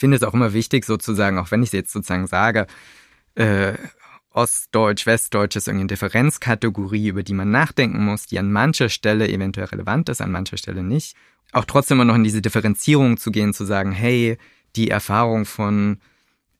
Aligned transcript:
finde 0.00 0.16
es 0.16 0.22
auch 0.22 0.34
immer 0.34 0.52
wichtig, 0.52 0.84
sozusagen, 0.84 1.38
auch 1.38 1.50
wenn 1.50 1.62
ich 1.62 1.70
jetzt 1.72 1.92
sozusagen 1.92 2.26
sage, 2.26 2.66
äh, 3.34 3.74
Ostdeutsch, 4.32 5.06
Westdeutsch 5.06 5.56
ist 5.56 5.68
irgendwie 5.68 5.82
eine 5.82 5.88
Differenzkategorie, 5.88 7.08
über 7.08 7.22
die 7.22 7.34
man 7.34 7.50
nachdenken 7.50 8.04
muss, 8.04 8.26
die 8.26 8.38
an 8.38 8.50
mancher 8.50 8.88
Stelle 8.88 9.28
eventuell 9.28 9.66
relevant 9.66 10.08
ist, 10.08 10.20
an 10.20 10.30
mancher 10.30 10.56
Stelle 10.56 10.82
nicht. 10.82 11.16
Auch 11.52 11.64
trotzdem 11.64 11.96
immer 11.96 12.04
noch 12.04 12.14
in 12.14 12.24
diese 12.24 12.40
Differenzierung 12.40 13.16
zu 13.16 13.30
gehen, 13.30 13.52
zu 13.52 13.64
sagen, 13.64 13.92
hey, 13.92 14.38
die 14.76 14.88
Erfahrung 14.88 15.44
von 15.46 15.98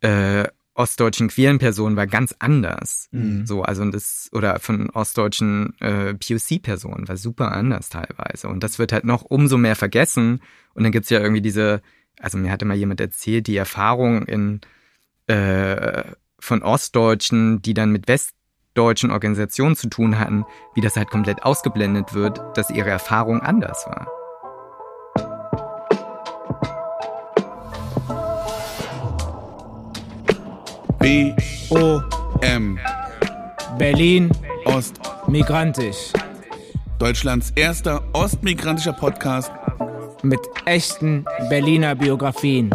äh, 0.00 0.48
ostdeutschen 0.74 1.28
queeren 1.28 1.58
Personen 1.58 1.96
war 1.96 2.08
ganz 2.08 2.34
anders. 2.40 3.08
Mhm. 3.12 3.46
So, 3.46 3.62
also 3.62 3.88
das, 3.88 4.28
oder 4.32 4.58
von 4.58 4.90
ostdeutschen 4.90 5.78
äh, 5.80 6.14
POC-Personen 6.14 7.06
war 7.06 7.16
super 7.16 7.52
anders 7.52 7.88
teilweise. 7.88 8.48
Und 8.48 8.64
das 8.64 8.78
wird 8.78 8.92
halt 8.92 9.04
noch 9.04 9.22
umso 9.22 9.58
mehr 9.58 9.76
vergessen. 9.76 10.40
Und 10.74 10.82
dann 10.82 10.92
gibt's 10.92 11.10
ja 11.10 11.20
irgendwie 11.20 11.42
diese, 11.42 11.82
also 12.20 12.38
mir 12.38 12.50
hatte 12.52 12.64
mal 12.64 12.76
jemand 12.76 13.00
erzählt, 13.00 13.46
die 13.46 13.56
Erfahrung 13.56 14.22
in 14.26 14.60
äh, 15.26 16.04
von 16.38 16.62
Ostdeutschen, 16.62 17.62
die 17.62 17.74
dann 17.74 17.90
mit 17.90 18.08
westdeutschen 18.08 19.10
Organisationen 19.10 19.76
zu 19.76 19.88
tun 19.88 20.18
hatten, 20.18 20.44
wie 20.74 20.80
das 20.80 20.96
halt 20.96 21.10
komplett 21.10 21.42
ausgeblendet 21.42 22.14
wird, 22.14 22.40
dass 22.56 22.70
ihre 22.70 22.90
Erfahrung 22.90 23.40
anders 23.40 23.86
war. 23.86 24.08
B 30.98 31.34
O 31.70 32.00
M. 32.42 32.78
Berlin 33.78 34.30
Ost. 34.66 35.00
migrantisch. 35.28 36.12
Deutschlands 36.98 37.52
erster 37.56 38.02
ostmigrantischer 38.12 38.92
Podcast 38.92 39.50
mit 40.22 40.40
echten 40.64 41.24
Berliner 41.48 41.94
Biografien. 41.94 42.70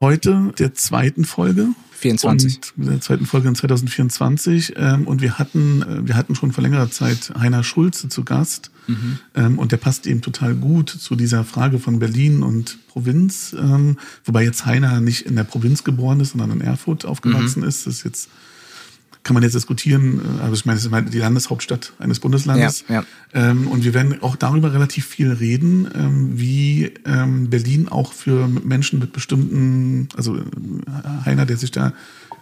Heute 0.00 0.52
der 0.58 0.74
zweiten 0.74 1.24
Folge 1.24 1.68
24. 2.04 2.74
Und 2.76 2.86
der 2.86 3.00
zweiten 3.00 3.26
Folge 3.26 3.48
in 3.48 3.54
2024. 3.54 4.74
Ähm, 4.76 5.06
und 5.06 5.22
wir 5.22 5.38
hatten, 5.38 5.82
äh, 5.82 6.06
wir 6.06 6.16
hatten 6.16 6.34
schon 6.34 6.52
vor 6.52 6.62
längerer 6.62 6.90
Zeit 6.90 7.32
Heiner 7.38 7.64
Schulze 7.64 8.08
zu 8.08 8.24
Gast. 8.24 8.70
Mhm. 8.86 9.18
Ähm, 9.34 9.58
und 9.58 9.72
der 9.72 9.78
passt 9.78 10.06
eben 10.06 10.20
total 10.20 10.54
gut 10.54 10.90
zu 10.90 11.16
dieser 11.16 11.44
Frage 11.44 11.78
von 11.78 11.98
Berlin 11.98 12.42
und 12.42 12.78
Provinz. 12.88 13.56
Ähm, 13.58 13.98
wobei 14.24 14.44
jetzt 14.44 14.66
Heiner 14.66 15.00
nicht 15.00 15.22
in 15.22 15.36
der 15.36 15.44
Provinz 15.44 15.84
geboren 15.84 16.20
ist, 16.20 16.30
sondern 16.30 16.50
in 16.50 16.60
Erfurt 16.60 17.04
aufgewachsen 17.06 17.62
mhm. 17.62 17.68
ist. 17.68 17.86
Das 17.86 17.96
ist 17.96 18.04
jetzt 18.04 18.28
kann 19.24 19.34
man 19.34 19.42
jetzt 19.42 19.54
diskutieren. 19.54 20.20
Äh, 20.20 20.42
also 20.42 20.54
ich 20.54 20.64
meine, 20.66 20.78
es 20.78 20.84
ist 20.84 20.92
halt 20.92 21.12
die 21.12 21.18
Landeshauptstadt 21.18 21.94
eines 21.98 22.20
Bundeslandes. 22.20 22.84
Ja, 22.88 22.94
ja. 22.94 23.04
Ähm, 23.32 23.66
und 23.66 23.82
wir 23.84 23.94
werden 23.94 24.22
auch 24.22 24.36
darüber 24.36 24.72
relativ 24.72 25.06
viel 25.06 25.32
reden, 25.32 25.88
ähm, 25.94 26.38
wie 26.38 26.92
ähm, 27.04 27.50
Berlin 27.50 27.88
auch 27.88 28.12
für 28.12 28.46
Menschen 28.46 29.00
mit 29.00 29.12
bestimmten, 29.12 30.08
also 30.16 30.36
äh, 30.36 30.40
Heiner, 31.24 31.46
der 31.46 31.56
sich 31.56 31.72
da 31.72 31.92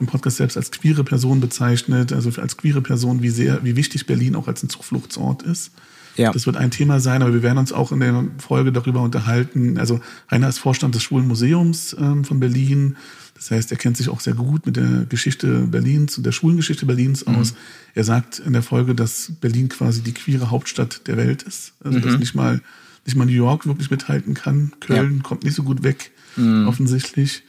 im 0.00 0.06
Podcast 0.06 0.38
selbst 0.38 0.56
als 0.56 0.70
queere 0.72 1.04
Person 1.04 1.40
bezeichnet, 1.40 2.12
also 2.12 2.30
als 2.40 2.56
queere 2.56 2.82
Person, 2.82 3.22
wie 3.22 3.30
sehr, 3.30 3.64
wie 3.64 3.76
wichtig 3.76 4.06
Berlin 4.06 4.34
auch 4.34 4.48
als 4.48 4.62
ein 4.62 4.68
Zufluchtsort 4.68 5.42
ist. 5.44 5.70
Ja. 6.16 6.32
Das 6.32 6.44
wird 6.44 6.56
ein 6.56 6.70
Thema 6.70 7.00
sein, 7.00 7.22
aber 7.22 7.32
wir 7.32 7.42
werden 7.42 7.58
uns 7.58 7.72
auch 7.72 7.90
in 7.92 8.00
der 8.00 8.24
Folge 8.36 8.70
darüber 8.70 9.00
unterhalten. 9.00 9.78
Also 9.78 10.00
Heiner 10.30 10.48
ist 10.48 10.58
Vorstand 10.58 10.94
des 10.94 11.02
Schwulen 11.04 11.26
Museums 11.26 11.96
von 11.96 12.38
Berlin. 12.38 12.96
Das 13.34 13.50
heißt, 13.50 13.72
er 13.72 13.78
kennt 13.78 13.96
sich 13.96 14.08
auch 14.08 14.20
sehr 14.20 14.34
gut 14.34 14.66
mit 14.66 14.76
der 14.76 15.06
Geschichte 15.08 15.66
Berlins 15.66 16.16
und 16.16 16.24
der 16.24 16.32
Schulengeschichte 16.32 16.86
Berlins 16.86 17.26
mhm. 17.26 17.36
aus. 17.36 17.54
Er 17.94 18.04
sagt 18.04 18.38
in 18.38 18.52
der 18.52 18.62
Folge, 18.62 18.94
dass 18.94 19.32
Berlin 19.40 19.68
quasi 19.68 20.02
die 20.02 20.14
queere 20.14 20.50
Hauptstadt 20.50 21.06
der 21.06 21.16
Welt 21.16 21.42
ist. 21.42 21.72
Also 21.82 21.98
mhm. 21.98 22.02
dass 22.02 22.18
nicht 22.18 22.34
mal, 22.34 22.60
nicht 23.04 23.16
mal 23.16 23.24
New 23.24 23.32
York 23.32 23.66
wirklich 23.66 23.90
mithalten 23.90 24.34
kann. 24.34 24.72
Köln 24.80 25.16
ja. 25.16 25.22
kommt 25.22 25.44
nicht 25.44 25.54
so 25.54 25.64
gut 25.64 25.82
weg, 25.82 26.12
mhm. 26.36 26.68
offensichtlich. 26.68 27.42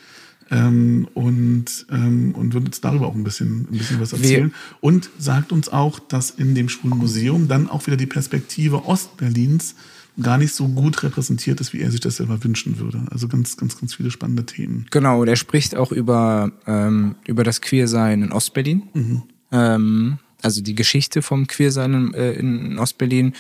Ähm, 0.52 1.08
und, 1.14 1.86
ähm, 1.90 2.36
und 2.36 2.54
wird 2.54 2.66
uns 2.66 2.82
darüber 2.82 3.08
auch 3.08 3.16
ein 3.16 3.24
bisschen, 3.24 3.68
ein 3.72 3.78
bisschen 3.78 4.00
was 4.00 4.14
erzählen. 4.14 4.50
Wie? 4.50 4.76
Und 4.82 5.10
sagt 5.18 5.52
uns 5.52 5.70
auch, 5.70 6.00
dass 6.00 6.32
in 6.32 6.54
dem 6.54 6.70
Schwulenmuseum 6.70 7.48
dann 7.48 7.70
auch 7.70 7.88
wieder 7.88 7.98
die 7.98 8.06
Perspektive 8.06 8.86
Ostberlins 8.86 9.76
gar 10.22 10.38
nicht 10.38 10.54
so 10.54 10.68
gut 10.68 11.02
repräsentiert 11.04 11.60
ist, 11.60 11.74
wie 11.74 11.82
er 11.82 11.92
sich 11.92 12.00
das 12.00 12.18
selber 12.18 12.44
wünschen 12.44 12.78
würde. 12.80 13.06
Also 13.10 13.28
ganz, 13.28 13.58
ganz, 13.58 13.80
ganz 13.80 13.96
viele 13.96 14.12
spannende 14.12 14.46
Themen. 14.46 14.86
Genau, 14.92 15.22
und 15.22 15.28
er 15.28 15.36
spricht 15.36 15.76
auch 15.76 15.92
über, 15.92 16.52
ähm, 16.68 17.16
über 17.26 17.44
das 17.44 17.62
Queersein 17.62 18.22
in 18.22 18.32
Ostberlin. 18.32 18.84
Mhm. 18.94 19.24
Ähm, 19.52 20.20
also 20.42 20.62
die 20.62 20.76
Geschichte 20.76 21.22
vom 21.22 21.48
Queersein 21.48 21.94
in, 21.94 22.14
äh, 22.14 22.34
in 22.34 22.78
Ostberlin, 22.78 23.34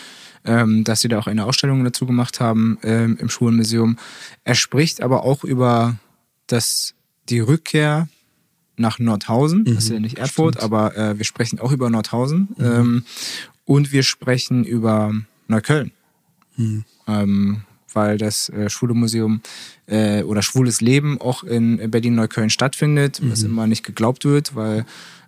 ähm, 0.45 0.83
dass 0.83 1.01
sie 1.01 1.09
da 1.09 1.19
auch 1.19 1.27
eine 1.27 1.45
Ausstellung 1.45 1.83
dazu 1.83 2.05
gemacht 2.05 2.39
haben 2.39 2.77
ähm, 2.83 3.17
im 3.19 3.29
Schulmuseum. 3.29 3.97
Er 4.43 4.55
spricht 4.55 5.01
aber 5.01 5.23
auch 5.23 5.43
über 5.43 5.97
das, 6.47 6.95
die 7.29 7.39
Rückkehr 7.39 8.07
nach 8.77 8.99
Nordhausen. 8.99 9.59
Mhm, 9.59 9.75
das 9.75 9.83
ist 9.85 9.89
ja 9.91 9.99
nicht 9.99 10.17
Erfurt, 10.17 10.55
stimmt. 10.55 10.63
aber 10.63 10.97
äh, 10.97 11.17
wir 11.17 11.25
sprechen 11.25 11.59
auch 11.59 11.71
über 11.71 11.89
Nordhausen. 11.89 12.49
Mhm. 12.57 12.65
Ähm, 12.65 13.03
und 13.65 13.91
wir 13.91 14.03
sprechen 14.03 14.63
über 14.63 15.13
Neukölln. 15.47 15.91
Mhm. 16.57 16.83
Ähm, 17.07 17.61
weil 17.93 18.17
das 18.17 18.49
äh, 18.49 18.69
Schwule 18.69 18.93
Museum 18.93 19.41
äh, 19.85 20.23
oder 20.23 20.41
Schwules 20.41 20.81
Leben 20.81 21.21
auch 21.21 21.43
in 21.43 21.91
Berlin-Neukölln 21.91 22.49
stattfindet, 22.49 23.21
mhm. 23.21 23.31
was 23.31 23.43
immer 23.43 23.67
nicht 23.67 23.83
geglaubt 23.83 24.25
wird, 24.25 24.55
weil 24.55 24.85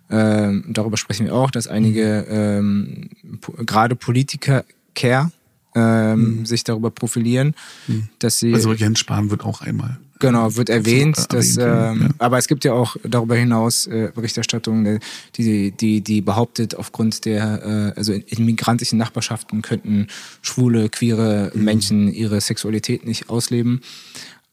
äh, 0.08 0.52
darüber 0.68 0.96
sprechen 0.96 1.26
wir 1.26 1.34
auch, 1.34 1.50
dass 1.50 1.66
einige 1.66 2.26
ähm, 2.28 3.10
po 3.40 3.52
gerade 3.64 3.96
Politiker 3.96 4.64
Care 4.94 5.30
ähm, 5.74 6.38
mhm. 6.38 6.46
sich 6.46 6.64
darüber 6.64 6.90
profilieren, 6.90 7.54
mhm. 7.86 8.08
dass 8.18 8.38
sie. 8.38 8.52
Also 8.52 8.72
Jens 8.72 8.98
Spahn 8.98 9.30
wird 9.30 9.44
auch 9.44 9.60
einmal 9.60 9.98
Genau, 10.18 10.56
wird 10.56 10.70
erwähnt, 10.70 11.16
so, 11.16 11.26
dass, 11.28 11.56
erwähnt, 11.56 12.02
ähm, 12.02 12.08
ja. 12.08 12.14
aber 12.18 12.38
es 12.38 12.48
gibt 12.48 12.64
ja 12.64 12.72
auch 12.72 12.96
darüber 13.02 13.36
hinaus 13.36 13.86
äh, 13.86 14.10
Berichterstattung, 14.14 14.86
äh, 14.86 15.00
die, 15.36 15.72
die, 15.72 16.00
die 16.00 16.22
behauptet, 16.22 16.74
aufgrund 16.74 17.26
der, 17.26 17.92
äh, 17.94 17.98
also 17.98 18.12
in, 18.12 18.22
in 18.22 18.44
migrantischen 18.46 18.98
Nachbarschaften 18.98 19.60
könnten 19.60 20.06
schwule, 20.40 20.88
queere 20.88 21.52
mhm. 21.54 21.64
Menschen 21.64 22.12
ihre 22.12 22.40
Sexualität 22.40 23.04
nicht 23.04 23.28
ausleben. 23.28 23.82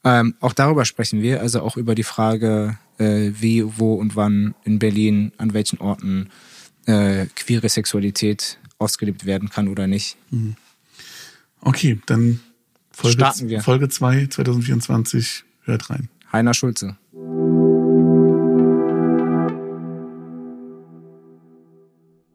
Ähm, 0.04 0.34
auch 0.40 0.52
darüber 0.52 0.84
sprechen 0.84 1.22
wir, 1.22 1.40
also 1.40 1.62
auch 1.62 1.78
über 1.78 1.94
die 1.94 2.02
Frage, 2.02 2.78
äh, 2.98 3.30
wie, 3.40 3.64
wo 3.78 3.94
und 3.94 4.16
wann 4.16 4.54
in 4.64 4.78
Berlin, 4.78 5.32
an 5.38 5.54
welchen 5.54 5.78
Orten 5.78 6.28
äh, 6.84 7.24
queere 7.34 7.70
Sexualität 7.70 8.58
ausgelebt 8.78 9.24
werden 9.24 9.48
kann 9.48 9.68
oder 9.68 9.86
nicht. 9.86 10.16
Mhm. 10.30 10.56
Okay, 11.62 11.98
dann. 12.04 12.40
Folge 13.62 13.88
2 13.88 14.26
2024 14.28 15.44
Hört 15.64 15.88
rein. 15.88 16.08
Heiner 16.30 16.52
Schulze. 16.52 16.98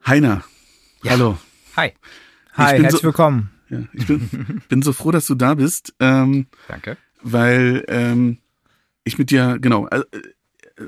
Heiner. 0.06 0.44
Ja. 1.04 1.12
Hallo. 1.12 1.38
Hi. 1.76 1.94
Hi, 2.54 2.80
herzlich 2.80 3.02
so, 3.02 3.04
willkommen. 3.04 3.52
Ja, 3.70 3.84
ich 3.94 4.08
bin, 4.08 4.62
bin 4.68 4.82
so 4.82 4.94
froh, 4.94 5.12
dass 5.12 5.28
du 5.28 5.36
da 5.36 5.54
bist. 5.54 5.94
Ähm, 6.00 6.48
Danke. 6.68 6.98
Weil 7.22 7.86
ähm, 7.88 8.40
ich 9.04 9.20
mit 9.20 9.30
dir, 9.30 9.60
genau, 9.62 9.88
äh, 9.90 10.02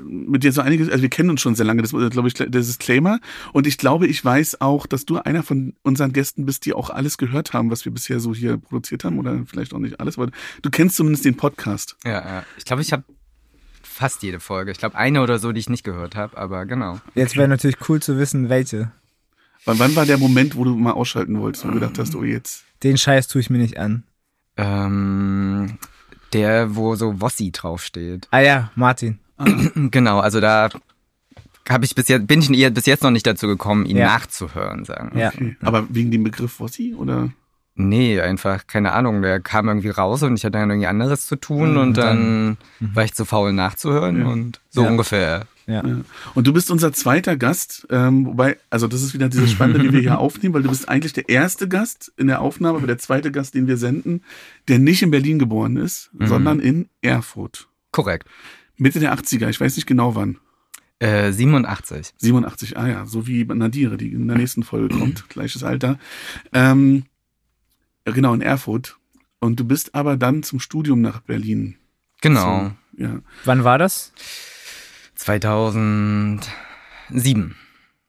mit 0.04 0.44
dir 0.44 0.52
so 0.52 0.62
einiges, 0.62 0.90
also 0.90 1.02
wir 1.02 1.10
kennen 1.10 1.30
uns 1.30 1.42
schon 1.42 1.56
sehr 1.56 1.66
lange, 1.66 1.82
das 1.82 1.92
glaube 1.92 2.28
ich, 2.28 2.34
das 2.34 2.68
ist 2.68 2.80
Claimer. 2.80 3.20
Und 3.54 3.68
ich 3.68 3.78
glaube, 3.78 4.08
ich 4.08 4.24
weiß 4.24 4.62
auch, 4.62 4.86
dass 4.88 5.06
du 5.06 5.18
einer 5.18 5.44
von 5.44 5.74
unseren 5.84 6.14
Gästen 6.14 6.46
bist, 6.46 6.66
die 6.66 6.74
auch 6.74 6.90
alles 6.90 7.18
gehört 7.18 7.54
haben, 7.54 7.72
was 7.72 7.86
wir 7.86 7.92
bisher 7.92 8.20
so 8.20 8.34
hier 8.34 8.58
produziert 8.58 9.04
haben. 9.04 9.20
Oder 9.20 9.44
vielleicht 9.46 9.74
auch 9.74 9.80
nicht 9.80 10.00
alles, 10.00 10.18
aber 10.18 10.32
du 10.62 10.70
kennst 10.70 10.96
zumindest 10.96 11.26
den 11.26 11.36
Podcast. 11.36 11.98
Ja, 12.04 12.12
ja. 12.12 12.44
Ich 12.58 12.66
glaube, 12.66 12.82
ich 12.82 12.94
habe 12.94 13.04
fast 13.82 14.24
jede 14.24 14.40
Folge. 14.40 14.72
Ich 14.72 14.78
glaube, 14.78 14.96
eine 14.96 15.22
oder 15.22 15.40
so, 15.40 15.52
die 15.52 15.60
ich 15.60 15.70
nicht 15.70 15.84
gehört 15.84 16.16
habe, 16.16 16.38
aber 16.38 16.66
genau. 16.66 17.00
Jetzt 17.16 17.36
wäre 17.36 17.48
natürlich 17.48 17.78
cool 17.90 18.02
zu 18.02 18.18
wissen, 18.18 18.50
welche. 18.50 18.92
Wann, 19.66 19.78
wann 19.80 19.96
war 19.96 20.06
der 20.06 20.18
Moment, 20.18 20.56
wo 20.56 20.64
du 20.64 20.76
mal 20.76 20.94
ausschalten 20.94 21.40
wolltest 21.40 21.66
und 21.66 21.74
gedacht 21.74 22.00
hast, 22.00 22.16
oh 22.16 22.24
jetzt? 22.24 22.64
Den 22.84 22.98
Scheiß 22.98 23.28
tue 23.28 23.42
ich 23.42 23.50
mir 23.50 23.60
nicht 23.60 23.78
an. 23.78 24.04
Ähm, 24.58 25.78
der, 26.34 26.76
wo 26.76 26.96
so 26.96 27.22
Wossi 27.22 27.52
draufsteht. 27.52 28.28
Ah 28.32 28.40
ja, 28.40 28.72
Martin. 28.76 29.20
genau, 29.92 30.20
also 30.20 30.40
da 30.40 30.70
habe 31.70 31.86
ich 31.86 31.96
bis 31.96 32.08
jetzt, 32.08 32.28
bin 32.28 32.42
ich 32.42 32.74
bis 32.74 32.86
jetzt 32.86 33.04
noch 33.04 33.12
nicht 33.12 33.28
dazu 33.28 33.48
gekommen, 33.48 33.86
ihn 33.86 33.98
ja. 33.98 34.06
nachzuhören, 34.06 34.86
sagen. 34.86 35.18
Ja. 35.18 35.30
Okay. 35.30 35.56
Aber 35.62 35.86
wegen 35.90 36.12
dem 36.12 36.24
Begriff 36.24 36.60
Wossi 36.60 36.96
oder? 36.98 37.30
Nee, 37.76 38.20
einfach, 38.20 38.68
keine 38.68 38.92
Ahnung. 38.92 39.22
Der 39.22 39.40
kam 39.40 39.68
irgendwie 39.68 39.90
raus 39.90 40.24
und 40.24 40.36
ich 40.36 40.44
hatte 40.44 40.58
dann 40.58 40.70
irgendwie 40.70 40.88
anderes 40.88 41.26
zu 41.26 41.36
tun 41.36 41.74
mhm, 41.74 41.78
und 41.78 41.98
dann, 41.98 42.58
dann 42.80 42.94
war 42.94 43.06
ich 43.06 43.14
zu 43.14 43.26
faul 43.26 43.54
nachzuhören 43.54 44.20
ja. 44.20 44.28
und 44.28 44.60
so 44.70 44.84
ja. 44.84 44.90
ungefähr. 44.90 45.46
Ja. 45.68 45.86
ja. 45.88 46.02
Und 46.36 46.48
du 46.48 46.54
bist 46.54 46.70
unser 46.70 46.92
zweiter 46.92 47.38
Gast, 47.38 47.88
ähm, 47.90 48.26
wobei, 48.26 48.58
also 48.70 48.88
das 48.88 49.02
ist 49.02 49.14
wieder 49.14 49.30
dieses 49.30 49.52
Spannende, 49.52 49.84
wie 49.84 49.94
wir 49.94 50.02
hier 50.02 50.20
aufnehmen, 50.20 50.54
weil 50.54 50.64
du 50.64 50.70
bist 50.70 50.90
eigentlich 50.90 51.14
der 51.14 51.30
erste 51.30 51.70
Gast 51.70 52.12
in 52.18 52.28
der 52.28 52.42
Aufnahme, 52.42 52.78
aber 52.80 52.88
der 52.88 52.98
zweite 52.98 53.32
Gast, 53.32 53.54
den 53.54 53.68
wir 53.68 53.78
senden, 53.78 54.24
der 54.68 54.80
nicht 54.80 55.02
in 55.02 55.12
Berlin 55.12 55.40
geboren 55.40 55.78
ist, 55.78 56.10
mhm. 56.14 56.28
sondern 56.28 56.60
in 56.60 56.90
Erfurt. 57.02 57.70
Korrekt. 57.92 58.28
Mitte 58.82 59.00
der 59.00 59.16
80er, 59.16 59.48
ich 59.48 59.62
weiß 59.62 59.76
nicht 59.76 59.86
genau 59.86 60.16
wann. 60.16 60.40
Äh, 60.98 61.32
87. 61.32 62.16
87, 62.18 62.78
ah 62.78 62.88
ja, 62.88 63.06
so 63.06 63.28
wie 63.28 63.46
Nadire, 63.46 63.96
die 63.96 64.12
in 64.12 64.28
der 64.28 64.38
nächsten 64.38 64.64
Folge 64.64 64.98
kommt, 64.98 65.30
gleiches 65.34 65.64
Alter. 65.64 66.00
Ähm, 66.52 67.04
genau, 68.06 68.34
in 68.34 68.42
Erfurt. 68.42 68.98
Und 69.40 69.60
du 69.60 69.66
bist 69.66 69.94
aber 69.94 70.18
dann 70.18 70.42
zum 70.42 70.60
Studium 70.60 71.02
nach 71.02 71.20
Berlin. 71.20 71.76
Genau. 72.22 72.72
So, 72.98 73.04
ja. 73.04 73.20
Wann 73.46 73.64
war 73.64 73.78
das? 73.78 74.14
2007. 75.14 77.56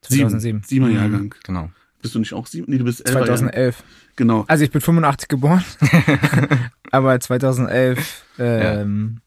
2007. 0.01 0.63
Siebener 0.67 0.91
Jahrgang. 0.91 1.35
Genau. 1.45 1.71
Bist 2.01 2.15
du 2.15 2.19
nicht 2.19 2.33
auch 2.33 2.47
sieben? 2.47 2.71
Nee, 2.71 2.79
du 2.79 2.85
bist 2.85 3.07
elf. 3.07 3.13
2011. 3.13 3.85
Genau. 4.17 4.47
Also 4.49 4.65
ich 4.65 4.71
bin 4.71 4.81
85 4.81 5.29
geboren, 5.29 5.63
aber 6.91 7.21
2011 7.21 8.25
ähm, 8.39 9.22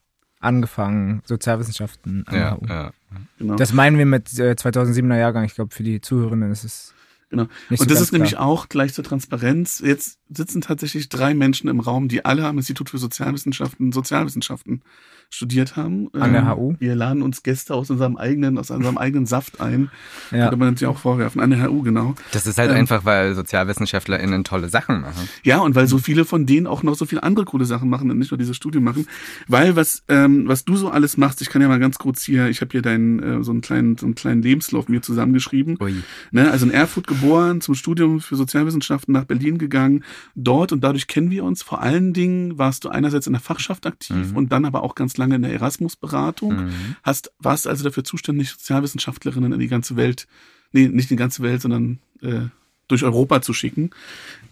angefangen 0.46 1.22
Sozialwissenschaften 1.26 2.24
an 2.26 2.34
der 2.34 2.42
Ja, 2.42 2.56
HU. 2.56 2.66
ja. 2.68 2.90
genau. 3.38 3.56
Das 3.56 3.72
meinen 3.72 3.98
wir 3.98 4.06
mit 4.06 4.38
äh, 4.38 4.52
2007er 4.52 5.16
Jahrgang. 5.18 5.44
Ich 5.44 5.54
glaube, 5.54 5.74
für 5.74 5.82
die 5.82 6.00
Zuhörerinnen 6.00 6.50
ist 6.50 6.64
es 6.64 6.92
Genau. 7.28 7.48
Nicht 7.70 7.70
und 7.70 7.78
so 7.80 7.84
das 7.86 7.94
ganz 7.94 8.00
ist 8.02 8.12
nämlich 8.12 8.30
klar. 8.32 8.46
auch 8.46 8.68
gleich 8.68 8.94
zur 8.94 9.02
Transparenz. 9.02 9.80
Jetzt 9.84 10.20
sitzen 10.30 10.60
tatsächlich 10.60 11.08
drei 11.08 11.34
Menschen 11.34 11.68
im 11.68 11.80
Raum, 11.80 12.06
die 12.06 12.24
alle 12.24 12.46
am 12.46 12.56
Institut 12.56 12.88
für 12.88 12.98
Sozialwissenschaften 12.98 13.90
Sozialwissenschaften 13.90 14.82
studiert 15.30 15.76
haben. 15.76 16.08
An 16.14 16.32
der 16.32 16.42
Ähm, 16.42 16.48
HU? 16.56 16.74
Wir 16.78 16.94
laden 16.94 17.22
uns 17.22 17.42
Gäste 17.42 17.74
aus 17.74 17.90
unserem 17.90 18.16
eigenen, 18.16 18.58
aus 18.58 18.70
unserem 18.70 18.96
eigenen 18.98 19.26
Saft 19.26 19.60
ein. 19.60 19.90
Ja. 20.32 20.42
Könnte 20.48 20.56
man 20.56 20.68
uns 20.70 20.80
ja 20.80 20.88
auch 20.88 20.98
vorwerfen. 20.98 21.40
An 21.40 21.50
der 21.50 21.62
HU, 21.68 21.82
genau. 21.82 22.14
Das 22.32 22.46
ist 22.46 22.58
halt 22.58 22.70
Ähm. 22.70 22.76
einfach, 22.78 23.04
weil 23.04 23.34
SozialwissenschaftlerInnen 23.34 24.44
tolle 24.44 24.68
Sachen 24.68 25.00
machen. 25.02 25.28
Ja, 25.44 25.58
und 25.58 25.74
weil 25.74 25.86
so 25.86 25.98
viele 25.98 26.24
von 26.24 26.46
denen 26.46 26.66
auch 26.66 26.82
noch 26.82 26.94
so 26.94 27.04
viele 27.06 27.22
andere 27.22 27.44
coole 27.44 27.64
Sachen 27.64 27.88
machen 27.88 28.10
und 28.10 28.18
nicht 28.18 28.30
nur 28.30 28.38
dieses 28.38 28.56
Studium 28.56 28.84
machen. 28.84 29.06
Weil 29.48 29.76
was, 29.76 30.02
ähm, 30.08 30.48
was 30.48 30.64
du 30.64 30.76
so 30.76 30.88
alles 30.90 31.16
machst, 31.16 31.42
ich 31.42 31.48
kann 31.48 31.62
ja 31.62 31.68
mal 31.68 31.78
ganz 31.78 31.98
kurz 31.98 32.22
hier, 32.22 32.48
ich 32.48 32.60
habe 32.60 32.70
hier 32.72 32.82
deinen, 32.82 33.22
äh, 33.22 33.42
so 33.44 33.52
einen 33.52 33.60
kleinen, 33.60 33.96
so 33.98 34.06
einen 34.06 34.14
kleinen 34.14 34.42
Lebenslauf 34.42 34.88
mir 34.88 35.02
zusammengeschrieben. 35.02 35.76
Ui. 35.80 35.94
Ne, 36.32 36.50
also 36.50 36.66
in 36.66 36.72
Erfurt 36.72 37.06
geboren, 37.06 37.60
zum 37.60 37.74
Studium 37.74 38.20
für 38.20 38.36
Sozialwissenschaften 38.36 39.12
nach 39.12 39.24
Berlin 39.24 39.58
gegangen. 39.58 40.04
Dort, 40.34 40.72
und 40.72 40.82
dadurch 40.82 41.06
kennen 41.06 41.30
wir 41.30 41.44
uns, 41.44 41.62
vor 41.62 41.80
allen 41.82 42.12
Dingen 42.12 42.58
warst 42.58 42.84
du 42.84 42.88
einerseits 42.88 43.26
in 43.26 43.32
der 43.32 43.42
Fachschaft 43.42 43.86
aktiv 43.86 44.30
Mhm. 44.32 44.36
und 44.36 44.52
dann 44.52 44.64
aber 44.64 44.82
auch 44.82 44.94
ganz 44.94 45.15
lange 45.18 45.36
in 45.36 45.42
der 45.42 45.52
Erasmus-Beratung. 45.52 46.66
Mhm. 46.66 46.96
Hast, 47.02 47.32
warst 47.38 47.66
also 47.66 47.84
dafür 47.84 48.04
zuständig, 48.04 48.50
Sozialwissenschaftlerinnen 48.50 49.52
in 49.52 49.58
die 49.60 49.68
ganze 49.68 49.96
Welt, 49.96 50.26
nee, 50.72 50.88
nicht 50.88 51.10
in 51.10 51.16
die 51.16 51.20
ganze 51.20 51.42
Welt, 51.42 51.62
sondern 51.62 51.98
äh, 52.22 52.48
durch 52.88 53.02
Europa 53.04 53.42
zu 53.42 53.52
schicken. 53.52 53.90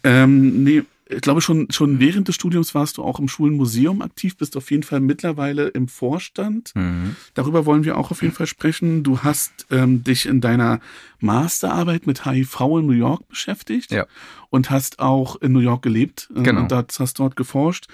Ähm, 0.03 0.65
nee, 0.65 0.83
ich 1.07 1.21
glaube 1.21 1.43
schon, 1.43 1.71
schon 1.71 2.01
während 2.01 2.29
des 2.29 2.35
Studiums 2.35 2.75
warst 2.75 2.97
du 2.97 3.03
auch 3.03 3.19
im 3.21 3.29
Schulenmuseum 3.29 4.01
aktiv, 4.01 4.37
bist 4.39 4.57
auf 4.57 4.71
jeden 4.71 4.83
Fall 4.85 5.01
mittlerweile 5.01 5.69
im 5.69 5.87
Vorstand. 5.87 6.73
Mhm. 6.75 7.15
Darüber 7.35 7.67
wollen 7.67 7.85
wir 7.85 7.99
auch 7.99 8.11
auf 8.11 8.23
jeden 8.23 8.35
Fall 8.35 8.47
sprechen. 8.47 9.03
Du 9.03 9.19
hast 9.21 9.67
ähm, 9.71 10.03
dich 10.03 10.25
in 10.25 10.41
deiner 10.41 10.81
Masterarbeit 11.21 12.07
mit 12.07 12.25
HIV 12.25 12.59
in 12.79 12.87
New 12.87 12.93
York 12.93 13.29
beschäftigt 13.29 13.91
Ja. 13.91 14.07
und 14.51 14.71
hast 14.71 14.99
auch 14.99 15.37
in 15.43 15.53
New 15.53 15.61
York 15.61 15.83
gelebt 15.83 16.29
äh, 16.35 16.43
Genau. 16.43 16.63
und 16.63 16.73
dort, 16.73 16.99
hast 16.99 17.19
dort 17.19 17.37
geforscht. 17.37 17.87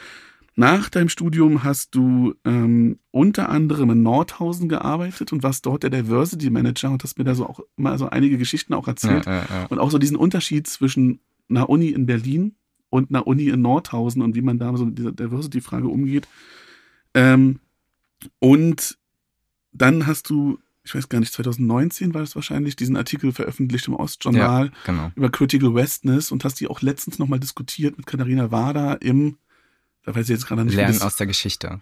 Nach 0.56 0.88
deinem 0.90 1.08
Studium 1.08 1.62
hast 1.64 1.94
du 1.94 2.34
ähm, 2.44 2.98
unter 3.12 3.48
anderem 3.48 3.90
in 3.90 4.02
Nordhausen 4.02 4.68
gearbeitet 4.68 5.32
und 5.32 5.42
warst 5.42 5.64
dort 5.64 5.82
der 5.84 5.90
Diversity 5.90 6.50
Manager 6.50 6.90
und 6.90 7.02
hast 7.02 7.18
mir 7.18 7.24
da 7.24 7.34
so 7.34 7.46
auch 7.46 7.60
mal 7.76 7.96
so 7.98 8.08
einige 8.10 8.36
Geschichten 8.36 8.74
auch 8.74 8.86
Ja, 8.86 8.92
erzählt. 8.92 9.26
ja, 9.26 9.38
ja. 9.48 9.66
Und 9.68 9.78
auch 9.78 9.90
so 9.90 9.98
diesen 9.98 10.16
Unterschied 10.16 10.66
zwischen 10.66 11.20
einer 11.48 11.68
Uni 11.70 11.88
in 11.90 12.04
Berlin 12.06 12.54
und 12.90 13.10
einer 13.10 13.26
Uni 13.26 13.48
in 13.48 13.62
Nordhausen 13.62 14.22
und 14.22 14.34
wie 14.34 14.42
man 14.42 14.58
da 14.58 14.76
so 14.76 14.84
mit 14.86 14.98
dieser 14.98 15.12
Diversity-Frage 15.12 15.86
umgeht. 15.88 16.26
Ähm, 17.14 17.60
und 18.38 18.98
dann 19.72 20.06
hast 20.06 20.28
du, 20.30 20.58
ich 20.84 20.94
weiß 20.94 21.08
gar 21.08 21.20
nicht, 21.20 21.32
2019 21.32 22.12
war 22.12 22.20
das 22.22 22.34
wahrscheinlich, 22.34 22.76
diesen 22.76 22.96
Artikel 22.96 23.32
veröffentlicht 23.32 23.86
im 23.88 23.94
Ostjournal 23.94 24.72
Genau. 24.84 25.12
über 25.14 25.30
Critical 25.30 25.74
Westness 25.74 26.32
und 26.32 26.44
hast 26.44 26.60
die 26.60 26.66
auch 26.68 26.82
letztens 26.82 27.18
nochmal 27.18 27.38
diskutiert 27.40 27.96
mit 27.96 28.06
Katharina 28.06 28.50
Wader 28.50 29.00
im, 29.00 29.38
da 30.04 30.14
weiß 30.14 30.24
ich 30.24 30.30
jetzt 30.30 30.46
gerade 30.46 30.64
nicht, 30.64 30.74
Lernen 30.74 30.94
das, 30.94 31.02
aus 31.02 31.16
der 31.16 31.26
Geschichte. 31.26 31.80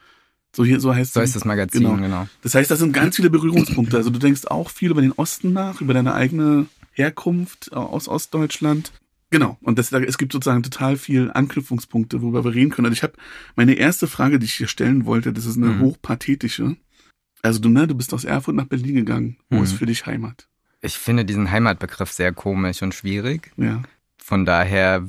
so, 0.55 0.65
hier, 0.65 0.81
so 0.81 0.94
heißt 0.94 1.12
So 1.15 1.20
die. 1.20 1.25
ist 1.25 1.37
das 1.37 1.44
Magazin, 1.44 1.82
Genau. 1.82 1.97
genau. 1.97 2.29
Das 2.43 2.55
heißt, 2.55 2.70
das 2.70 2.79
sind 2.79 2.93
ganz 2.93 3.17
viele 3.17 3.31
Berührungspunkte. 3.31 3.97
Also 3.97 4.11
du 4.11 4.19
denkst 4.19 4.47
auch 4.47 4.70
viel 4.70 4.91
über 4.91 5.00
den 5.03 5.12
Osten 5.12 5.53
nach, 5.53 5.81
über 5.81 5.94
deine 5.94 6.15
eigene 6.15 6.67
Herkunft 6.93 7.70
äh, 7.73 7.76
aus 7.76 8.09
Ostdeutschland. 8.09 8.93
Genau. 9.31 9.59
Und 9.61 9.79
das, 9.79 9.93
es 9.93 10.17
gibt 10.19 10.32
sozusagen 10.32 10.62
total 10.62 10.97
viel 10.97 11.31
Anknüpfungspunkte, 11.31 12.23
worüber 12.23 12.44
wir 12.44 12.55
reden 12.55 12.70
können. 12.70 12.87
Und 12.87 12.93
ich 12.94 13.03
habe 13.03 13.12
meine 13.56 13.75
erste 13.75 14.06
Frage, 14.09 14.38
die 14.38 14.47
ich 14.47 14.55
hier 14.55 14.69
stellen 14.69 15.05
wollte, 15.05 15.32
das 15.35 15.44
ist 15.44 15.56
eine 15.59 15.67
Mhm. 15.67 15.81
hochpathetische. 15.82 16.76
Also 17.43 17.61
du, 17.61 17.69
ne, 17.69 17.87
du 17.87 17.94
bist 17.94 18.12
aus 18.15 18.25
Erfurt 18.25 18.55
nach 18.56 18.65
Berlin 18.67 18.94
gegangen. 18.94 19.37
Wo 19.50 19.59
Mhm. 19.59 19.62
ist 19.65 19.73
für 19.75 19.87
dich 19.87 20.06
Heimat? 20.06 20.49
Ich 20.81 20.94
finde 20.97 21.25
diesen 21.25 21.50
Heimatbegriff 21.50 22.11
sehr 22.11 22.32
komisch 22.32 22.82
und 22.82 22.94
schwierig. 22.94 23.53
Ja. 23.56 23.82
Von 24.17 24.44
daher 24.44 25.06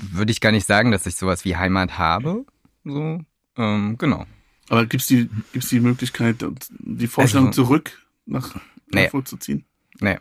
würde 0.00 0.32
ich 0.32 0.40
gar 0.40 0.52
nicht 0.52 0.66
sagen, 0.66 0.90
dass 0.90 1.06
ich 1.06 1.16
sowas 1.16 1.44
wie 1.44 1.56
Heimat 1.56 1.98
habe. 1.98 2.44
So, 2.84 3.20
ähm, 3.56 3.96
genau. 3.98 4.26
Aber 4.68 4.86
gibt's 4.86 5.06
die, 5.06 5.28
gibt's 5.52 5.68
die 5.68 5.80
Möglichkeit, 5.80 6.44
die 6.78 7.06
Vorstellung 7.06 7.48
Also- 7.48 7.64
zurück 7.64 7.98
nach 8.26 8.54
Nee. 8.94 9.04
Erfurt 9.04 9.28
zu 9.28 9.36
ziehen? 9.36 9.64
Nee, 10.00 10.18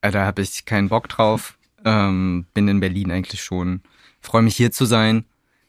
äh, 0.00 0.10
da 0.10 0.24
habe 0.26 0.42
ich 0.42 0.64
keinen 0.64 0.88
Bock 0.88 1.08
drauf. 1.08 1.58
Ähm, 1.84 2.46
bin 2.54 2.66
in 2.68 2.80
Berlin 2.80 3.10
eigentlich 3.10 3.42
schon. 3.42 3.80
Freue 4.20 4.42
mich 4.42 4.56
hier 4.56 4.72
zu 4.72 4.84
sein. 4.86 5.24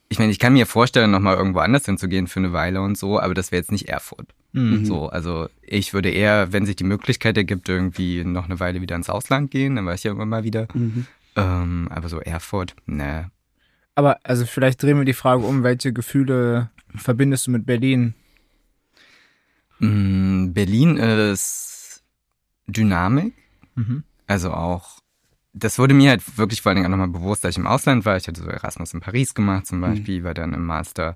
Ich 0.10 0.20
meine, 0.20 0.32
ich 0.32 0.40
kann 0.40 0.54
mir 0.54 0.66
vorstellen, 0.66 1.12
nochmal 1.12 1.36
irgendwo 1.36 1.60
anders 1.60 1.86
hinzugehen 1.86 2.28
für 2.28 2.40
eine 2.40 2.54
Weile 2.54 2.82
und 2.82 2.98
so, 2.98 3.20
aber 3.20 3.34
das 3.34 3.52
wäre 3.52 3.60
jetzt 3.62 3.72
nicht 3.74 3.90
Erfurt. 3.90 4.28
Mhm. 4.54 4.86
So, 4.86 5.10
also 5.10 5.50
ich 5.62 5.94
würde 5.94 6.10
eher, 6.10 6.54
wenn 6.54 6.66
sich 6.66 6.78
die 6.78 6.86
Möglichkeit 6.86 7.36
ergibt, 7.38 7.68
irgendwie 7.68 8.24
noch 8.24 8.46
eine 8.46 8.60
Weile 8.62 8.80
wieder 8.82 8.96
ins 8.96 9.10
Ausland 9.10 9.52
gehen, 9.52 9.76
dann 9.76 9.86
war 9.86 9.94
ich 9.94 10.04
ja 10.04 10.12
immer 10.12 10.26
mal 10.26 10.44
wieder. 10.46 10.68
Mhm. 10.74 11.06
Ähm, 11.36 11.88
aber 11.92 12.08
so 12.10 12.20
Erfurt, 12.22 12.74
ne. 12.86 13.30
Aber 13.98 14.20
also 14.22 14.46
vielleicht 14.46 14.84
drehen 14.84 15.00
wir 15.00 15.06
die 15.06 15.14
Frage 15.14 15.44
um, 15.44 15.64
welche 15.64 15.92
Gefühle 15.92 16.70
verbindest 16.94 17.48
du 17.48 17.52
mit 17.52 17.66
Berlin? 17.66 18.14
Mm, 19.80 20.54
Berlin 20.54 20.98
ist 20.98 22.04
Dynamik. 22.68 23.34
Mhm. 23.74 24.04
Also 24.28 24.54
auch, 24.54 25.00
das 25.54 25.80
wurde 25.80 25.96
mir 25.96 26.12
halt 26.12 26.38
wirklich 26.38 26.62
vor 26.62 26.70
allen 26.70 26.76
Dingen 26.76 26.86
auch 26.86 26.92
nochmal 26.92 27.08
bewusst, 27.08 27.44
dass 27.44 27.56
ich 27.56 27.58
im 27.58 27.66
Ausland 27.66 28.06
war. 28.06 28.16
Ich 28.18 28.28
hatte 28.28 28.40
so 28.40 28.48
Erasmus 28.48 28.94
in 28.94 29.00
Paris 29.00 29.34
gemacht 29.34 29.66
zum 29.66 29.82
Beispiel, 29.82 30.24
war 30.24 30.36
dann 30.36 30.54
im 30.54 30.68
Master 30.68 31.16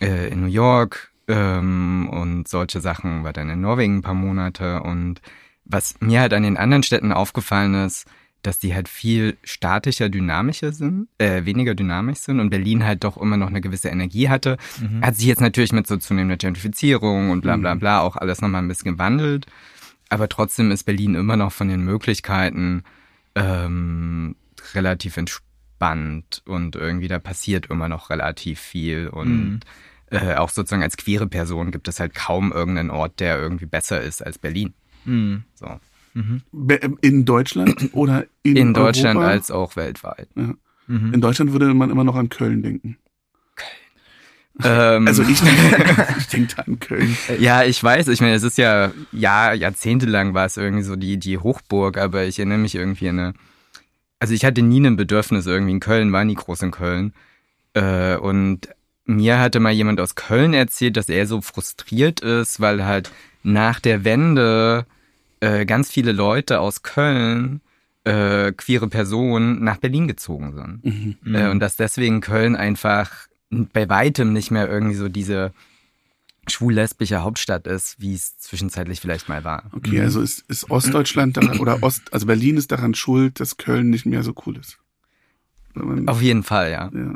äh, 0.00 0.28
in 0.28 0.42
New 0.42 0.46
York 0.46 1.10
ähm, 1.26 2.08
und 2.12 2.46
solche 2.46 2.80
Sachen, 2.80 3.24
war 3.24 3.32
dann 3.32 3.50
in 3.50 3.60
Norwegen 3.60 3.96
ein 3.96 4.02
paar 4.02 4.14
Monate. 4.14 4.84
Und 4.84 5.20
was 5.64 5.96
mir 5.98 6.20
halt 6.20 6.32
an 6.32 6.44
den 6.44 6.58
anderen 6.58 6.84
Städten 6.84 7.10
aufgefallen 7.10 7.74
ist, 7.74 8.06
dass 8.46 8.58
die 8.58 8.74
halt 8.74 8.88
viel 8.88 9.36
statischer, 9.42 10.08
dynamischer 10.08 10.72
sind, 10.72 11.08
äh, 11.18 11.44
weniger 11.44 11.74
dynamisch 11.74 12.18
sind 12.18 12.40
und 12.40 12.50
Berlin 12.50 12.84
halt 12.84 13.02
doch 13.04 13.16
immer 13.16 13.36
noch 13.36 13.48
eine 13.48 13.60
gewisse 13.60 13.88
Energie 13.88 14.28
hatte. 14.28 14.56
Mhm. 14.80 15.04
Hat 15.04 15.16
sich 15.16 15.26
jetzt 15.26 15.40
natürlich 15.40 15.72
mit 15.72 15.86
so 15.86 15.96
zunehmender 15.96 16.36
Gentrifizierung 16.36 17.30
und 17.30 17.40
bla 17.40 17.56
bla 17.56 17.74
bla 17.74 18.00
auch 18.00 18.16
alles 18.16 18.40
nochmal 18.40 18.62
ein 18.62 18.68
bisschen 18.68 18.92
gewandelt. 18.92 19.46
Aber 20.10 20.28
trotzdem 20.28 20.70
ist 20.70 20.84
Berlin 20.84 21.14
immer 21.14 21.36
noch 21.36 21.52
von 21.52 21.68
den 21.68 21.80
Möglichkeiten 21.82 22.84
ähm, 23.34 24.36
relativ 24.74 25.16
entspannt 25.16 26.42
und 26.46 26.76
irgendwie 26.76 27.08
da 27.08 27.18
passiert 27.18 27.66
immer 27.66 27.88
noch 27.88 28.10
relativ 28.10 28.60
viel. 28.60 29.08
Und 29.08 29.28
Mhm. 29.54 29.60
äh, 30.10 30.34
auch 30.36 30.50
sozusagen 30.50 30.82
als 30.82 30.96
queere 30.96 31.26
Person 31.26 31.70
gibt 31.72 31.88
es 31.88 31.98
halt 32.00 32.14
kaum 32.14 32.52
irgendeinen 32.52 32.90
Ort, 32.90 33.20
der 33.20 33.38
irgendwie 33.38 33.66
besser 33.66 34.00
ist 34.00 34.24
als 34.24 34.38
Berlin. 34.38 34.74
Mhm. 35.04 35.44
So. 35.54 35.80
Be- 36.52 36.80
In 37.00 37.24
Deutschland 37.24 37.90
oder 37.92 38.26
in, 38.42 38.56
In 38.56 38.74
Deutschland 38.74 39.16
Europa? 39.18 39.30
als 39.32 39.50
auch 39.50 39.76
weltweit. 39.76 40.28
Ja. 40.36 40.54
Mhm. 40.86 41.14
In 41.14 41.20
Deutschland 41.20 41.52
würde 41.52 41.72
man 41.74 41.90
immer 41.90 42.04
noch 42.04 42.14
an 42.16 42.28
Köln 42.28 42.62
denken. 42.62 42.96
Ähm, 44.62 45.06
Also 45.08 45.22
ich 45.24 45.40
denke, 45.40 46.06
ich 46.18 46.28
denke 46.28 46.64
an 46.66 46.78
Köln. 46.78 47.16
Ja, 47.40 47.64
ich 47.64 47.82
weiß. 47.82 48.08
Ich 48.08 48.20
meine, 48.20 48.34
es 48.34 48.42
ist 48.44 48.58
ja, 48.58 48.92
ja, 49.10 49.52
jahrzehntelang 49.52 50.34
war 50.34 50.46
es 50.46 50.56
irgendwie 50.56 50.84
so 50.84 50.94
die, 50.96 51.16
die 51.18 51.38
Hochburg, 51.38 51.98
aber 51.98 52.24
ich 52.24 52.38
erinnere 52.38 52.58
mich 52.58 52.74
irgendwie 52.76 53.08
an 53.08 53.18
eine. 53.18 53.34
Also 54.20 54.32
ich 54.32 54.44
hatte 54.44 54.62
nie 54.62 54.80
ein 54.80 54.96
Bedürfnis 54.96 55.46
irgendwie 55.46 55.72
in 55.72 55.80
Köln, 55.80 56.12
war 56.12 56.24
nie 56.24 56.34
groß 56.36 56.62
in 56.62 56.70
Köln. 56.70 57.12
Äh, 57.74 58.16
und 58.16 58.68
mir 59.06 59.38
hatte 59.40 59.58
mal 59.60 59.72
jemand 59.72 60.00
aus 60.00 60.14
Köln 60.14 60.54
erzählt, 60.54 60.96
dass 60.96 61.08
er 61.08 61.26
so 61.26 61.40
frustriert 61.40 62.20
ist, 62.20 62.60
weil 62.60 62.84
halt 62.84 63.10
nach 63.42 63.80
der 63.80 64.04
Wende 64.04 64.86
äh, 65.40 65.64
ganz 65.66 65.90
viele 65.90 66.12
Leute 66.12 66.60
aus 66.60 66.82
Köln, 66.82 67.60
äh, 68.04 68.52
queere 68.52 68.88
Personen, 68.88 69.62
nach 69.64 69.78
Berlin 69.78 70.08
gezogen 70.08 70.52
sind. 70.54 70.84
Mhm. 71.24 71.34
Äh, 71.34 71.48
und 71.50 71.60
dass 71.60 71.76
deswegen 71.76 72.20
Köln 72.20 72.56
einfach 72.56 73.10
bei 73.50 73.88
weitem 73.88 74.32
nicht 74.32 74.50
mehr 74.50 74.68
irgendwie 74.68 74.96
so 74.96 75.08
diese 75.08 75.52
schwul-lesbische 76.48 77.22
Hauptstadt 77.22 77.66
ist, 77.66 78.00
wie 78.00 78.14
es 78.14 78.36
zwischenzeitlich 78.38 79.00
vielleicht 79.00 79.28
mal 79.28 79.44
war. 79.44 79.70
Okay, 79.72 80.00
also 80.00 80.20
ist, 80.20 80.44
ist 80.48 80.70
Ostdeutschland 80.70 81.36
daran, 81.36 81.58
oder 81.58 81.82
Ost, 81.82 82.12
also 82.12 82.26
Berlin 82.26 82.56
ist 82.56 82.70
daran 82.70 82.94
schuld, 82.94 83.40
dass 83.40 83.56
Köln 83.56 83.88
nicht 83.90 84.04
mehr 84.06 84.22
so 84.22 84.34
cool 84.44 84.58
ist. 84.58 84.78
Man- 85.74 86.06
Auf 86.08 86.20
jeden 86.20 86.42
Fall, 86.42 86.70
ja. 86.70 86.90
ja. 86.94 87.14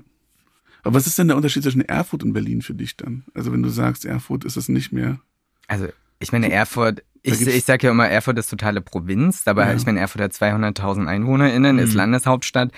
Aber 0.82 0.94
was 0.94 1.06
ist 1.06 1.18
denn 1.18 1.28
der 1.28 1.36
Unterschied 1.36 1.62
zwischen 1.62 1.82
Erfurt 1.82 2.22
und 2.22 2.32
Berlin 2.32 2.62
für 2.62 2.74
dich 2.74 2.96
dann? 2.96 3.24
Also 3.34 3.52
wenn 3.52 3.62
du 3.62 3.68
sagst, 3.68 4.04
Erfurt 4.06 4.44
ist 4.44 4.56
es 4.56 4.68
nicht 4.68 4.92
mehr. 4.92 5.20
Also 5.66 5.88
ich 6.20 6.32
meine, 6.32 6.50
Erfurt 6.50 7.02
Ich, 7.22 7.40
ich 7.46 7.64
sage 7.64 7.86
ja 7.86 7.90
immer, 7.90 8.08
Erfurt 8.08 8.38
ist 8.38 8.48
totale 8.48 8.80
Provinz, 8.80 9.42
aber 9.46 9.66
ja. 9.66 9.74
ich 9.74 9.84
meine, 9.86 10.00
Erfurt 10.00 10.22
hat 10.22 10.32
200.000 10.32 11.06
EinwohnerInnen, 11.06 11.76
mhm. 11.76 11.82
ist 11.82 11.94
Landeshauptstadt. 11.94 12.70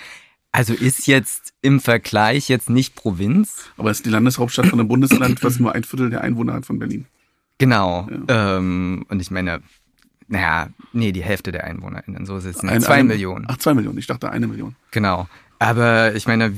Also 0.52 0.74
ist 0.74 1.06
jetzt 1.06 1.52
im 1.62 1.80
Vergleich 1.80 2.48
jetzt 2.48 2.70
nicht 2.70 2.96
Provinz. 2.96 3.70
Aber 3.76 3.90
es 3.90 3.98
ist 3.98 4.06
die 4.06 4.10
Landeshauptstadt 4.10 4.66
von 4.66 4.80
einem 4.80 4.88
Bundesland, 4.88 5.42
was 5.44 5.60
nur 5.60 5.74
ein 5.74 5.84
Viertel 5.84 6.10
der 6.10 6.22
Einwohner 6.22 6.54
hat 6.54 6.66
von 6.66 6.78
Berlin. 6.78 7.06
Genau. 7.58 8.08
Ja. 8.28 8.56
Ähm, 8.56 9.04
und 9.08 9.20
ich 9.20 9.30
meine, 9.30 9.62
naja, 10.26 10.68
nee, 10.92 11.12
die 11.12 11.22
Hälfte 11.22 11.52
der 11.52 11.64
EinwohnerInnen, 11.64 12.26
so 12.26 12.36
ist 12.36 12.46
es. 12.46 12.60
Ein, 12.64 12.80
zwei 12.80 12.94
eine, 12.94 13.04
Millionen. 13.04 13.46
Ach, 13.48 13.58
zwei 13.58 13.74
Millionen, 13.74 13.98
ich 13.98 14.06
dachte 14.06 14.30
eine 14.30 14.48
Million. 14.48 14.74
Genau. 14.90 15.28
Aber 15.58 16.14
ich 16.14 16.26
meine, 16.26 16.54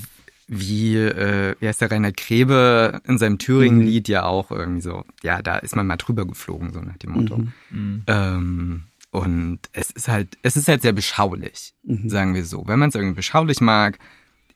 wie, 0.54 0.96
äh, 0.96 1.56
wie 1.60 1.66
heißt 1.66 1.80
der 1.80 1.90
Rainer 1.90 2.12
Krebe 2.12 3.00
in 3.06 3.16
seinem 3.16 3.38
Thüringen-Lied 3.38 4.08
mhm. 4.08 4.12
ja 4.12 4.24
auch 4.24 4.50
irgendwie 4.50 4.82
so, 4.82 5.04
ja, 5.22 5.40
da 5.40 5.56
ist 5.56 5.74
man 5.74 5.86
mal 5.86 5.96
drüber 5.96 6.26
geflogen, 6.26 6.74
so 6.74 6.80
nach 6.80 6.98
dem 6.98 7.12
Motto. 7.12 7.38
Mhm. 7.38 7.52
mhm. 7.70 8.02
Ähm, 8.06 8.82
und 9.10 9.58
es 9.72 9.90
ist 9.90 10.08
halt, 10.08 10.38
es 10.42 10.56
ist 10.56 10.68
halt 10.68 10.80
sehr 10.80 10.92
beschaulich, 10.92 11.74
mhm. 11.82 12.08
sagen 12.08 12.34
wir 12.34 12.44
so. 12.44 12.66
Wenn 12.66 12.78
man 12.78 12.88
es 12.88 12.94
irgendwie 12.94 13.16
beschaulich 13.16 13.60
mag, 13.60 13.98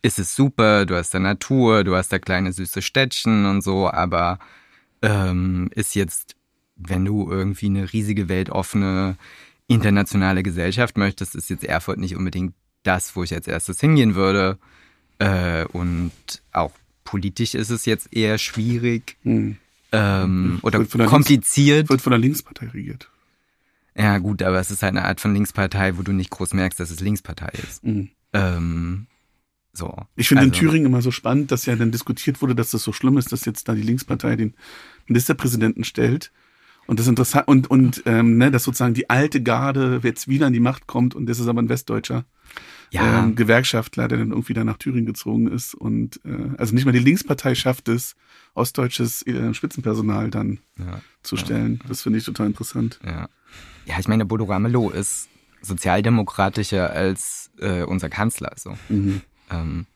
ist 0.03 0.19
es 0.19 0.35
super, 0.35 0.87
du 0.87 0.97
hast 0.97 1.13
da 1.15 1.19
Natur, 1.19 1.85
du 1.85 1.95
hast 1.95 2.13
da 2.13 2.19
kleine 2.19 2.53
süße 2.53 2.81
Städtchen 2.81 3.47
und 3.47 3.63
so, 3.63 3.91
aber 3.91 4.39
ähm, 5.03 5.71
ist 5.75 5.95
jetzt, 5.95 6.37
wenn 6.77 7.05
du 7.05 7.31
irgendwie 7.31 7.67
eine 7.67 7.93
riesige, 7.93 8.29
weltoffene, 8.29 9.17
internationale 9.67 10.43
Gesellschaft 10.43 10.97
möchtest, 10.97 11.35
ist 11.35 11.51
jetzt 11.51 11.65
Erfurt 11.65 11.99
nicht 11.99 12.17
unbedingt 12.17 12.55
das, 12.83 13.17
wo 13.17 13.23
ich 13.23 13.35
als 13.35 13.49
erstes 13.49 13.81
hingehen 13.81 14.15
würde. 14.15 14.59
Äh, 15.19 15.65
und 15.67 16.13
auch 16.53 16.73
politisch 17.05 17.55
ist 17.55 17.71
es 17.71 17.87
jetzt 17.87 18.13
eher 18.13 18.39
schwierig 18.39 19.17
hm. 19.23 19.57
ähm, 19.93 20.59
oder 20.63 20.81
wird 20.81 21.09
kompliziert. 21.09 21.79
Links, 21.79 21.91
wird 21.91 22.03
von 22.03 22.11
der 22.11 22.19
Linkspartei 22.19 22.69
regiert. 22.69 23.11
Ja, 23.97 24.19
gut, 24.19 24.43
aber 24.43 24.61
es 24.61 24.71
ist 24.71 24.83
halt 24.83 24.95
eine 24.95 25.07
Art 25.07 25.21
von 25.21 25.33
Linkspartei, 25.33 25.97
wo 25.97 26.03
du 26.03 26.13
nicht 26.13 26.31
groß 26.31 26.53
merkst, 26.53 26.79
dass 26.79 26.91
es 26.91 27.01
Linkspartei 27.01 27.51
ist. 27.63 27.83
Mhm. 27.83 28.11
Ähm, 28.35 29.07
so. 29.73 29.95
Ich 30.17 30.29
finde 30.29 30.43
also, 30.43 30.53
in 30.53 30.59
Thüringen 30.59 30.87
immer 30.87 31.03
so 31.03 31.11
spannend, 31.11 31.51
dass 31.51 31.65
ja 31.67 31.77
dann 31.77 31.93
diskutiert 31.93 32.43
wurde, 32.43 32.55
dass 32.55 32.71
das 32.71 32.83
so 32.83 32.93
schlimm 32.93 33.17
ist, 33.17 33.33
dass 33.33 33.45
jetzt 33.45 33.69
da 33.69 33.75
die 33.75 33.83
Linkspartei 33.83 34.37
den 34.37 34.55
Ministerpräsidenten 35.07 35.85
stellt. 35.85 36.31
Und 36.87 37.01
das 37.01 37.09
interessant 37.09 37.49
und 37.49 37.69
und 37.69 38.03
ähm, 38.07 38.39
ne, 38.39 38.51
dass 38.51 38.65
sozusagen 38.65 38.95
die 38.95 39.11
alte 39.11 39.43
Garde 39.43 40.01
jetzt 40.03 40.29
wieder 40.29 40.47
an 40.47 40.53
die 40.53 40.61
Macht 40.61 40.87
kommt 40.87 41.15
und 41.15 41.27
das 41.27 41.41
ist 41.41 41.49
aber 41.49 41.61
ein 41.61 41.69
Westdeutscher 41.69 42.25
ja. 42.91 43.25
ähm, 43.25 43.35
Gewerkschaftler, 43.35 44.09
der 44.09 44.19
dann 44.19 44.31
irgendwie 44.31 44.55
da 44.55 44.65
nach 44.65 44.79
Thüringen 44.79 45.07
gezogen 45.07 45.49
ist. 45.49 45.75
Und 45.75 46.21
äh, 46.25 46.57
also 46.59 46.75
nicht 46.75 46.85
mal 46.85 46.93
die 46.93 46.99
Linkspartei 46.99 47.55
schafft 47.55 47.89
es, 47.89 48.15
ostdeutsches 48.55 49.27
äh, 49.27 49.53
Spitzenpersonal 49.55 50.31
dann 50.31 50.59
ja. 50.79 51.01
zu 51.23 51.37
stellen. 51.37 51.81
Ja. 51.83 51.89
Das 51.89 52.03
finde 52.03 52.19
ich 52.19 52.25
total 52.25 52.47
interessant. 52.47 52.99
Ja, 53.05 53.29
ja 53.87 53.99
ich 53.99 54.09
meine, 54.09 54.25
Bodo 54.25 54.45
Ramelow 54.45 54.91
ist 54.91 55.29
sozialdemokratischer 55.63 56.91
als 56.91 57.51
äh, 57.59 57.83
unser 57.83 58.09
Kanzler. 58.09 58.53
So. 58.57 58.77
Mhm. 58.89 59.23
Ähm. 59.51 59.87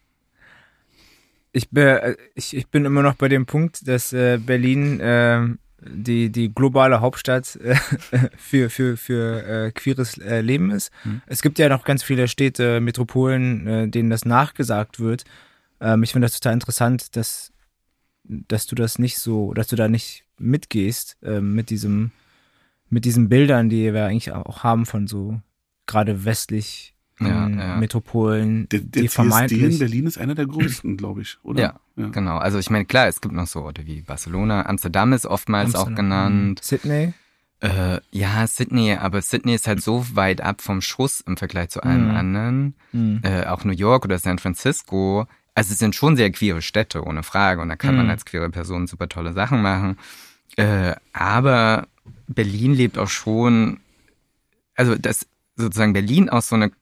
Ich, 1.52 1.70
bin, 1.70 1.86
äh, 1.86 2.16
ich, 2.34 2.56
ich 2.56 2.68
bin 2.68 2.84
immer 2.84 3.02
noch 3.02 3.14
bei 3.14 3.28
dem 3.28 3.46
Punkt, 3.46 3.86
dass 3.88 4.12
äh, 4.12 4.38
Berlin 4.38 5.00
äh, 5.00 5.48
die, 5.82 6.30
die 6.30 6.54
globale 6.54 7.00
Hauptstadt 7.00 7.56
äh, 7.56 7.74
für, 8.36 8.70
für, 8.70 8.96
für 8.96 9.46
äh, 9.46 9.72
queeres 9.72 10.18
äh, 10.18 10.40
Leben 10.40 10.70
ist. 10.70 10.90
Mhm. 11.04 11.22
Es 11.26 11.42
gibt 11.42 11.58
ja 11.58 11.68
noch 11.68 11.84
ganz 11.84 12.02
viele 12.02 12.28
Städte, 12.28 12.80
Metropolen, 12.80 13.66
äh, 13.66 13.88
denen 13.88 14.10
das 14.10 14.24
nachgesagt 14.24 15.00
wird. 15.00 15.24
Ähm, 15.80 16.02
ich 16.02 16.12
finde 16.12 16.26
das 16.26 16.38
total 16.38 16.54
interessant, 16.54 17.16
dass, 17.16 17.52
dass 18.24 18.66
du 18.66 18.74
das 18.74 18.98
nicht 18.98 19.18
so, 19.18 19.54
dass 19.54 19.68
du 19.68 19.76
da 19.76 19.88
nicht 19.88 20.24
mitgehst 20.38 21.16
äh, 21.22 21.40
mit 21.40 21.70
diesem, 21.70 22.10
mit 22.88 23.04
diesen 23.04 23.28
Bildern, 23.28 23.68
die 23.68 23.92
wir 23.92 24.06
eigentlich 24.06 24.32
auch 24.32 24.62
haben 24.62 24.86
von 24.86 25.06
so 25.06 25.40
gerade 25.86 26.24
westlich 26.24 26.94
ja, 27.20 27.48
ja. 27.48 27.76
Metropolen, 27.76 28.68
der, 28.68 28.80
der 28.80 29.02
die 29.02 29.08
CSD 29.08 29.14
vermeintlich 29.14 29.62
in 29.62 29.78
Berlin 29.78 30.06
ist 30.06 30.18
einer 30.18 30.34
der 30.34 30.46
größten, 30.46 30.96
glaube 30.96 31.22
ich, 31.22 31.38
oder? 31.42 31.60
Ja, 31.60 31.80
ja, 31.96 32.08
genau. 32.08 32.38
Also 32.38 32.58
ich 32.58 32.70
meine, 32.70 32.84
klar, 32.84 33.08
es 33.08 33.20
gibt 33.20 33.34
noch 33.34 33.46
so 33.46 33.62
Orte 33.62 33.86
wie 33.86 34.02
Barcelona, 34.02 34.66
Amsterdam 34.66 35.12
ist 35.12 35.26
oftmals 35.26 35.74
Amsterdam. 35.74 35.92
auch 35.92 35.96
genannt. 35.96 36.60
Sydney? 36.62 37.12
Äh, 37.60 38.00
ja, 38.10 38.46
Sydney, 38.46 38.94
aber 38.94 39.20
Sydney 39.20 39.54
ist 39.54 39.66
halt 39.66 39.82
so 39.82 40.06
weit 40.14 40.40
ab 40.40 40.62
vom 40.62 40.80
Schuss 40.80 41.20
im 41.20 41.36
Vergleich 41.36 41.68
zu 41.68 41.82
allen 41.82 42.08
mhm. 42.08 42.16
anderen. 42.16 42.74
Mhm. 42.92 43.20
Äh, 43.22 43.46
auch 43.46 43.64
New 43.64 43.72
York 43.74 44.06
oder 44.06 44.18
San 44.18 44.38
Francisco. 44.38 45.26
Also 45.54 45.72
es 45.72 45.78
sind 45.78 45.94
schon 45.94 46.16
sehr 46.16 46.30
queere 46.30 46.62
Städte, 46.62 47.04
ohne 47.04 47.22
Frage. 47.22 47.60
Und 47.60 47.68
da 47.68 47.76
kann 47.76 47.92
mhm. 47.94 47.98
man 47.98 48.10
als 48.10 48.24
queere 48.24 48.48
Person 48.48 48.86
super 48.86 49.08
tolle 49.08 49.34
Sachen 49.34 49.60
machen. 49.60 49.98
Äh, 50.56 50.94
aber 51.12 51.86
Berlin 52.28 52.72
lebt 52.72 52.96
auch 52.96 53.08
schon, 53.08 53.80
also 54.74 54.94
das 54.96 55.26
sozusagen 55.56 55.92
Berlin 55.92 56.30
auch 56.30 56.42
so 56.42 56.56
eine 56.56 56.72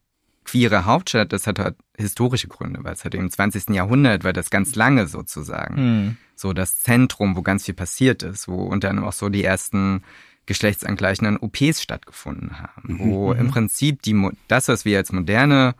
queere 0.48 0.86
Hauptstadt, 0.86 1.32
das 1.32 1.46
hat 1.46 1.58
halt 1.58 1.76
historische 1.96 2.48
Gründe, 2.48 2.80
weil 2.82 2.94
es 2.94 3.04
halt 3.04 3.14
im 3.14 3.30
20. 3.30 3.70
Jahrhundert 3.70 4.24
war 4.24 4.32
das 4.32 4.48
ganz 4.48 4.74
lange 4.74 5.06
sozusagen. 5.06 5.76
Hm. 5.76 6.16
So 6.34 6.52
das 6.52 6.80
Zentrum, 6.80 7.36
wo 7.36 7.42
ganz 7.42 7.64
viel 7.64 7.74
passiert 7.74 8.22
ist, 8.22 8.48
wo 8.48 8.62
unter 8.62 8.88
anderem 8.88 9.08
auch 9.08 9.12
so 9.12 9.28
die 9.28 9.44
ersten 9.44 10.02
geschlechtsangleichenden 10.46 11.36
OPs 11.36 11.82
stattgefunden 11.82 12.58
haben, 12.60 12.94
mhm, 12.94 12.98
wo 13.00 13.34
mhm. 13.34 13.40
im 13.40 13.50
Prinzip 13.50 14.00
die, 14.00 14.30
das, 14.46 14.68
was 14.68 14.86
wir 14.86 14.96
als 14.96 15.12
moderne 15.12 15.74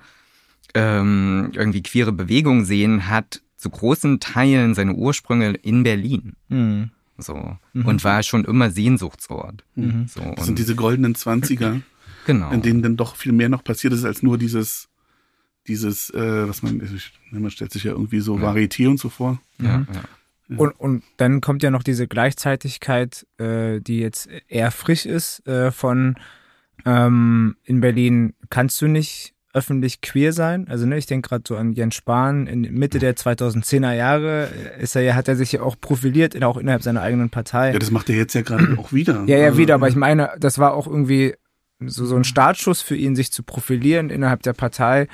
ähm, 0.74 1.50
irgendwie 1.54 1.82
queere 1.82 2.12
Bewegung 2.12 2.66
sehen, 2.66 3.08
hat 3.08 3.40
zu 3.56 3.70
großen 3.70 4.20
Teilen 4.20 4.74
seine 4.74 4.92
Ursprünge 4.92 5.52
in 5.52 5.84
Berlin. 5.84 6.34
Mhm. 6.48 6.90
So. 7.16 7.56
Mhm. 7.72 7.86
Und 7.86 8.04
war 8.04 8.22
schon 8.22 8.44
immer 8.44 8.70
Sehnsuchtsort. 8.70 9.64
Mhm. 9.74 10.06
So. 10.06 10.34
Das 10.36 10.44
sind 10.44 10.58
diese 10.58 10.74
goldenen 10.74 11.14
Zwanziger. 11.14 11.80
Genau. 12.28 12.50
In 12.50 12.60
denen 12.60 12.82
dann 12.82 12.98
doch 12.98 13.16
viel 13.16 13.32
mehr 13.32 13.48
noch 13.48 13.64
passiert 13.64 13.94
ist 13.94 14.04
als 14.04 14.22
nur 14.22 14.36
dieses, 14.36 14.90
dieses, 15.66 16.10
äh, 16.10 16.46
was 16.46 16.62
man, 16.62 16.86
man 17.30 17.50
stellt 17.50 17.72
sich 17.72 17.84
ja 17.84 17.92
irgendwie 17.92 18.20
so 18.20 18.36
ja. 18.36 18.52
Varieté 18.52 18.86
und 18.86 19.00
so 19.00 19.08
vor. 19.08 19.40
Ja, 19.58 19.78
mhm. 19.78 19.86
ja. 19.94 20.58
Und, 20.58 20.72
und 20.72 21.02
dann 21.16 21.40
kommt 21.40 21.62
ja 21.62 21.70
noch 21.70 21.82
diese 21.82 22.06
Gleichzeitigkeit, 22.06 23.26
äh, 23.38 23.80
die 23.80 24.00
jetzt 24.00 24.28
eher 24.48 24.70
frisch 24.70 25.06
ist, 25.06 25.46
äh, 25.46 25.72
von 25.72 26.16
ähm, 26.84 27.56
in 27.64 27.80
Berlin 27.80 28.34
kannst 28.50 28.82
du 28.82 28.88
nicht 28.88 29.32
öffentlich 29.54 30.02
queer 30.02 30.34
sein. 30.34 30.68
Also 30.68 30.84
ne, 30.84 30.98
ich 30.98 31.06
denke 31.06 31.30
gerade 31.30 31.44
so 31.48 31.56
an 31.56 31.72
Jens 31.72 31.94
Spahn 31.94 32.46
in 32.46 32.60
Mitte 32.74 32.98
der 32.98 33.16
2010er 33.16 33.94
Jahre 33.94 34.50
ist 34.78 34.96
er 34.96 35.02
ja 35.02 35.14
hat 35.14 35.28
er 35.28 35.36
sich 35.36 35.52
ja 35.52 35.62
auch 35.62 35.76
profiliert, 35.80 36.42
auch 36.44 36.58
innerhalb 36.58 36.82
seiner 36.82 37.00
eigenen 37.00 37.30
Partei. 37.30 37.72
Ja, 37.72 37.78
das 37.78 37.90
macht 37.90 38.10
er 38.10 38.16
jetzt 38.16 38.34
ja 38.34 38.42
gerade 38.42 38.76
auch 38.78 38.92
wieder. 38.92 39.24
Ja, 39.26 39.38
ja, 39.38 39.46
also, 39.46 39.58
wieder, 39.58 39.76
aber 39.76 39.88
ich 39.88 39.96
meine, 39.96 40.30
das 40.38 40.58
war 40.58 40.74
auch 40.74 40.86
irgendwie 40.86 41.34
so, 41.80 42.06
so 42.06 42.16
ein 42.16 42.24
Startschuss 42.24 42.82
für 42.82 42.96
ihn, 42.96 43.16
sich 43.16 43.32
zu 43.32 43.42
profilieren 43.42 44.10
innerhalb 44.10 44.42
der 44.42 44.52
Partei 44.52 45.08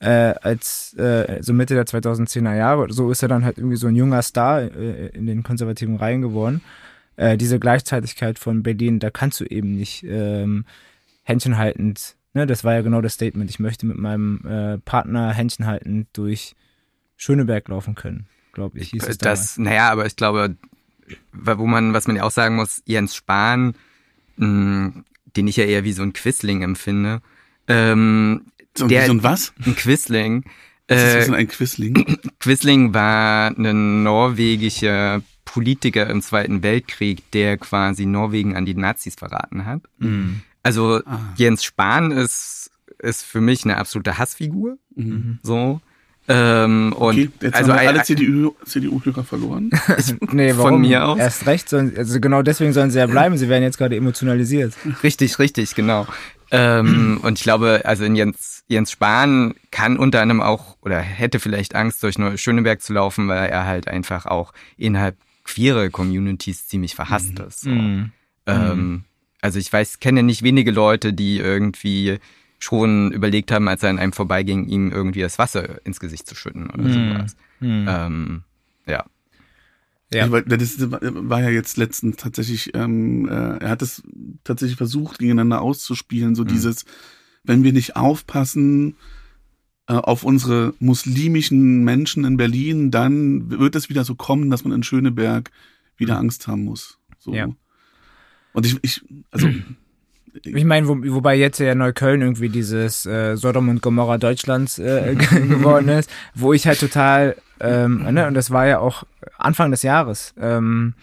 äh, 0.00 0.34
als 0.42 0.94
äh, 0.94 1.42
so 1.42 1.52
Mitte 1.52 1.74
der 1.74 1.86
2010er 1.86 2.56
Jahre. 2.56 2.92
So 2.92 3.10
ist 3.10 3.22
er 3.22 3.28
dann 3.28 3.44
halt 3.44 3.58
irgendwie 3.58 3.76
so 3.76 3.86
ein 3.86 3.96
junger 3.96 4.22
Star 4.22 4.62
äh, 4.62 5.08
in 5.08 5.26
den 5.26 5.42
konservativen 5.42 5.96
Reihen 5.96 6.22
geworden. 6.22 6.62
Äh, 7.16 7.36
diese 7.36 7.58
Gleichzeitigkeit 7.58 8.38
von 8.38 8.62
Berlin, 8.62 9.00
da 9.00 9.10
kannst 9.10 9.40
du 9.40 9.44
eben 9.44 9.74
nicht 9.74 10.04
ähm, 10.04 10.64
händchenhaltend, 11.24 12.16
ne, 12.32 12.46
das 12.46 12.62
war 12.62 12.74
ja 12.74 12.82
genau 12.82 13.00
das 13.00 13.14
Statement, 13.14 13.50
ich 13.50 13.58
möchte 13.58 13.86
mit 13.86 13.98
meinem 13.98 14.40
äh, 14.46 14.78
Partner 14.78 15.32
händchenhaltend 15.32 16.08
durch 16.12 16.54
Schöneberg 17.16 17.68
laufen 17.68 17.96
können, 17.96 18.28
glaube 18.52 18.78
ich. 18.78 18.90
Hieß 18.90 19.08
es 19.08 19.18
das, 19.18 19.58
naja, 19.58 19.90
aber 19.90 20.06
ich 20.06 20.14
glaube, 20.14 20.56
wo 21.32 21.66
man, 21.66 21.92
was 21.92 22.06
man 22.06 22.14
ja 22.14 22.22
auch 22.22 22.30
sagen 22.30 22.54
muss, 22.54 22.82
Jens 22.86 23.16
Spahn 23.16 23.74
mh, 24.36 25.02
den 25.38 25.46
ich 25.46 25.56
ja 25.56 25.64
eher 25.64 25.84
wie 25.84 25.92
so 25.92 26.02
ein 26.02 26.12
Quisling 26.12 26.62
empfinde. 26.62 27.22
Ähm, 27.68 28.46
so, 28.76 28.88
der, 28.88 29.02
wie 29.02 29.06
so 29.06 29.12
ein 29.12 29.22
was? 29.22 29.52
Ein 29.64 29.76
Quisling. 29.76 30.44
Was 30.88 31.02
ist, 31.02 31.16
was 31.16 31.28
ist 31.28 31.34
ein 31.34 31.48
Quisling? 31.48 32.18
Quisling 32.40 32.92
war 32.92 33.56
ein 33.56 34.02
norwegischer 34.02 35.22
Politiker 35.44 36.08
im 36.08 36.22
Zweiten 36.22 36.62
Weltkrieg, 36.62 37.30
der 37.30 37.56
quasi 37.56 38.04
Norwegen 38.04 38.56
an 38.56 38.66
die 38.66 38.74
Nazis 38.74 39.14
verraten 39.14 39.64
hat. 39.64 39.82
Mhm. 39.98 40.42
Also 40.62 41.00
ah. 41.06 41.20
Jens 41.36 41.62
Spahn 41.62 42.10
ist, 42.10 42.70
ist 42.98 43.22
für 43.22 43.40
mich 43.40 43.64
eine 43.64 43.76
absolute 43.76 44.18
Hassfigur. 44.18 44.76
Mhm. 44.96 45.38
So. 45.42 45.80
Ähm, 46.30 46.92
und 46.92 47.14
okay, 47.14 47.30
jetzt 47.40 47.54
also 47.54 47.72
haben 47.72 47.80
wir 47.80 47.88
alle 47.88 48.02
CDU, 48.02 48.54
CDU-Hörer 48.64 49.24
verloren. 49.24 49.70
nee, 50.32 50.52
warum? 50.56 50.72
Von 50.72 50.80
mir 50.82 51.06
aus. 51.06 51.18
Erst 51.18 51.46
recht, 51.46 51.68
sollen, 51.68 51.94
also 51.96 52.20
genau 52.20 52.42
deswegen 52.42 52.74
sollen 52.74 52.90
sie 52.90 52.98
ja 52.98 53.06
bleiben, 53.06 53.38
sie 53.38 53.48
werden 53.48 53.62
jetzt 53.62 53.78
gerade 53.78 53.96
emotionalisiert. 53.96 54.74
Richtig, 55.02 55.38
richtig, 55.38 55.74
genau. 55.74 56.06
Ähm, 56.50 57.20
und 57.22 57.38
ich 57.38 57.42
glaube, 57.42 57.82
also 57.84 58.04
in 58.04 58.14
Jens, 58.14 58.62
Jens 58.68 58.90
Spahn 58.92 59.54
kann 59.70 59.96
unter 59.96 60.20
anderem 60.20 60.42
auch 60.42 60.76
oder 60.82 61.00
hätte 61.00 61.40
vielleicht 61.40 61.74
Angst, 61.74 62.02
durch 62.02 62.16
Schöneberg 62.36 62.82
zu 62.82 62.92
laufen, 62.92 63.28
weil 63.28 63.48
er 63.48 63.64
halt 63.64 63.88
einfach 63.88 64.26
auch 64.26 64.52
innerhalb 64.76 65.16
queere 65.44 65.88
Communities 65.88 66.68
ziemlich 66.68 66.94
verhasst 66.94 67.38
mhm. 67.38 67.44
ist. 67.46 67.60
So. 67.62 67.70
Mhm. 67.70 68.12
Ähm, 68.46 69.04
also 69.40 69.58
ich 69.58 69.72
weiß, 69.72 70.00
kenne 70.00 70.22
nicht 70.22 70.42
wenige 70.42 70.72
Leute, 70.72 71.14
die 71.14 71.38
irgendwie 71.38 72.18
schon 72.58 73.12
überlegt 73.12 73.52
haben, 73.52 73.68
als 73.68 73.82
er 73.82 73.90
an 73.90 73.98
einem 73.98 74.12
vorbeiging, 74.12 74.66
ihm 74.66 74.90
irgendwie 74.90 75.20
das 75.20 75.38
Wasser 75.38 75.84
ins 75.86 76.00
Gesicht 76.00 76.26
zu 76.26 76.34
schütten 76.34 76.70
oder 76.70 76.84
hm. 76.84 76.92
sowas. 76.92 77.36
Hm. 77.60 77.86
Ähm, 77.88 78.42
ja. 78.86 79.04
Ja. 80.12 80.26
Das 80.26 80.80
war 80.80 81.42
ja 81.42 81.50
jetzt 81.50 81.76
letztens 81.76 82.16
tatsächlich, 82.16 82.74
ähm, 82.74 83.28
äh, 83.28 83.58
er 83.58 83.68
hat 83.68 83.82
es 83.82 84.02
tatsächlich 84.42 84.78
versucht, 84.78 85.18
gegeneinander 85.18 85.60
auszuspielen, 85.60 86.34
so 86.34 86.44
mhm. 86.44 86.48
dieses, 86.48 86.86
wenn 87.44 87.62
wir 87.62 87.74
nicht 87.74 87.96
aufpassen 87.96 88.96
äh, 89.86 89.92
auf 89.92 90.24
unsere 90.24 90.72
muslimischen 90.78 91.84
Menschen 91.84 92.24
in 92.24 92.38
Berlin, 92.38 92.90
dann 92.90 93.50
wird 93.50 93.76
es 93.76 93.90
wieder 93.90 94.04
so 94.04 94.14
kommen, 94.14 94.48
dass 94.48 94.64
man 94.64 94.72
in 94.72 94.82
Schöneberg 94.82 95.50
wieder 95.98 96.14
mhm. 96.14 96.20
Angst 96.20 96.48
haben 96.48 96.64
muss. 96.64 96.98
So. 97.18 97.34
Ja. 97.34 97.50
Und 98.54 98.64
ich, 98.64 98.78
ich 98.80 99.04
also 99.30 99.48
Ich 100.44 100.64
meine, 100.64 100.88
wo, 100.88 100.96
wobei 101.14 101.36
jetzt 101.36 101.58
ja 101.58 101.74
Neukölln 101.74 102.22
irgendwie 102.22 102.48
dieses 102.48 103.06
äh, 103.06 103.36
Sodom 103.36 103.68
und 103.68 103.82
Gomorra 103.82 104.18
Deutschlands 104.18 104.78
äh, 104.78 105.14
geworden 105.30 105.88
ist, 105.88 106.10
wo 106.34 106.52
ich 106.52 106.66
halt 106.66 106.80
total, 106.80 107.36
ähm, 107.60 108.02
ne, 108.12 108.26
und 108.26 108.34
das 108.34 108.50
war 108.50 108.66
ja 108.66 108.78
auch 108.78 109.04
Anfang 109.38 109.70
des 109.70 109.82
Jahres, 109.82 110.34
ähm, 110.40 110.94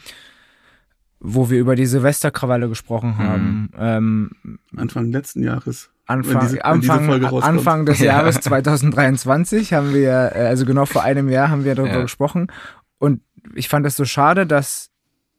wo 1.19 1.49
wir 1.49 1.59
über 1.59 1.75
die 1.75 1.85
Silvesterkrawalle 1.85 2.69
gesprochen 2.69 3.15
mhm. 3.17 3.17
haben. 3.17 3.61
Mhm. 3.61 3.69
Ähm, 3.79 4.59
Anfang 4.75 5.11
letzten 5.11 5.43
Jahres. 5.43 5.89
Anfang, 6.07 6.41
diese, 6.41 6.63
Anfang, 6.63 7.25
Anfang 7.41 7.85
des 7.85 7.99
Jahres 7.99 8.39
2023 8.41 9.73
haben 9.73 9.93
wir, 9.93 10.31
äh, 10.35 10.45
also 10.47 10.65
genau 10.65 10.85
vor 10.85 11.03
einem 11.03 11.29
Jahr 11.29 11.49
haben 11.49 11.65
wir 11.65 11.73
darüber 11.73 11.95
ja. 11.95 12.01
gesprochen. 12.01 12.51
Und 12.99 13.21
ich 13.55 13.69
fand 13.69 13.85
es 13.87 13.95
so 13.95 14.05
schade, 14.05 14.45
dass, 14.45 14.91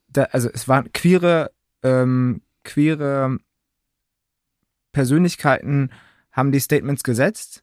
da, 0.08 0.24
also 0.24 0.48
es 0.52 0.66
waren 0.66 0.92
queere, 0.92 1.52
ähm, 1.84 2.42
queere 2.64 3.38
Persönlichkeiten 4.96 5.90
haben 6.32 6.52
die 6.52 6.58
Statements 6.58 7.02
gesetzt, 7.02 7.62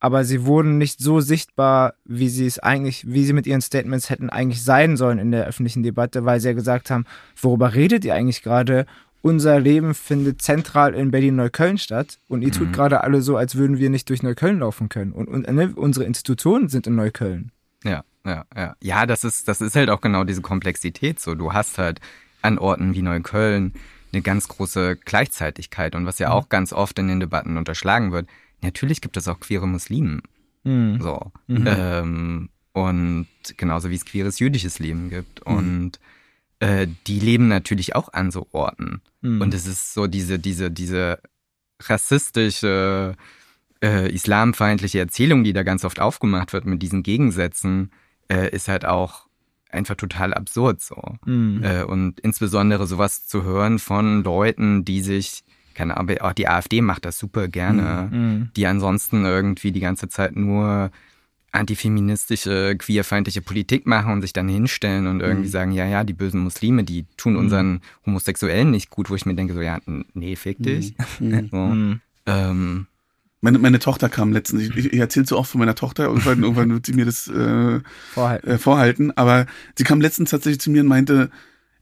aber 0.00 0.24
sie 0.24 0.46
wurden 0.46 0.78
nicht 0.78 0.98
so 0.98 1.20
sichtbar, 1.20 1.94
wie 2.04 2.28
sie 2.28 2.44
es 2.44 2.58
eigentlich, 2.58 3.06
wie 3.06 3.24
sie 3.24 3.32
mit 3.32 3.46
ihren 3.46 3.60
Statements 3.60 4.10
hätten 4.10 4.30
eigentlich 4.30 4.64
sein 4.64 4.96
sollen 4.96 5.20
in 5.20 5.30
der 5.30 5.46
öffentlichen 5.46 5.84
Debatte, 5.84 6.24
weil 6.24 6.40
sie 6.40 6.48
ja 6.48 6.54
gesagt 6.54 6.90
haben, 6.90 7.04
worüber 7.40 7.74
redet 7.74 8.04
ihr 8.04 8.16
eigentlich 8.16 8.42
gerade? 8.42 8.84
Unser 9.22 9.60
Leben 9.60 9.94
findet 9.94 10.42
zentral 10.42 10.92
in 10.92 11.12
Berlin-Neukölln 11.12 11.78
statt 11.78 12.18
und 12.26 12.42
ihr 12.42 12.50
tut 12.50 12.68
mhm. 12.68 12.72
gerade 12.72 13.04
alle 13.04 13.22
so, 13.22 13.36
als 13.36 13.54
würden 13.54 13.78
wir 13.78 13.90
nicht 13.90 14.08
durch 14.08 14.24
Neukölln 14.24 14.58
laufen 14.58 14.88
können. 14.88 15.12
Und, 15.12 15.28
und 15.28 15.48
ne, 15.48 15.72
unsere 15.76 16.04
Institutionen 16.04 16.68
sind 16.68 16.88
in 16.88 16.96
Neukölln. 16.96 17.52
Ja, 17.84 18.02
ja, 18.24 18.44
ja. 18.56 18.74
Ja, 18.82 19.06
das 19.06 19.22
ist, 19.22 19.46
das 19.46 19.60
ist 19.60 19.76
halt 19.76 19.90
auch 19.90 20.00
genau 20.00 20.24
diese 20.24 20.42
Komplexität 20.42 21.20
so. 21.20 21.36
Du 21.36 21.52
hast 21.52 21.78
halt 21.78 22.00
an 22.42 22.58
Orten 22.58 22.94
wie 22.96 23.02
Neukölln 23.02 23.72
eine 24.16 24.22
ganz 24.22 24.48
große 24.48 24.96
Gleichzeitigkeit. 24.96 25.94
Und 25.94 26.06
was 26.06 26.18
ja 26.18 26.28
mhm. 26.28 26.34
auch 26.34 26.48
ganz 26.48 26.72
oft 26.72 26.98
in 26.98 27.08
den 27.08 27.20
Debatten 27.20 27.56
unterschlagen 27.56 28.12
wird, 28.12 28.28
natürlich 28.62 29.00
gibt 29.00 29.16
es 29.16 29.28
auch 29.28 29.40
queere 29.40 29.68
Muslimen. 29.68 30.22
Mhm. 30.64 31.00
So. 31.00 31.32
Mhm. 31.46 31.64
Ähm, 31.66 32.48
und 32.72 33.28
genauso 33.56 33.90
wie 33.90 33.94
es 33.94 34.04
queeres 34.04 34.38
jüdisches 34.38 34.78
Leben 34.78 35.10
gibt. 35.10 35.46
Mhm. 35.46 35.56
Und 35.56 36.00
äh, 36.60 36.86
die 37.06 37.20
leben 37.20 37.48
natürlich 37.48 37.94
auch 37.94 38.12
an 38.12 38.30
so 38.30 38.48
Orten. 38.52 39.02
Mhm. 39.20 39.40
Und 39.40 39.54
es 39.54 39.66
ist 39.66 39.94
so 39.94 40.06
diese, 40.06 40.38
diese, 40.38 40.70
diese 40.70 41.20
rassistische, 41.80 43.14
äh, 43.82 44.10
islamfeindliche 44.10 44.98
Erzählung, 44.98 45.44
die 45.44 45.52
da 45.52 45.62
ganz 45.62 45.84
oft 45.84 46.00
aufgemacht 46.00 46.52
wird 46.54 46.64
mit 46.64 46.82
diesen 46.82 47.02
Gegensätzen, 47.02 47.92
äh, 48.28 48.50
ist 48.50 48.68
halt 48.68 48.86
auch 48.86 49.25
einfach 49.70 49.96
total 49.96 50.34
absurd 50.34 50.80
so. 50.80 51.16
Mhm. 51.24 51.62
Äh, 51.62 51.82
und 51.82 52.20
insbesondere 52.20 52.86
sowas 52.86 53.26
zu 53.26 53.44
hören 53.44 53.78
von 53.78 54.22
Leuten, 54.22 54.84
die 54.84 55.00
sich, 55.00 55.44
keine 55.74 55.96
Ahnung, 55.96 56.18
auch 56.18 56.32
die 56.32 56.48
AfD 56.48 56.80
macht 56.80 57.04
das 57.04 57.18
super 57.18 57.48
gerne, 57.48 58.08
mhm. 58.10 58.18
mhm. 58.18 58.50
die 58.56 58.66
ansonsten 58.66 59.24
irgendwie 59.24 59.72
die 59.72 59.80
ganze 59.80 60.08
Zeit 60.08 60.36
nur 60.36 60.90
antifeministische, 61.52 62.76
queerfeindliche 62.76 63.40
Politik 63.40 63.86
machen 63.86 64.12
und 64.12 64.22
sich 64.22 64.32
dann 64.32 64.48
hinstellen 64.48 65.06
und 65.06 65.20
irgendwie 65.20 65.48
mhm. 65.48 65.52
sagen, 65.52 65.72
ja, 65.72 65.86
ja, 65.86 66.04
die 66.04 66.12
bösen 66.12 66.40
Muslime, 66.40 66.84
die 66.84 67.06
tun 67.16 67.32
mhm. 67.32 67.38
unseren 67.38 67.80
Homosexuellen 68.04 68.70
nicht 68.70 68.90
gut, 68.90 69.08
wo 69.10 69.14
ich 69.14 69.26
mir 69.26 69.34
denke, 69.34 69.54
so, 69.54 69.62
ja, 69.62 69.78
nee, 70.12 70.36
fick 70.36 70.58
dich. 70.62 70.94
Mhm. 71.18 71.48
so. 71.50 72.00
ähm, 72.26 72.86
meine, 73.40 73.58
meine 73.58 73.78
Tochter 73.78 74.08
kam 74.08 74.32
letztens, 74.32 74.62
ich, 74.62 74.76
ich 74.76 74.98
erzähle 74.98 75.26
so 75.26 75.38
oft 75.38 75.50
von 75.50 75.58
meiner 75.58 75.74
Tochter, 75.74 76.04
irgendwann, 76.04 76.42
irgendwann 76.42 76.72
wird 76.72 76.86
sie 76.86 76.94
mir 76.94 77.04
das 77.04 77.28
äh, 77.28 77.80
vorhalten. 78.12 78.48
Äh, 78.48 78.58
vorhalten, 78.58 79.16
aber 79.16 79.46
sie 79.76 79.84
kam 79.84 80.00
letztens 80.00 80.30
tatsächlich 80.30 80.60
zu 80.60 80.70
mir 80.70 80.82
und 80.82 80.88
meinte, 80.88 81.30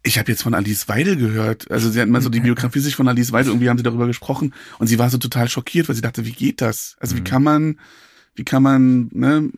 ich 0.03 0.19
habe 0.19 0.31
jetzt 0.31 0.43
von 0.43 0.55
Alice 0.55 0.89
Weidel 0.89 1.17
gehört. 1.17 1.71
Also 1.71 1.89
sie 1.91 2.01
hat 2.01 2.09
mal 2.09 2.21
so 2.21 2.29
die 2.29 2.41
Biografie 2.41 2.81
sich 2.81 2.95
von 2.95 3.09
Alice 3.09 3.33
Weidel, 3.33 3.53
irgendwie 3.53 3.71
haben 3.71 3.79
sie 3.79 3.85
darüber 3.85 4.07
gesprochen 4.07 4.53
und 4.79 4.87
sie 4.87 4.99
war 4.99 5.09
so 5.09 5.19
total 5.19 5.49
schockiert, 5.49 5.89
weil 5.89 5.97
sie 5.97 6.03
dachte, 6.03 6.27
wie 6.27 6.33
geht 6.33 6.61
das? 6.61 6.97
Also 7.01 7.15
mhm. 7.15 7.19
wie 7.19 7.25
kann 7.25 7.43
man, 7.43 7.81
wie 8.35 8.45
kann 8.45 8.63
man 8.63 9.09
ne, 9.13 9.51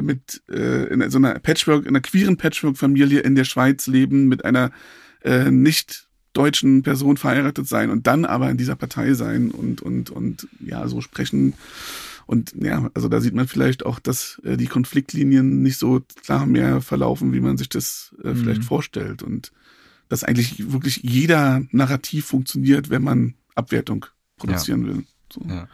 mit 0.00 0.42
äh, 0.48 0.86
in 0.86 1.10
so 1.10 1.18
einer 1.18 1.38
Patchwork, 1.38 1.82
in 1.82 1.90
einer 1.90 2.00
queeren 2.00 2.38
Patchwork-Familie 2.38 3.20
in 3.20 3.34
der 3.34 3.44
Schweiz 3.44 3.86
leben, 3.86 4.28
mit 4.28 4.44
einer 4.44 4.70
äh, 5.22 5.50
nicht 5.50 6.05
deutschen 6.36 6.82
Person 6.82 7.16
verheiratet 7.16 7.66
sein 7.66 7.90
und 7.90 8.06
dann 8.06 8.24
aber 8.24 8.50
in 8.50 8.56
dieser 8.56 8.76
Partei 8.76 9.14
sein 9.14 9.50
und, 9.50 9.80
und, 9.80 10.10
und 10.10 10.48
ja, 10.60 10.86
so 10.88 11.00
sprechen. 11.00 11.54
Und 12.26 12.54
ja, 12.60 12.90
also 12.94 13.08
da 13.08 13.20
sieht 13.20 13.34
man 13.34 13.46
vielleicht 13.46 13.86
auch, 13.86 13.98
dass 14.00 14.40
äh, 14.44 14.56
die 14.56 14.66
Konfliktlinien 14.66 15.62
nicht 15.62 15.78
so 15.78 16.02
klar 16.24 16.44
mehr 16.46 16.80
verlaufen, 16.80 17.32
wie 17.32 17.40
man 17.40 17.56
sich 17.56 17.68
das 17.68 18.14
äh, 18.22 18.28
mhm. 18.28 18.36
vielleicht 18.36 18.64
vorstellt. 18.64 19.22
Und 19.22 19.52
dass 20.08 20.24
eigentlich 20.24 20.72
wirklich 20.72 21.00
jeder 21.02 21.62
Narrativ 21.70 22.26
funktioniert, 22.26 22.90
wenn 22.90 23.02
man 23.02 23.34
Abwertung 23.54 24.06
produzieren 24.36 24.82
ja. 24.82 24.88
will. 24.88 25.04
So. 25.32 25.40
Ja, 25.48 25.54
ja. 25.54 25.68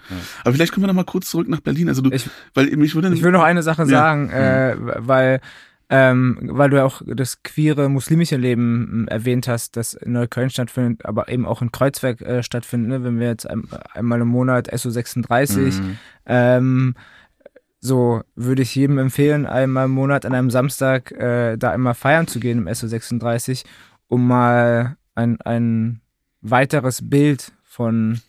Aber 0.45 0.55
vielleicht 0.55 0.73
kommen 0.73 0.85
wir 0.85 0.89
noch 0.89 0.95
mal 0.95 1.05
kurz 1.05 1.29
zurück 1.31 1.49
nach 1.49 1.61
Berlin. 1.61 1.89
Also 1.89 2.03
du, 2.03 2.11
ich, 2.11 2.29
weil 2.55 2.75
mich 2.77 2.95
würde 2.95 3.13
ich 3.15 3.23
will 3.23 3.33
noch 3.33 3.43
eine 3.43 3.63
Sache 3.63 3.87
sagen, 3.87 4.31
äh, 4.31 4.77
weil 4.79 5.41
ähm, 5.89 6.39
weil 6.43 6.71
du 6.71 6.77
ja 6.79 6.85
auch 6.85 7.03
das 7.05 7.43
queere 7.43 7.89
muslimische 7.89 8.37
Leben 8.37 8.89
hm, 8.91 9.09
erwähnt 9.09 9.49
hast, 9.49 9.77
das 9.77 9.95
in 9.95 10.13
Neukölln 10.13 10.51
stattfindet, 10.51 11.05
aber 11.05 11.29
eben 11.29 11.47
auch 11.47 11.63
in 11.63 11.73
Kreuzberg 11.73 12.21
äh, 12.23 12.43
stattfindet, 12.43 12.91
ne? 12.91 13.05
wenn 13.05 13.19
wir 13.21 13.29
jetzt 13.29 13.49
ein, 13.49 13.65
einmal 13.93 14.21
im 14.21 14.29
Monat 14.29 14.73
SO36, 14.73 15.81
mhm. 15.81 15.99
ähm, 16.27 16.95
so 17.81 18.23
würde 18.37 18.63
ich 18.63 18.75
jedem 18.75 18.99
empfehlen, 18.99 19.45
einmal 19.45 19.87
im 19.87 19.91
Monat 19.91 20.25
an 20.25 20.35
einem 20.35 20.51
Samstag 20.51 21.11
äh, 21.13 21.57
da 21.57 21.73
einmal 21.73 21.95
feiern 21.95 22.27
zu 22.27 22.39
gehen 22.39 22.59
im 22.59 22.69
SO36, 22.69 23.65
um 24.07 24.27
mal 24.27 24.97
ein, 25.15 25.41
ein 25.41 26.01
weiteres 26.41 27.09
Bild 27.09 27.53
von 27.65 28.21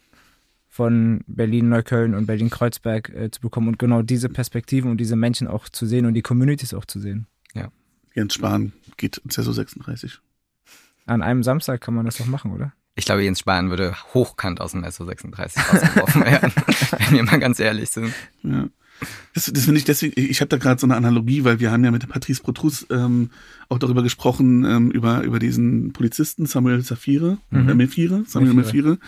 von 0.73 1.21
Berlin-Neukölln 1.27 2.15
und 2.15 2.25
Berlin-Kreuzberg 2.25 3.09
äh, 3.09 3.29
zu 3.29 3.41
bekommen 3.41 3.67
und 3.67 3.77
genau 3.77 4.01
diese 4.01 4.27
Perspektiven 4.27 4.89
und 4.89 4.97
diese 4.97 5.15
Menschen 5.15 5.47
auch 5.47 5.69
zu 5.69 5.85
sehen 5.85 6.07
und 6.07 6.15
die 6.15 6.23
Communities 6.23 6.73
auch 6.73 6.85
zu 6.85 6.99
sehen. 6.99 7.27
Jens 8.13 8.33
Spahn 8.33 8.73
geht 8.97 9.17
ins 9.17 9.35
SO 9.35 9.51
36. 9.51 10.19
An 11.05 11.21
einem 11.21 11.43
Samstag 11.43 11.81
kann 11.81 11.93
man 11.93 12.05
das 12.05 12.17
doch 12.17 12.25
machen, 12.25 12.51
oder? 12.51 12.73
Ich 12.95 13.05
glaube, 13.05 13.23
Jens 13.23 13.39
Spahn 13.39 13.69
würde 13.69 13.95
hochkant 14.13 14.61
aus 14.61 14.71
dem 14.71 14.89
SO 14.89 15.05
36 15.05 15.61
rausgeworfen 15.61 16.21
werden, 16.25 16.53
wenn 16.99 17.15
wir 17.15 17.23
mal 17.23 17.39
ganz 17.39 17.59
ehrlich 17.59 17.89
sind. 17.89 18.13
Ja. 18.43 18.67
Das, 19.33 19.51
das 19.51 19.65
finde 19.65 19.79
ich 19.79 19.85
deswegen, 19.85 20.13
ich 20.15 20.39
habe 20.41 20.49
da 20.49 20.57
gerade 20.57 20.79
so 20.79 20.85
eine 20.85 20.95
Analogie, 20.95 21.43
weil 21.43 21.59
wir 21.59 21.71
haben 21.71 21.83
ja 21.83 21.91
mit 21.91 22.07
Patrice 22.07 22.41
Protrus 22.41 22.85
ähm, 22.89 23.31
auch 23.67 23.79
darüber 23.79 24.03
gesprochen, 24.03 24.63
ähm, 24.63 24.91
über, 24.91 25.23
über 25.23 25.39
diesen 25.39 25.91
Polizisten 25.91 26.45
Samuel 26.45 26.81
Safire, 26.81 27.39
mhm. 27.49 27.69
äh, 27.69 27.73
Mefire, 27.73 28.23
Samuel 28.27 28.53
Mefire, 28.53 28.99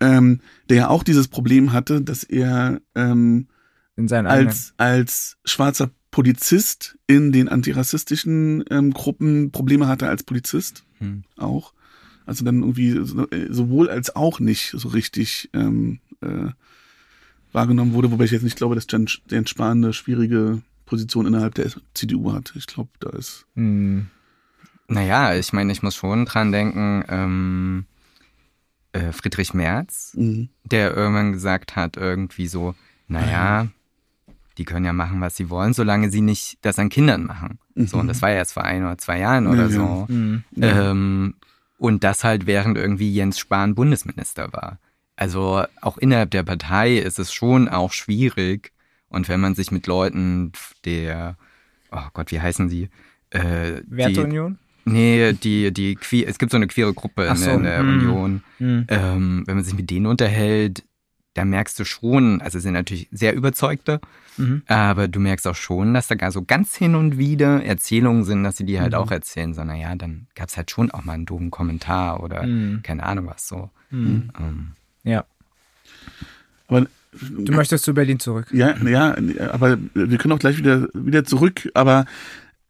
ähm, 0.00 0.40
der 0.68 0.76
ja 0.76 0.88
auch 0.88 1.02
dieses 1.02 1.28
Problem 1.28 1.72
hatte, 1.72 2.00
dass 2.00 2.22
er 2.22 2.80
ähm, 2.94 3.48
In 3.96 4.08
seinen 4.08 4.26
als, 4.26 4.74
als 4.76 5.36
schwarzer 5.44 5.90
Polizist 6.14 6.96
in 7.08 7.32
den 7.32 7.48
antirassistischen 7.48 8.62
ähm, 8.70 8.92
Gruppen 8.92 9.50
Probleme 9.50 9.88
hatte 9.88 10.08
als 10.08 10.22
Polizist 10.22 10.84
hm. 10.98 11.24
auch. 11.36 11.72
Also 12.24 12.44
dann 12.44 12.60
irgendwie 12.60 12.90
äh, 12.90 13.52
sowohl 13.52 13.90
als 13.90 14.14
auch 14.14 14.38
nicht 14.38 14.74
so 14.76 14.90
richtig 14.90 15.50
ähm, 15.54 15.98
äh, 16.20 16.52
wahrgenommen 17.50 17.94
wurde, 17.94 18.12
wobei 18.12 18.26
ich 18.26 18.30
jetzt 18.30 18.44
nicht 18.44 18.56
glaube, 18.56 18.76
dass 18.76 18.86
Jens, 18.88 19.22
Jens 19.28 19.50
Spahn 19.50 19.82
eine 19.82 19.92
schwierige 19.92 20.62
Position 20.86 21.26
innerhalb 21.26 21.56
der 21.56 21.72
CDU 21.94 22.32
hat. 22.32 22.52
Ich 22.54 22.68
glaube, 22.68 22.90
da 23.00 23.10
ist. 23.10 23.46
Hm. 23.56 24.06
Naja, 24.86 25.34
ich 25.34 25.52
meine, 25.52 25.72
ich 25.72 25.82
muss 25.82 25.96
schon 25.96 26.26
dran 26.26 26.52
denken, 26.52 27.02
ähm, 27.08 27.86
äh, 28.92 29.10
Friedrich 29.10 29.52
Merz, 29.52 30.12
mhm. 30.14 30.48
der 30.62 30.96
irgendwann 30.96 31.32
gesagt 31.32 31.74
hat, 31.74 31.96
irgendwie 31.96 32.46
so, 32.46 32.76
naja, 33.08 33.66
die 34.58 34.64
können 34.64 34.86
ja 34.86 34.92
machen, 34.92 35.20
was 35.20 35.36
sie 35.36 35.50
wollen, 35.50 35.72
solange 35.72 36.10
sie 36.10 36.20
nicht 36.20 36.58
das 36.62 36.78
an 36.78 36.88
Kindern 36.88 37.24
machen. 37.24 37.58
Mhm. 37.74 37.86
So, 37.86 37.98
und 37.98 38.06
das 38.06 38.22
war 38.22 38.30
ja 38.30 38.36
erst 38.36 38.52
vor 38.54 38.64
ein 38.64 38.84
oder 38.84 38.98
zwei 38.98 39.18
Jahren 39.18 39.46
oder 39.46 39.64
ja, 39.64 39.70
so. 39.70 40.06
Mhm. 40.08 40.44
Ähm, 40.60 41.34
und 41.78 42.04
das 42.04 42.24
halt 42.24 42.46
während 42.46 42.78
irgendwie 42.78 43.12
Jens 43.12 43.38
Spahn 43.38 43.74
Bundesminister 43.74 44.52
war. 44.52 44.78
Also 45.16 45.64
auch 45.80 45.98
innerhalb 45.98 46.30
der 46.30 46.42
Partei 46.42 46.96
ist 46.96 47.18
es 47.18 47.32
schon 47.32 47.68
auch 47.68 47.92
schwierig. 47.92 48.72
Und 49.08 49.28
wenn 49.28 49.40
man 49.40 49.54
sich 49.54 49.70
mit 49.70 49.86
Leuten 49.86 50.52
der, 50.84 51.36
oh 51.92 52.08
Gott, 52.14 52.32
wie 52.32 52.40
heißen 52.40 52.68
sie? 52.68 52.88
Äh, 53.30 53.82
Werteunion? 53.86 54.58
Nee, 54.84 55.32
die, 55.32 55.72
die 55.72 55.96
es 56.24 56.38
gibt 56.38 56.52
so 56.52 56.56
eine 56.56 56.66
queere 56.66 56.92
Gruppe 56.92 57.32
so, 57.36 57.50
in, 57.50 57.62
der 57.62 57.82
mm, 57.82 57.88
Union. 57.88 58.42
Mm. 58.58 58.80
Ähm, 58.88 59.42
wenn 59.46 59.54
man 59.54 59.64
sich 59.64 59.74
mit 59.74 59.88
denen 59.90 60.06
unterhält, 60.06 60.84
da 61.34 61.44
merkst 61.44 61.78
du 61.78 61.84
schon, 61.84 62.40
also 62.40 62.58
sind 62.58 62.72
natürlich 62.72 63.08
sehr 63.10 63.34
überzeugte, 63.34 64.00
mhm. 64.36 64.62
aber 64.66 65.08
du 65.08 65.20
merkst 65.20 65.46
auch 65.46 65.56
schon, 65.56 65.92
dass 65.92 66.08
da 66.08 66.14
gar 66.14 66.30
so 66.30 66.44
ganz 66.44 66.76
hin 66.76 66.94
und 66.94 67.18
wieder 67.18 67.62
Erzählungen 67.62 68.24
sind, 68.24 68.44
dass 68.44 68.56
sie 68.56 68.64
die 68.64 68.80
halt 68.80 68.92
mhm. 68.92 68.98
auch 68.98 69.10
erzählen, 69.10 69.52
so, 69.52 69.64
naja, 69.64 69.94
dann 69.96 70.28
gab 70.34 70.48
es 70.48 70.56
halt 70.56 70.70
schon 70.70 70.90
auch 70.92 71.04
mal 71.04 71.14
einen 71.14 71.26
doofen 71.26 71.50
Kommentar 71.50 72.22
oder 72.22 72.44
mhm. 72.44 72.80
keine 72.82 73.02
Ahnung 73.02 73.26
was 73.26 73.48
so. 73.48 73.70
Mhm. 73.90 74.30
Ähm. 74.38 74.72
Ja. 75.02 75.24
Aber 76.68 76.86
Du 77.20 77.52
möchtest 77.52 77.84
zu 77.84 77.94
Berlin 77.94 78.18
zurück. 78.18 78.48
Ja, 78.52 78.76
ja, 78.84 79.16
aber 79.52 79.78
wir 79.94 80.18
können 80.18 80.32
auch 80.32 80.40
gleich 80.40 80.58
wieder, 80.58 80.88
wieder 80.94 81.24
zurück. 81.24 81.70
Aber 81.74 82.06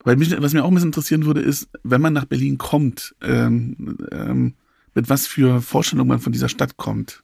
weil 0.05 0.17
mich, 0.17 0.39
was 0.39 0.53
mir 0.53 0.63
auch 0.63 0.69
ein 0.69 0.75
bisschen 0.75 0.91
interessieren 0.91 1.25
würde, 1.25 1.41
ist, 1.41 1.69
wenn 1.83 2.03
man 2.03 2.13
nach 2.13 2.27
Berlin 2.27 2.59
kommt, 2.59 3.15
ähm, 3.23 3.97
ähm, 4.13 4.53
mit 4.95 5.09
was 5.09 5.27
für 5.27 5.63
Vorstellungen 5.63 6.09
man 6.09 6.21
von 6.21 6.33
dieser 6.33 6.51
Stadt 6.51 6.77
kommt 6.77 7.24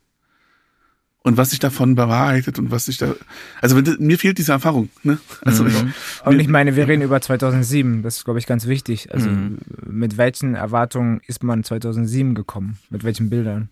und 1.23 1.37
was 1.37 1.51
sich 1.51 1.59
davon 1.59 1.95
bewahrheitet 1.95 2.59
und 2.59 2.71
was 2.71 2.87
sich 2.87 2.97
da, 2.97 3.15
also 3.61 3.77
wenn, 3.77 3.97
mir 3.99 4.19
fehlt 4.19 4.39
diese 4.39 4.53
Erfahrung. 4.53 4.89
Ne? 5.03 5.19
Also 5.43 5.65
mhm. 5.65 5.69
ich, 5.69 6.27
und 6.27 6.41
ich 6.41 6.49
meine, 6.49 6.77
wir 6.77 6.89
reden 6.89 7.03
über 7.03 7.21
2007, 7.21 8.03
das 8.03 8.19
ist 8.19 8.25
glaube 8.25 8.39
ich 8.39 8.47
ganz 8.47 8.67
wichtig. 8.67 9.13
Also 9.13 9.29
mhm. 9.29 9.59
mit 9.87 10.17
welchen 10.17 10.55
Erwartungen 10.55 11.21
ist 11.27 11.43
man 11.43 11.63
2007 11.63 12.35
gekommen? 12.35 12.79
Mit 12.89 13.05
welchen 13.05 13.29
Bildern? 13.29 13.69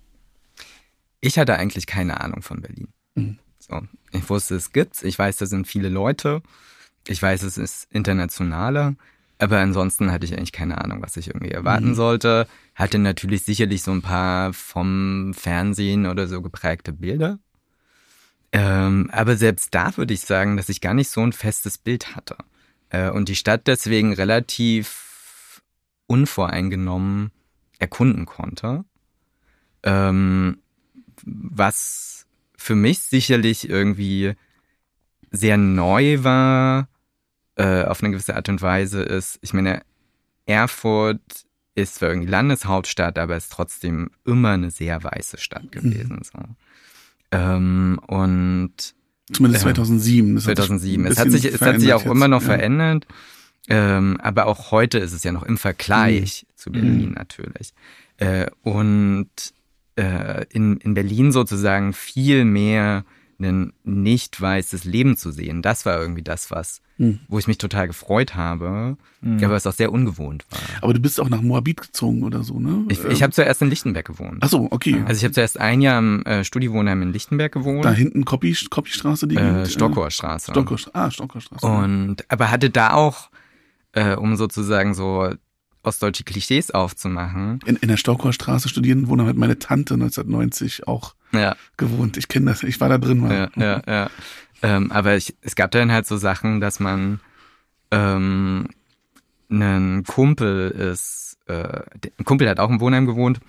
Ich 1.21 1.39
hatte 1.39 1.55
eigentlich 1.55 1.87
keine 1.87 2.21
Ahnung 2.21 2.43
von 2.43 2.61
Berlin. 2.61 2.89
Mhm. 3.15 3.39
So, 3.59 3.81
ich 4.13 4.29
wusste, 4.29 4.55
es 4.55 4.73
gibt's. 4.73 5.03
Ich 5.03 5.19
weiß, 5.19 5.37
da 5.37 5.47
sind 5.47 5.67
viele 5.67 5.89
Leute. 5.89 6.43
Ich 7.07 7.21
weiß, 7.21 7.43
es 7.43 7.59
ist 7.59 7.89
internationaler. 7.91 8.95
Aber 9.39 9.59
ansonsten 9.59 10.11
hatte 10.11 10.27
ich 10.27 10.37
eigentlich 10.37 10.53
keine 10.53 10.83
Ahnung, 10.83 11.01
was 11.01 11.17
ich 11.17 11.29
irgendwie 11.29 11.53
erwarten 11.53 11.91
mhm. 11.91 11.95
sollte. 11.95 12.49
Hatte 12.75 12.99
natürlich 12.99 13.45
sicherlich 13.45 13.83
so 13.83 13.93
ein 13.93 14.03
paar 14.03 14.53
vom 14.53 15.33
Fernsehen 15.35 16.07
oder 16.07 16.27
so 16.27 16.43
geprägte 16.43 16.93
Bilder. 16.93 17.39
Ähm, 18.51 19.11
aber 19.13 19.37
selbst 19.37 19.75
da 19.75 19.97
würde 19.97 20.15
ich 20.15 20.23
sagen, 20.23 20.57
dass 20.57 20.69
ich 20.69 20.81
gar 20.81 20.95
nicht 20.95 21.11
so 21.11 21.21
ein 21.21 21.33
festes 21.33 21.79
Bild 21.79 22.17
hatte. 22.17 22.37
Äh, 22.91 23.11
und 23.11 23.29
die 23.29 23.37
Stadt 23.37 23.67
deswegen 23.67 24.13
relativ 24.13 25.63
unvoreingenommen 26.07 27.31
erkunden 27.79 28.27
konnte. 28.27 28.85
Ähm, 29.85 30.59
was 31.25 32.27
für 32.57 32.75
mich 32.75 33.01
sicherlich 33.01 33.69
irgendwie 33.69 34.35
sehr 35.31 35.57
neu 35.57 36.25
war, 36.25 36.89
äh, 37.59 37.85
auf 37.85 38.03
eine 38.03 38.13
gewisse 38.13 38.37
Art 38.37 38.49
und 38.49 38.63
Weise 38.63 39.03
ist, 39.03 39.39
ich 39.43 39.53
meine, 39.53 39.83
Erfurt 40.47 41.21
ist 41.75 41.97
zwar 41.97 42.11
irgendwie 42.11 42.31
Landeshauptstadt, 42.31 43.19
aber 43.19 43.37
ist 43.37 43.53
trotzdem 43.53 44.11
immer 44.25 44.51
eine 44.51 44.71
sehr 44.71 45.03
weiße 45.03 45.39
Stadt 45.39 45.65
mhm. 45.65 45.71
gewesen. 45.71 46.17
Mhm. 46.17 46.23
So. 46.23 46.39
Ähm, 47.33 48.01
und 48.07 48.73
Zumindest 49.33 49.63
2007. 49.65 50.37
Das 50.37 50.45
2007. 50.45 51.07
Es 51.07 51.19
hat 51.19 51.31
sich, 51.31 51.45
es 51.45 51.61
hat 51.61 51.81
sich 51.81 51.93
auch 51.93 52.03
jetzt. 52.03 52.11
immer 52.11 52.29
noch 52.29 52.41
ja. 52.43 52.47
verändert. 52.47 53.07
Ähm, 53.69 54.19
aber 54.23 54.47
auch 54.47 54.71
heute 54.71 54.99
ist 54.99 55.13
es 55.13 55.25
ja 55.25 55.33
noch 55.33 55.43
im 55.43 55.59
Vergleich 55.59 56.47
mhm. 56.47 56.57
zu 56.57 56.73
Berlin 56.73 57.09
mhm. 57.09 57.15
natürlich. 57.15 57.75
Äh, 58.17 58.47
und 58.63 59.29
äh, 59.97 60.47
in, 60.51 60.79
in 60.79 60.95
Berlin 60.95 61.33
sozusagen 61.33 61.93
viel 61.93 62.45
mehr 62.45 63.05
ein 63.41 63.73
nicht 63.85 64.41
weißes 64.41 64.85
Leben 64.85 65.17
zu 65.17 65.31
sehen. 65.31 65.63
Das 65.63 65.87
war 65.87 66.01
irgendwie 66.01 66.23
das, 66.23 66.51
was, 66.51 66.83
mhm. 66.97 67.21
wo 67.29 67.39
ich 67.39 67.47
mich 67.47 67.59
total 67.59 67.87
gefreut 67.87 68.35
habe, 68.35 68.97
mhm. 69.21 69.45
aber 69.45 69.55
es 69.55 69.67
auch 69.67 69.73
sehr 69.73 69.93
ungewohnt 69.93 70.45
war. 70.51 70.59
Aber 70.83 70.93
du 70.93 71.01
bist 71.01 71.21
auch 71.21 71.29
nach 71.29 71.41
Moabit 71.41 71.81
gezogen 71.81 72.25
oder 72.25 72.43
so, 72.43 72.59
ne? 72.59 72.85
Ich, 72.89 73.05
ich 73.05 73.23
habe 73.23 73.33
zuerst 73.33 73.63
in 73.63 73.71
Lichtenberg 73.71 74.07
gewohnt. 74.07 74.39
Ach 74.41 74.49
so, 74.49 74.67
okay. 74.71 75.03
Also 75.07 75.19
ich 75.19 75.25
habe 75.25 75.35
zuerst 75.35 75.61
ein 75.61 75.81
Jahr 75.81 76.01
im 76.01 76.23
äh, 76.25 76.43
Studiewohnheim 76.43 77.03
in 77.03 77.13
Lichtenberg 77.13 77.53
gewohnt. 77.53 77.85
Da 77.85 77.93
hinten 77.93 78.25
Koppi, 78.25 78.57
Koppi-Straße, 78.69 79.29
die 79.29 79.37
äh, 79.37 79.67
Stockhorststraße. 79.67 80.51
Stockhorst, 80.51 80.95
ah, 80.95 81.11
Stockhorststraße. 81.11 81.67
Und, 81.67 82.25
aber 82.29 82.51
hatte 82.51 82.71
da 82.71 82.93
auch, 82.95 83.31
äh, 83.93 84.17
um 84.17 84.37
sozusagen 84.37 84.95
so 84.95 85.31
ostdeutsche 85.85 86.25
Klischees 86.25 86.73
aufzumachen. 86.73 87.61
In, 87.67 87.77
in 87.77 87.89
der 87.89 87.97
Stauchauerstraße 87.97 88.69
studieren, 88.69 89.09
wo 89.09 89.15
dann 89.15 89.27
halt 89.27 89.37
meine 89.37 89.61
Tante 89.61 89.95
1990 89.95 90.89
auch 90.89 91.15
ja. 91.33 91.57
gewohnt. 91.77 92.17
Ich 92.17 92.29
kenne 92.29 92.47
das, 92.47 92.63
ich 92.63 92.81
war 92.81 92.89
da 92.89 92.99
drin 92.99 93.19
mal. 93.19 93.51
Ja, 93.57 93.63
ja, 93.63 93.83
ja. 93.87 94.11
Ähm, 94.63 94.91
aber 94.91 95.17
ich, 95.17 95.37
es 95.41 95.55
gab 95.55 95.71
dann 95.71 95.93
halt 95.93 96.07
so 96.07 96.17
Sachen, 96.17 96.61
dass 96.61 96.81
man 96.81 97.21
ähm, 97.91 98.69
ein 99.51 100.05
Kumpel 100.05 100.71
ist, 100.71 101.39
äh, 101.47 101.83
ein 102.19 102.25
Kumpel 102.25 102.49
hat 102.49 102.61
auch 102.61 102.71
im 102.71 102.81
Wohnheim 102.81 103.07
gewohnt 103.07 103.41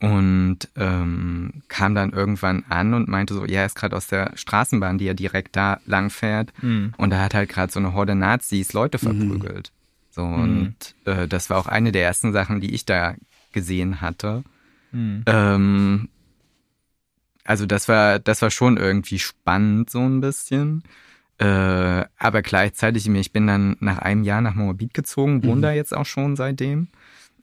und 0.00 0.58
ähm, 0.76 1.62
kam 1.68 1.94
dann 1.94 2.10
irgendwann 2.10 2.64
an 2.68 2.94
und 2.94 3.08
meinte 3.08 3.34
so, 3.34 3.44
ja, 3.44 3.60
er 3.60 3.66
ist 3.66 3.76
gerade 3.76 3.96
aus 3.96 4.06
der 4.06 4.32
Straßenbahn, 4.34 4.98
die 4.98 5.04
ja 5.04 5.14
direkt 5.14 5.56
da 5.56 5.78
lang 5.86 6.10
fährt 6.10 6.52
mhm. 6.62 6.94
und 6.96 7.10
da 7.10 7.20
hat 7.20 7.34
halt 7.34 7.50
gerade 7.50 7.72
so 7.72 7.78
eine 7.78 7.92
Horde 7.92 8.14
Nazis 8.14 8.72
Leute 8.72 8.98
mhm. 8.98 9.02
verprügelt. 9.02 9.70
Mhm. 9.70 9.80
So, 10.10 10.26
mhm. 10.26 10.42
und 10.42 10.94
äh, 11.04 11.28
das 11.28 11.50
war 11.50 11.58
auch 11.58 11.66
eine 11.66 11.92
der 11.92 12.02
ersten 12.02 12.32
Sachen, 12.32 12.60
die 12.60 12.74
ich 12.74 12.84
da 12.84 13.14
gesehen 13.52 14.00
hatte. 14.00 14.42
Mhm. 14.92 15.22
Ähm, 15.26 16.08
also 17.50 17.66
das 17.66 17.88
war, 17.88 18.20
das 18.20 18.42
war 18.42 18.50
schon 18.52 18.76
irgendwie 18.76 19.18
spannend, 19.18 19.90
so 19.90 19.98
ein 19.98 20.20
bisschen. 20.20 20.84
Äh, 21.38 22.04
aber 22.16 22.42
gleichzeitig, 22.42 23.08
ich 23.08 23.32
bin 23.32 23.48
dann 23.48 23.76
nach 23.80 23.98
einem 23.98 24.22
Jahr 24.22 24.40
nach 24.40 24.54
Moabit 24.54 24.94
gezogen, 24.94 25.42
wohne 25.42 25.56
mhm. 25.56 25.62
da 25.62 25.72
jetzt 25.72 25.96
auch 25.96 26.06
schon 26.06 26.36
seitdem. 26.36 26.86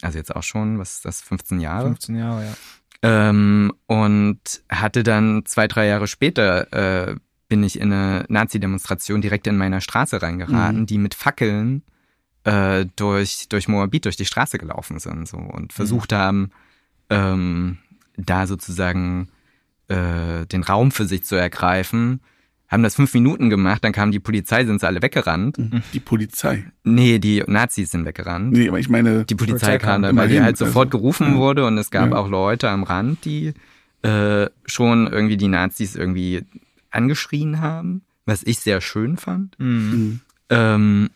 Also 0.01 0.17
jetzt 0.17 0.33
auch 0.33 0.43
schon, 0.43 0.79
was 0.79 0.93
ist 0.93 1.05
das, 1.05 1.19
15 1.19 1.59
Jahre? 1.59 1.87
15 1.87 2.15
Jahre, 2.15 2.45
ja. 2.45 2.53
Ähm, 3.01 3.73
und 3.87 4.39
hatte 4.69 5.03
dann 5.03 5.43
zwei, 5.45 5.67
drei 5.67 5.87
Jahre 5.87 6.07
später 6.07 7.09
äh, 7.09 7.15
bin 7.49 7.63
ich 7.63 7.77
in 7.77 7.91
eine 7.91 8.23
Nazi-Demonstration 8.29 9.19
direkt 9.21 9.45
in 9.45 9.57
meiner 9.57 9.81
Straße 9.81 10.21
reingeraten, 10.21 10.81
mhm. 10.81 10.85
die 10.85 10.99
mit 10.99 11.15
Fackeln 11.15 11.83
äh, 12.45 12.85
durch, 12.95 13.49
durch 13.49 13.67
Moabit, 13.67 14.05
durch 14.05 14.15
die 14.15 14.25
Straße 14.25 14.57
gelaufen 14.57 14.99
sind 14.99 15.27
so, 15.27 15.35
und 15.35 15.73
versucht 15.73 16.11
mhm. 16.11 16.15
haben, 16.15 16.51
ähm, 17.09 17.77
da 18.15 18.47
sozusagen 18.47 19.27
äh, 19.87 20.45
den 20.45 20.63
Raum 20.63 20.91
für 20.91 21.05
sich 21.05 21.23
zu 21.23 21.35
ergreifen. 21.35 22.21
Haben 22.67 22.83
das 22.83 22.95
fünf 22.95 23.13
Minuten 23.13 23.49
gemacht, 23.49 23.83
dann 23.83 23.93
kam 23.93 24.11
die 24.11 24.19
Polizei, 24.19 24.65
sind 24.65 24.81
sie 24.81 24.87
alle 24.87 25.01
weggerannt. 25.01 25.57
Mhm. 25.57 25.83
Die 25.93 26.01
Polizei? 26.01 26.65
Nee, 26.83 27.17
die 27.19 27.41
Nazis 27.47 27.91
sind 27.91 28.05
weggerannt. 28.05 28.51
Nee, 28.51 28.67
aber 28.67 28.79
ich 28.79 28.89
meine... 28.89 29.23
Die 29.23 29.35
Polizei, 29.35 29.67
Polizei 29.67 29.77
kam 29.77 30.01
dann, 30.01 30.17
weil 30.17 30.27
die 30.27 30.41
halt 30.41 30.57
sofort 30.57 30.87
also, 30.87 30.97
gerufen 30.97 31.33
ja. 31.33 31.37
wurde 31.37 31.65
und 31.65 31.77
es 31.77 31.91
gab 31.91 32.11
ja. 32.11 32.17
auch 32.17 32.27
Leute 32.27 32.69
am 32.69 32.83
Rand, 32.83 33.23
die 33.23 33.53
äh, 34.01 34.47
schon 34.65 35.07
irgendwie 35.07 35.37
die 35.37 35.47
Nazis 35.47 35.95
irgendwie 35.95 36.43
angeschrien 36.91 37.61
haben, 37.61 38.01
was 38.25 38.43
ich 38.43 38.59
sehr 38.59 38.81
schön 38.81 39.15
fand. 39.15 39.57
Mhm. 39.59 40.19
Ähm, 40.49 41.09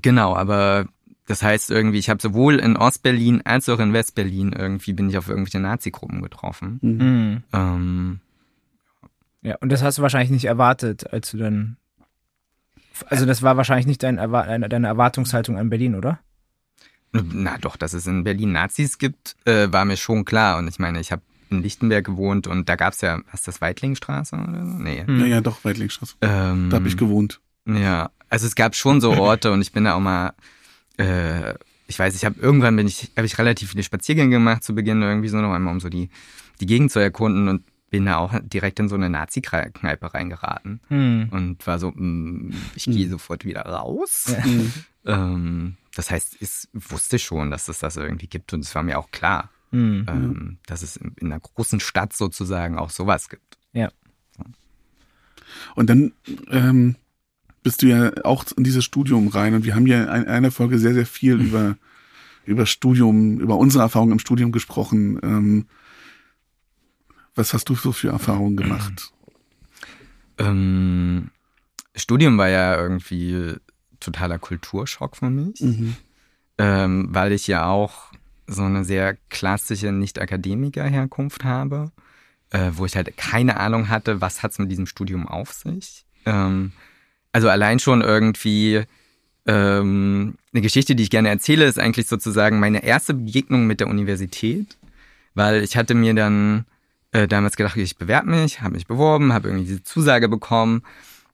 Genau, 0.00 0.34
aber 0.34 0.86
das 1.26 1.42
heißt 1.42 1.70
irgendwie, 1.70 1.98
ich 1.98 2.10
habe 2.10 2.20
sowohl 2.20 2.58
in 2.58 2.76
Ostberlin 2.76 3.42
als 3.42 3.68
auch 3.68 3.78
in 3.78 3.92
Westberlin 3.92 4.52
irgendwie 4.52 4.92
bin 4.92 5.08
ich 5.08 5.18
auf 5.18 5.28
irgendwelche 5.28 5.60
Nazi-Gruppen 5.60 6.22
getroffen. 6.22 6.78
Mhm. 6.82 6.98
mhm. 6.98 7.42
Ähm, 7.52 8.20
ja, 9.42 9.56
und 9.60 9.70
das 9.70 9.82
hast 9.82 9.98
du 9.98 10.02
wahrscheinlich 10.02 10.30
nicht 10.30 10.44
erwartet, 10.44 11.12
als 11.12 11.32
du 11.32 11.36
dann. 11.36 11.76
Also 13.06 13.26
das 13.26 13.42
war 13.42 13.56
wahrscheinlich 13.56 13.86
nicht 13.86 14.02
dein 14.02 14.18
Erwar 14.18 14.46
deine 14.46 14.86
Erwartungshaltung 14.86 15.58
an 15.58 15.68
Berlin, 15.68 15.96
oder? 15.96 16.20
Na 17.12 17.58
doch, 17.58 17.76
dass 17.76 17.92
es 17.92 18.06
in 18.06 18.24
Berlin 18.24 18.52
Nazis 18.52 18.98
gibt, 18.98 19.36
äh, 19.44 19.70
war 19.70 19.84
mir 19.84 19.96
schon 19.96 20.24
klar. 20.24 20.58
Und 20.58 20.68
ich 20.68 20.78
meine, 20.78 21.00
ich 21.00 21.12
habe 21.12 21.22
in 21.50 21.62
Lichtenberg 21.62 22.04
gewohnt 22.04 22.46
und 22.46 22.68
da 22.68 22.76
gab's 22.76 23.00
ja, 23.00 23.20
was 23.30 23.42
das, 23.42 23.60
Weitlingstraße 23.60 24.36
oder 24.36 24.64
so? 24.64 24.78
Nee. 24.78 25.04
Ja, 25.06 25.26
ja, 25.26 25.40
doch, 25.40 25.64
Weitlingstraße. 25.64 26.14
Ähm, 26.22 26.70
da 26.70 26.76
habe 26.76 26.88
ich 26.88 26.96
gewohnt. 26.96 27.40
Ja, 27.66 28.10
also 28.30 28.46
es 28.46 28.54
gab 28.54 28.74
schon 28.74 29.00
so 29.00 29.12
Orte 29.16 29.52
und 29.52 29.60
ich 29.60 29.72
bin 29.72 29.84
da 29.84 29.94
auch 29.94 30.00
mal, 30.00 30.32
äh, 30.98 31.54
ich 31.86 31.98
weiß, 31.98 32.14
ich 32.14 32.24
habe 32.24 32.40
irgendwann 32.40 32.76
bin 32.76 32.86
ich, 32.86 33.10
habe 33.16 33.26
ich 33.26 33.38
relativ 33.38 33.70
viele 33.70 33.82
Spaziergänge 33.82 34.30
gemacht 34.30 34.64
zu 34.64 34.74
Beginn 34.74 35.02
irgendwie 35.02 35.28
so 35.28 35.38
noch 35.38 35.52
einmal, 35.52 35.74
um 35.74 35.80
so 35.80 35.88
die, 35.88 36.10
die 36.60 36.66
Gegend 36.66 36.90
zu 36.90 37.00
erkunden 37.00 37.48
und 37.48 37.64
bin 37.90 38.06
da 38.06 38.16
auch 38.16 38.32
direkt 38.42 38.80
in 38.80 38.88
so 38.88 38.94
eine 38.94 39.10
Nazi-Kneipe 39.10 40.14
reingeraten 40.14 40.80
hm. 40.88 41.28
und 41.30 41.66
war 41.66 41.78
so, 41.78 41.92
mh, 41.94 42.00
mm, 42.00 42.54
ich 42.74 42.84
gehe 42.86 43.04
hm. 43.04 43.10
sofort 43.10 43.44
wieder 43.44 43.66
raus. 43.66 44.34
Ja. 45.04 45.24
ähm, 45.24 45.76
das 45.94 46.10
heißt, 46.10 46.38
ich 46.40 46.68
wusste 46.72 47.18
schon, 47.18 47.50
dass 47.50 47.68
es 47.68 47.80
das 47.80 47.96
irgendwie 47.96 48.28
gibt 48.28 48.54
und 48.54 48.60
es 48.60 48.74
war 48.74 48.82
mir 48.82 48.98
auch 48.98 49.10
klar, 49.10 49.50
hm. 49.70 50.06
ähm, 50.08 50.58
dass 50.64 50.80
es 50.80 50.96
in, 50.96 51.14
in 51.20 51.30
einer 51.30 51.40
großen 51.40 51.80
Stadt 51.80 52.14
sozusagen 52.14 52.78
auch 52.78 52.88
sowas 52.88 53.28
gibt. 53.28 53.58
Ja. 53.74 53.90
Und 55.74 55.90
dann 55.90 56.12
ähm, 56.50 56.96
bist 57.62 57.82
du 57.82 57.86
ja 57.86 58.12
auch 58.24 58.44
in 58.56 58.64
dieses 58.64 58.84
Studium 58.84 59.28
rein 59.28 59.54
und 59.54 59.64
wir 59.64 59.74
haben 59.74 59.86
ja 59.86 60.02
in 60.02 60.26
einer 60.26 60.50
Folge 60.50 60.78
sehr, 60.78 60.94
sehr 60.94 61.06
viel 61.06 61.36
mhm. 61.36 61.46
über, 61.46 61.76
über 62.44 62.66
Studium, 62.66 63.40
über 63.40 63.56
unsere 63.56 63.82
Erfahrungen 63.82 64.12
im 64.12 64.18
Studium 64.18 64.52
gesprochen. 64.52 65.18
Ähm, 65.22 65.66
was 67.34 67.54
hast 67.54 67.68
du 67.68 67.74
so 67.74 67.92
für 67.92 68.08
Erfahrungen 68.08 68.56
gemacht? 68.56 69.12
Ähm, 70.38 71.30
Studium 71.94 72.36
war 72.38 72.48
ja 72.48 72.76
irgendwie 72.76 73.54
totaler 74.00 74.38
Kulturschock 74.38 75.16
für 75.16 75.30
mich, 75.30 75.60
mhm. 75.60 75.96
ähm, 76.58 77.08
weil 77.10 77.32
ich 77.32 77.46
ja 77.46 77.66
auch 77.66 78.12
so 78.46 78.62
eine 78.62 78.84
sehr 78.84 79.16
klassische 79.30 79.92
Nicht-Akademiker-Herkunft 79.92 81.44
habe. 81.44 81.92
äh, 82.52 82.70
wo 82.74 82.84
ich 82.84 82.96
halt 82.96 83.16
keine 83.16 83.56
Ahnung 83.56 83.88
hatte, 83.88 84.20
was 84.20 84.42
hat's 84.42 84.58
mit 84.58 84.70
diesem 84.70 84.86
Studium 84.86 85.26
auf 85.26 85.52
sich. 85.52 86.04
Ähm, 86.26 86.72
also 87.32 87.48
allein 87.48 87.78
schon 87.78 88.02
irgendwie 88.02 88.84
ähm, 89.46 90.34
eine 90.52 90.62
Geschichte, 90.62 90.94
die 90.94 91.02
ich 91.02 91.10
gerne 91.10 91.28
erzähle, 91.28 91.64
ist 91.64 91.78
eigentlich 91.78 92.06
sozusagen 92.06 92.60
meine 92.60 92.84
erste 92.84 93.14
Begegnung 93.14 93.66
mit 93.66 93.80
der 93.80 93.88
Universität, 93.88 94.76
weil 95.34 95.62
ich 95.62 95.76
hatte 95.76 95.94
mir 95.94 96.14
dann 96.14 96.66
äh, 97.12 97.26
damals 97.26 97.56
gedacht, 97.56 97.76
ich 97.76 97.96
bewerbe 97.96 98.30
mich, 98.30 98.60
habe 98.60 98.74
mich 98.74 98.86
beworben, 98.86 99.32
habe 99.32 99.48
irgendwie 99.48 99.66
diese 99.66 99.82
Zusage 99.82 100.28
bekommen 100.28 100.82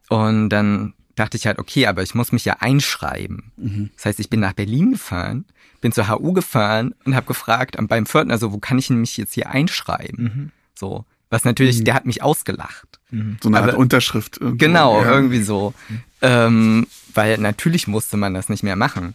und 0.09 0.49
dann 0.49 0.95
dachte 1.17 1.37
ich 1.37 1.47
halt, 1.47 1.59
okay, 1.59 1.87
aber 1.87 2.03
ich 2.03 2.15
muss 2.15 2.33
mich 2.33 2.45
ja 2.45 2.57
einschreiben. 2.61 3.53
Mhm. 3.57 3.91
Das 3.97 4.07
heißt, 4.07 4.21
ich 4.21 4.31
bin 4.31 4.41
nach 4.41 4.53
Berlin 4.53 4.93
gefahren, 4.93 5.45
bin 5.81 5.93
zur 5.93 6.09
HU 6.09 6.33
gefahren 6.33 6.95
und 7.05 7.15
habe 7.15 7.27
gefragt 7.27 7.77
beim 7.81 8.07
Pförtner 8.07 8.39
so, 8.39 8.53
wo 8.53 8.59
kann 8.59 8.79
ich 8.79 8.89
mich 8.91 9.17
jetzt 9.17 9.35
hier 9.35 9.51
einschreiben? 9.51 10.25
Mhm. 10.25 10.53
So, 10.75 11.05
was 11.31 11.45
natürlich, 11.45 11.81
mhm. 11.81 11.85
der 11.85 11.95
hat 11.95 12.07
mich 12.07 12.23
ausgelacht. 12.23 13.01
Mhm. 13.11 13.39
So 13.43 13.49
eine 13.49 13.59
Art 13.59 13.71
aber, 13.71 13.79
Unterschrift. 13.79 14.39
Irgendwo. 14.39 14.65
Genau, 14.65 15.03
ja. 15.03 15.11
irgendwie 15.13 15.43
so. 15.43 15.75
Ähm, 16.23 16.87
weil 17.15 17.39
natürlich 17.39 17.87
musste 17.87 18.17
man 18.17 18.35
das 18.35 18.49
nicht 18.49 18.63
mehr 18.63 18.77
machen. 18.77 19.15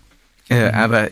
Äh, 0.50 0.70
mhm. 0.70 0.76
aber 0.76 1.10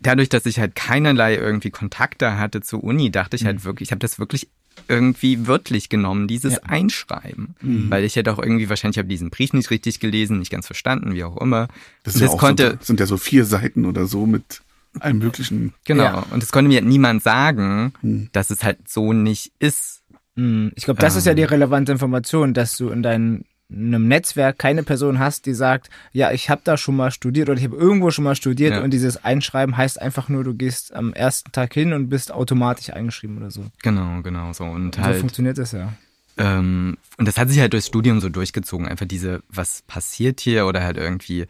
dadurch, 0.00 0.28
dass 0.28 0.46
ich 0.46 0.58
halt 0.58 0.74
keinerlei 0.74 1.36
irgendwie 1.36 1.70
Kontakte 1.70 2.38
hatte 2.38 2.60
zur 2.60 2.84
Uni, 2.84 3.10
dachte 3.10 3.36
ich 3.36 3.44
halt 3.44 3.58
mhm. 3.58 3.64
wirklich, 3.64 3.88
ich 3.88 3.92
habe 3.92 4.00
das 4.00 4.18
wirklich 4.18 4.48
irgendwie 4.88 5.46
wörtlich 5.46 5.88
genommen, 5.88 6.26
dieses 6.26 6.54
ja. 6.54 6.62
Einschreiben. 6.64 7.54
Mhm. 7.60 7.90
Weil 7.90 8.04
ich 8.04 8.16
hätte 8.16 8.32
auch 8.32 8.38
irgendwie, 8.38 8.68
wahrscheinlich 8.68 8.98
habe 8.98 9.08
diesen 9.08 9.30
Brief 9.30 9.52
nicht 9.52 9.70
richtig 9.70 10.00
gelesen, 10.00 10.38
nicht 10.38 10.50
ganz 10.50 10.66
verstanden, 10.66 11.14
wie 11.14 11.24
auch 11.24 11.36
immer. 11.36 11.68
Das, 12.02 12.18
ja 12.18 12.26
das 12.26 12.36
konnte, 12.36 12.78
so, 12.80 12.86
sind 12.86 13.00
ja 13.00 13.06
so 13.06 13.16
vier 13.16 13.44
Seiten 13.44 13.84
oder 13.86 14.06
so 14.06 14.26
mit 14.26 14.62
allem 15.00 15.18
möglichen. 15.18 15.74
Genau. 15.84 16.04
Ja. 16.04 16.26
Und 16.30 16.42
es 16.42 16.52
konnte 16.52 16.68
mir 16.68 16.82
niemand 16.82 17.22
sagen, 17.22 17.92
mhm. 18.02 18.28
dass 18.32 18.50
es 18.50 18.62
halt 18.62 18.88
so 18.88 19.12
nicht 19.12 19.52
ist. 19.58 20.02
Mhm. 20.36 20.72
Ich 20.74 20.84
glaube, 20.84 21.00
das 21.00 21.14
ähm. 21.14 21.18
ist 21.18 21.26
ja 21.26 21.34
die 21.34 21.42
ähm. 21.42 21.48
relevante 21.48 21.92
Information, 21.92 22.54
dass 22.54 22.76
du 22.76 22.90
in 22.90 23.02
deinem 23.02 23.44
einem 23.70 24.06
Netzwerk 24.08 24.58
keine 24.58 24.82
Person 24.82 25.18
hast, 25.18 25.46
die 25.46 25.54
sagt, 25.54 25.90
ja, 26.12 26.32
ich 26.32 26.50
habe 26.50 26.60
da 26.64 26.76
schon 26.76 26.96
mal 26.96 27.10
studiert 27.10 27.48
oder 27.48 27.58
ich 27.58 27.64
habe 27.64 27.76
irgendwo 27.76 28.10
schon 28.10 28.24
mal 28.24 28.36
studiert 28.36 28.74
ja. 28.74 28.82
und 28.82 28.92
dieses 28.92 29.24
Einschreiben 29.24 29.76
heißt 29.76 30.00
einfach 30.00 30.28
nur, 30.28 30.44
du 30.44 30.54
gehst 30.54 30.94
am 30.94 31.12
ersten 31.12 31.50
Tag 31.50 31.72
hin 31.74 31.92
und 31.92 32.08
bist 32.08 32.30
automatisch 32.30 32.90
eingeschrieben 32.90 33.38
oder 33.38 33.50
so. 33.50 33.64
Genau, 33.82 34.22
genau 34.22 34.52
so. 34.52 34.64
Und, 34.64 34.96
und 34.96 34.98
halt, 34.98 35.14
so 35.14 35.20
funktioniert 35.20 35.58
das 35.58 35.72
ja. 35.72 35.92
Ähm, 36.36 36.98
und 37.16 37.26
das 37.26 37.38
hat 37.38 37.48
sich 37.48 37.60
halt 37.60 37.72
durchs 37.72 37.86
Studium 37.86 38.20
so 38.20 38.28
durchgezogen. 38.28 38.86
Einfach 38.86 39.06
diese, 39.06 39.42
was 39.48 39.82
passiert 39.82 40.40
hier 40.40 40.66
oder 40.66 40.82
halt 40.82 40.96
irgendwie, 40.96 41.46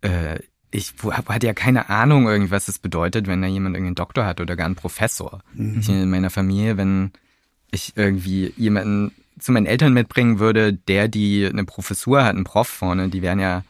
äh, 0.00 0.38
ich 0.70 0.94
hatte 1.28 1.46
ja 1.46 1.54
keine 1.54 1.88
Ahnung 1.88 2.26
irgendwie, 2.26 2.50
was 2.50 2.68
es 2.68 2.78
bedeutet, 2.78 3.26
wenn 3.26 3.42
da 3.42 3.48
jemand 3.48 3.76
irgendwie 3.76 3.88
einen 3.88 3.96
Doktor 3.96 4.24
hat 4.24 4.40
oder 4.40 4.56
gar 4.56 4.66
einen 4.66 4.76
Professor. 4.76 5.42
Mhm. 5.52 5.78
Ich 5.80 5.88
in 5.88 6.10
meiner 6.10 6.30
Familie, 6.30 6.76
wenn 6.76 7.12
ich 7.74 7.96
irgendwie 7.96 8.52
jemanden 8.56 9.12
zu 9.38 9.52
meinen 9.52 9.66
Eltern 9.66 9.92
mitbringen 9.92 10.38
würde, 10.38 10.72
der 10.72 11.08
die 11.08 11.46
eine 11.46 11.64
Professur 11.64 12.24
hat, 12.24 12.36
ein 12.36 12.44
Prof 12.44 12.68
vorne, 12.68 13.08
die 13.08 13.22
wären 13.22 13.40
ja, 13.40 13.64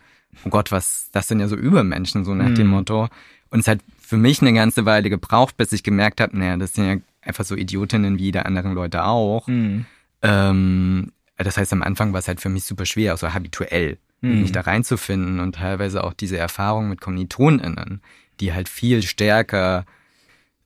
oh 0.44 0.50
Gott, 0.50 0.70
was, 0.72 1.08
das 1.12 1.28
sind 1.28 1.40
ja 1.40 1.48
so 1.48 1.56
Übermenschen, 1.56 2.24
so 2.24 2.34
nach 2.34 2.50
mhm. 2.50 2.54
dem 2.54 2.66
Motto. 2.68 3.08
Und 3.50 3.60
es 3.60 3.68
hat 3.68 3.80
für 4.00 4.16
mich 4.16 4.42
eine 4.42 4.52
ganze 4.52 4.84
Weile 4.84 5.10
gebraucht, 5.10 5.56
bis 5.56 5.72
ich 5.72 5.82
gemerkt 5.82 6.20
habe, 6.20 6.38
naja, 6.38 6.56
das 6.56 6.74
sind 6.74 6.86
ja 6.86 6.96
einfach 7.22 7.44
so 7.44 7.56
Idiotinnen 7.56 8.18
wie 8.18 8.24
jeder 8.24 8.46
anderen 8.46 8.74
Leute 8.74 9.04
auch. 9.04 9.46
Mhm. 9.48 9.86
Ähm, 10.22 11.12
das 11.36 11.56
heißt, 11.56 11.72
am 11.72 11.82
Anfang 11.82 12.12
war 12.12 12.20
es 12.20 12.28
halt 12.28 12.40
für 12.40 12.48
mich 12.48 12.64
super 12.64 12.86
schwer, 12.86 13.14
auch 13.14 13.18
so 13.18 13.32
habituell, 13.32 13.98
mhm. 14.20 14.42
mich 14.42 14.52
da 14.52 14.62
reinzufinden 14.62 15.40
und 15.40 15.56
teilweise 15.56 16.04
auch 16.04 16.12
diese 16.12 16.36
Erfahrung 16.36 16.88
mit 16.88 17.00
KommilitonInnen, 17.00 18.02
die 18.40 18.52
halt 18.52 18.68
viel 18.68 19.02
stärker 19.02 19.86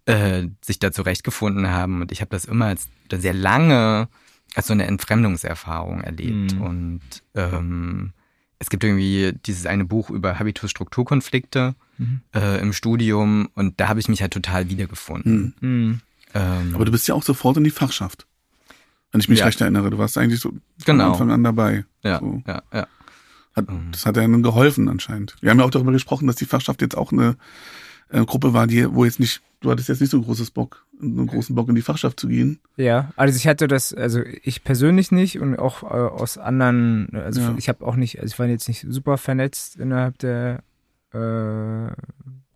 äh, 0.08 0.48
sich 0.62 0.78
da 0.78 0.90
zurechtgefunden 0.90 1.68
haben. 1.68 2.00
Und 2.00 2.12
ich 2.12 2.22
habe 2.22 2.30
das 2.30 2.46
immer 2.46 2.64
als 2.66 2.88
sehr 3.12 3.34
lange 3.34 4.08
als 4.54 4.66
so 4.66 4.72
eine 4.72 4.86
Entfremdungserfahrung 4.86 6.00
erlebt. 6.00 6.54
Mhm. 6.54 6.62
Und 6.62 7.00
ähm, 7.34 8.12
es 8.58 8.70
gibt 8.70 8.82
irgendwie 8.84 9.34
dieses 9.44 9.66
eine 9.66 9.84
Buch 9.84 10.08
über 10.08 10.38
Habitus-Strukturkonflikte 10.38 11.74
mhm. 11.98 12.22
äh, 12.34 12.58
im 12.60 12.72
Studium 12.72 13.50
und 13.54 13.78
da 13.78 13.88
habe 13.88 14.00
ich 14.00 14.08
mich 14.08 14.22
halt 14.22 14.32
total 14.32 14.70
wiedergefunden. 14.70 15.54
Mhm. 15.60 15.68
mhm. 15.68 16.00
Ähm, 16.34 16.74
Aber 16.74 16.84
du 16.84 16.92
bist 16.92 17.08
ja 17.08 17.14
auch 17.14 17.22
sofort 17.22 17.56
in 17.56 17.64
die 17.64 17.70
Fachschaft. 17.70 18.26
Wenn 19.12 19.20
ich 19.20 19.30
mich 19.30 19.38
ja. 19.38 19.46
recht 19.46 19.60
erinnere, 19.62 19.88
du 19.88 19.96
warst 19.96 20.18
eigentlich 20.18 20.40
so 20.40 20.52
genau. 20.84 21.04
von 21.04 21.12
Anfang 21.12 21.30
an 21.30 21.44
dabei. 21.44 21.84
Ja, 22.02 22.18
so. 22.18 22.42
ja, 22.46 22.62
ja. 22.72 22.86
Hat, 23.54 23.70
mhm. 23.70 23.88
das 23.92 24.04
hat 24.04 24.16
ja 24.16 24.28
nun 24.28 24.42
geholfen 24.42 24.88
anscheinend. 24.88 25.36
Wir 25.40 25.50
haben 25.50 25.58
ja 25.58 25.64
auch 25.64 25.70
darüber 25.70 25.92
gesprochen, 25.92 26.26
dass 26.26 26.36
die 26.36 26.44
Fachschaft 26.44 26.82
jetzt 26.82 26.96
auch 26.96 27.12
eine 27.12 27.36
äh, 28.10 28.24
Gruppe 28.24 28.52
war, 28.52 28.66
die, 28.66 28.92
wo 28.94 29.04
jetzt 29.04 29.20
nicht, 29.20 29.40
du 29.60 29.70
hattest 29.70 29.88
jetzt 29.88 30.00
nicht 30.00 30.10
so 30.10 30.18
ein 30.18 30.24
großes 30.24 30.50
Bock, 30.50 30.84
einen 31.00 31.26
großen 31.26 31.54
Bock 31.54 31.68
in 31.68 31.74
die 31.74 31.82
Fachschaft 31.82 32.18
zu 32.18 32.28
gehen. 32.28 32.60
Ja, 32.76 33.12
also 33.16 33.36
ich 33.36 33.46
hatte 33.46 33.68
das, 33.68 33.94
also 33.94 34.22
ich 34.42 34.64
persönlich 34.64 35.12
nicht 35.12 35.40
und 35.40 35.58
auch 35.58 35.82
äh, 35.82 35.86
aus 35.86 36.38
anderen, 36.38 37.10
also 37.14 37.40
ja. 37.40 37.54
ich 37.56 37.68
habe 37.68 37.86
auch 37.86 37.96
nicht, 37.96 38.20
also 38.20 38.32
ich 38.32 38.38
war 38.38 38.46
jetzt 38.46 38.68
nicht 38.68 38.86
super 38.88 39.18
vernetzt 39.18 39.76
innerhalb 39.76 40.18
der 40.18 40.62
äh, 41.12 41.92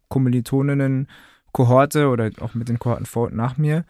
Kommilitoninnen 0.08 1.08
Kohorte 1.52 2.08
oder 2.08 2.30
auch 2.40 2.54
mit 2.54 2.68
den 2.68 2.78
Kohorten 2.78 3.06
vor 3.06 3.28
und 3.28 3.36
nach 3.36 3.58
mir. 3.58 3.84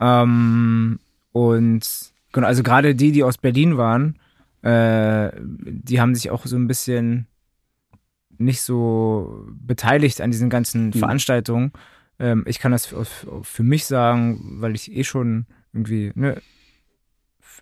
Ähm, 0.00 0.98
und 1.32 2.12
genau, 2.32 2.46
also 2.46 2.62
gerade 2.62 2.94
die, 2.94 3.12
die 3.12 3.22
aus 3.22 3.38
Berlin 3.38 3.76
waren, 3.76 4.16
äh, 4.62 5.30
die 5.40 6.00
haben 6.00 6.14
sich 6.14 6.30
auch 6.30 6.46
so 6.46 6.56
ein 6.56 6.66
bisschen 6.66 7.26
nicht 8.38 8.62
so 8.62 9.46
beteiligt 9.50 10.20
an 10.20 10.30
diesen 10.30 10.50
ganzen 10.50 10.86
mhm. 10.86 10.92
Veranstaltungen. 10.92 11.72
Ähm, 12.18 12.44
ich 12.46 12.58
kann 12.58 12.72
das 12.72 12.86
für, 12.86 13.62
mich 13.62 13.86
sagen, 13.86 14.60
weil 14.60 14.74
ich 14.74 14.92
eh 14.92 15.04
schon 15.04 15.46
irgendwie 15.72 16.12
ne, 16.14 16.40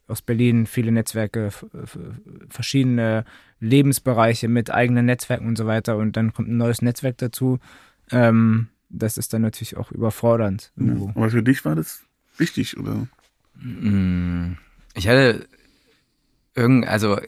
aus 0.07 0.23
Berlin 0.23 0.67
viele 0.67 0.93
Netzwerke, 0.93 1.51
verschiedene 2.49 3.25
Lebensbereiche 3.61 4.49
mit 4.49 4.71
eigenen 4.71 5.07
Netzwerken 5.07 5.47
und 5.47 5.57
so 5.57 5.67
weiter 5.67 5.97
und 5.97 6.17
dann 6.17 6.33
kommt 6.33 6.49
ein 6.49 6.57
neues 6.57 6.83
Netzwerk 6.83 7.19
dazu. 7.19 7.59
Ähm, 8.11 8.69
das 8.89 9.19
ist 9.19 9.33
dann 9.33 9.43
natürlich 9.43 9.77
auch 9.77 9.91
überfordernd. 9.91 10.73
Ja, 10.77 10.93
aber 11.15 11.31
für 11.31 11.43
dich 11.43 11.65
war 11.65 11.75
das 11.75 12.03
wichtig, 12.37 12.77
oder? 12.79 13.09
Mm, 13.57 14.57
ich 14.95 15.09
hatte 15.09 15.49
irgend, 16.55 16.87
also 16.87 17.19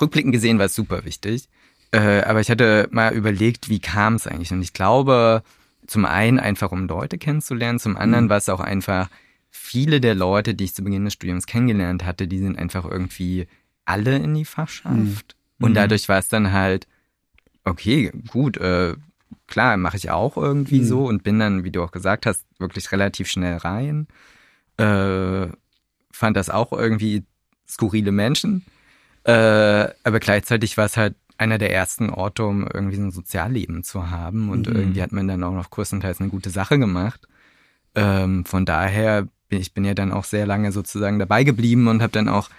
rückblickend 0.00 0.32
gesehen 0.32 0.58
war 0.58 0.66
es 0.66 0.74
super 0.74 1.04
wichtig. 1.04 1.48
Äh, 1.90 2.22
aber 2.22 2.40
ich 2.40 2.50
hatte 2.50 2.88
mal 2.90 3.14
überlegt, 3.14 3.68
wie 3.68 3.80
kam 3.80 4.14
es 4.14 4.26
eigentlich? 4.26 4.52
Und 4.52 4.62
ich 4.62 4.72
glaube, 4.72 5.42
zum 5.86 6.04
einen 6.04 6.38
einfach, 6.38 6.70
um 6.70 6.86
Leute 6.86 7.18
kennenzulernen, 7.18 7.78
zum 7.78 7.96
anderen 7.96 8.26
mhm. 8.26 8.30
war 8.30 8.36
es 8.36 8.48
auch 8.48 8.60
einfach, 8.60 9.08
viele 9.50 10.00
der 10.00 10.14
Leute, 10.14 10.54
die 10.54 10.64
ich 10.64 10.74
zu 10.74 10.84
Beginn 10.84 11.04
des 11.04 11.14
Studiums 11.14 11.46
kennengelernt 11.46 12.04
hatte, 12.04 12.28
die 12.28 12.38
sind 12.38 12.58
einfach 12.58 12.84
irgendwie 12.84 13.48
alle 13.84 14.16
in 14.16 14.34
die 14.34 14.44
Fachschaft. 14.44 14.94
Mhm. 14.94 15.16
Und 15.60 15.70
mhm. 15.70 15.74
dadurch 15.74 16.08
war 16.08 16.18
es 16.18 16.28
dann 16.28 16.52
halt, 16.52 16.86
okay, 17.64 18.12
gut, 18.28 18.58
äh, 18.58 18.94
klar, 19.46 19.76
mache 19.76 19.96
ich 19.96 20.10
auch 20.10 20.36
irgendwie 20.36 20.80
mhm. 20.80 20.84
so 20.84 21.06
und 21.06 21.22
bin 21.22 21.38
dann, 21.38 21.64
wie 21.64 21.70
du 21.70 21.82
auch 21.82 21.90
gesagt 21.90 22.26
hast, 22.26 22.44
wirklich 22.58 22.92
relativ 22.92 23.28
schnell 23.28 23.56
rein. 23.56 24.06
Äh, 24.76 25.48
fand 26.12 26.36
das 26.36 26.50
auch 26.50 26.72
irgendwie 26.72 27.24
skurrile 27.68 28.12
Menschen. 28.12 28.64
Äh, 29.24 29.88
aber 30.04 30.20
gleichzeitig 30.20 30.76
war 30.76 30.86
es 30.86 30.96
halt 30.96 31.14
einer 31.38 31.58
der 31.58 31.72
ersten 31.72 32.10
Orte, 32.10 32.44
um 32.44 32.66
irgendwie 32.66 32.96
so 32.96 33.02
ein 33.02 33.10
Sozialleben 33.10 33.84
zu 33.84 34.10
haben. 34.10 34.50
Und 34.50 34.68
mhm. 34.68 34.76
irgendwie 34.76 35.02
hat 35.02 35.12
man 35.12 35.28
dann 35.28 35.44
auch 35.44 35.54
noch 35.54 35.70
größtenteils 35.70 36.20
eine 36.20 36.28
gute 36.28 36.50
Sache 36.50 36.78
gemacht. 36.78 37.26
Ähm, 37.94 38.44
von 38.44 38.66
daher 38.66 39.28
bin 39.48 39.60
ich 39.60 39.72
bin 39.72 39.84
ja 39.84 39.94
dann 39.94 40.12
auch 40.12 40.24
sehr 40.24 40.46
lange 40.46 40.72
sozusagen 40.72 41.18
dabei 41.18 41.44
geblieben 41.44 41.88
und 41.88 42.02
habe 42.02 42.12
dann 42.12 42.28
auch 42.28 42.50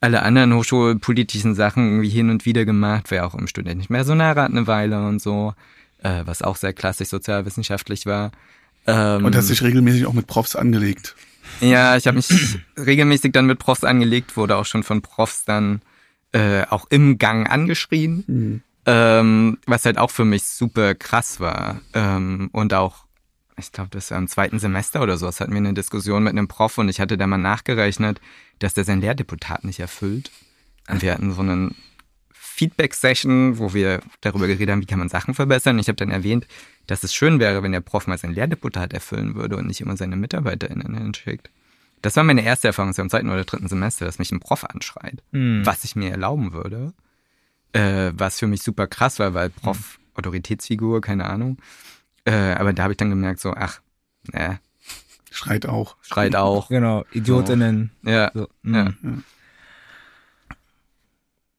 alle 0.00 0.22
anderen 0.22 0.54
hochschulpolitischen 0.54 1.54
Sachen 1.54 1.90
irgendwie 1.90 2.08
hin 2.08 2.30
und 2.30 2.46
wieder 2.46 2.64
gemacht, 2.64 3.10
war 3.10 3.26
auch 3.26 3.34
im 3.34 3.46
studentischen 3.46 3.94
Personalrat 3.94 4.50
eine 4.50 4.66
Weile 4.66 5.06
und 5.06 5.20
so, 5.20 5.52
äh, 5.98 6.22
was 6.24 6.40
auch 6.40 6.56
sehr 6.56 6.72
klassisch 6.72 7.08
sozialwissenschaftlich 7.08 8.06
war. 8.06 8.32
Ähm, 8.86 9.24
und 9.24 9.36
hast 9.36 9.50
dich 9.50 9.62
regelmäßig 9.62 10.06
auch 10.06 10.14
mit 10.14 10.26
Profs 10.26 10.56
angelegt? 10.56 11.16
Ja, 11.60 11.96
ich 11.96 12.06
habe 12.06 12.16
mich 12.16 12.58
regelmäßig 12.78 13.32
dann 13.32 13.46
mit 13.46 13.58
Profs 13.58 13.84
angelegt, 13.84 14.36
wurde 14.36 14.56
auch 14.56 14.64
schon 14.64 14.82
von 14.82 15.02
Profs 15.02 15.44
dann 15.44 15.82
äh, 16.32 16.62
auch 16.66 16.86
im 16.90 17.18
Gang 17.18 17.50
angeschrien, 17.50 18.24
mhm. 18.26 18.62
ähm, 18.86 19.58
was 19.66 19.84
halt 19.84 19.98
auch 19.98 20.10
für 20.10 20.24
mich 20.24 20.44
super 20.44 20.94
krass 20.94 21.40
war. 21.40 21.80
Ähm, 21.94 22.50
und 22.52 22.74
auch, 22.74 23.04
ich 23.58 23.72
glaube, 23.72 23.90
das 23.90 24.10
war 24.10 24.18
im 24.18 24.28
zweiten 24.28 24.58
Semester 24.58 25.02
oder 25.02 25.16
so, 25.16 25.26
das 25.26 25.40
hatten 25.40 25.52
wir 25.52 25.58
eine 25.58 25.74
Diskussion 25.74 26.22
mit 26.22 26.32
einem 26.32 26.48
Prof 26.48 26.78
und 26.78 26.88
ich 26.88 27.00
hatte 27.00 27.18
da 27.18 27.26
mal 27.26 27.38
nachgerechnet, 27.38 28.20
dass 28.58 28.74
der 28.74 28.84
sein 28.84 29.00
Lehrdeputat 29.00 29.64
nicht 29.64 29.80
erfüllt. 29.80 30.30
Und 30.88 31.02
wir 31.02 31.12
hatten 31.12 31.32
so 31.32 31.40
einen 31.40 31.74
Feedback-Session, 32.60 33.58
wo 33.58 33.72
wir 33.72 34.00
darüber 34.20 34.46
geredet 34.46 34.70
haben, 34.70 34.82
wie 34.82 34.86
kann 34.86 34.98
man 34.98 35.08
Sachen 35.08 35.34
verbessern. 35.34 35.78
Ich 35.78 35.88
habe 35.88 35.96
dann 35.96 36.10
erwähnt, 36.10 36.46
dass 36.86 37.04
es 37.04 37.14
schön 37.14 37.40
wäre, 37.40 37.62
wenn 37.62 37.72
der 37.72 37.80
Prof 37.80 38.06
mal 38.06 38.18
sein 38.18 38.34
Lehrdeputat 38.34 38.92
erfüllen 38.92 39.34
würde 39.34 39.56
und 39.56 39.66
nicht 39.66 39.80
immer 39.80 39.96
seine 39.96 40.16
MitarbeiterInnen 40.16 40.94
hinschickt. 40.94 41.50
Das 42.02 42.16
war 42.16 42.24
meine 42.24 42.42
erste 42.42 42.68
Erfahrung 42.68 42.92
so 42.92 43.02
im 43.02 43.10
zweiten 43.10 43.28
oder 43.28 43.44
dritten 43.44 43.68
Semester, 43.68 44.04
dass 44.04 44.18
mich 44.18 44.32
ein 44.32 44.40
Prof 44.40 44.64
anschreit, 44.64 45.22
mhm. 45.32 45.64
was 45.64 45.84
ich 45.84 45.96
mir 45.96 46.10
erlauben 46.10 46.52
würde. 46.52 46.92
Äh, 47.72 48.12
was 48.14 48.38
für 48.38 48.46
mich 48.46 48.62
super 48.62 48.86
krass 48.86 49.18
war, 49.18 49.34
weil 49.34 49.50
Prof, 49.50 49.98
mhm. 49.98 50.18
Autoritätsfigur, 50.18 51.00
keine 51.00 51.26
Ahnung. 51.26 51.58
Äh, 52.24 52.54
aber 52.54 52.72
da 52.72 52.84
habe 52.84 52.92
ich 52.92 52.96
dann 52.96 53.10
gemerkt, 53.10 53.40
so, 53.40 53.54
ach, 53.54 53.80
äh, 54.32 54.56
Schreit 55.30 55.66
auch. 55.66 55.96
Schreit 56.02 56.34
auch. 56.34 56.68
Genau, 56.68 57.04
Idiotinnen. 57.12 57.92
Ja. 58.02 58.30
So, 58.34 58.48
ja. 58.64 58.92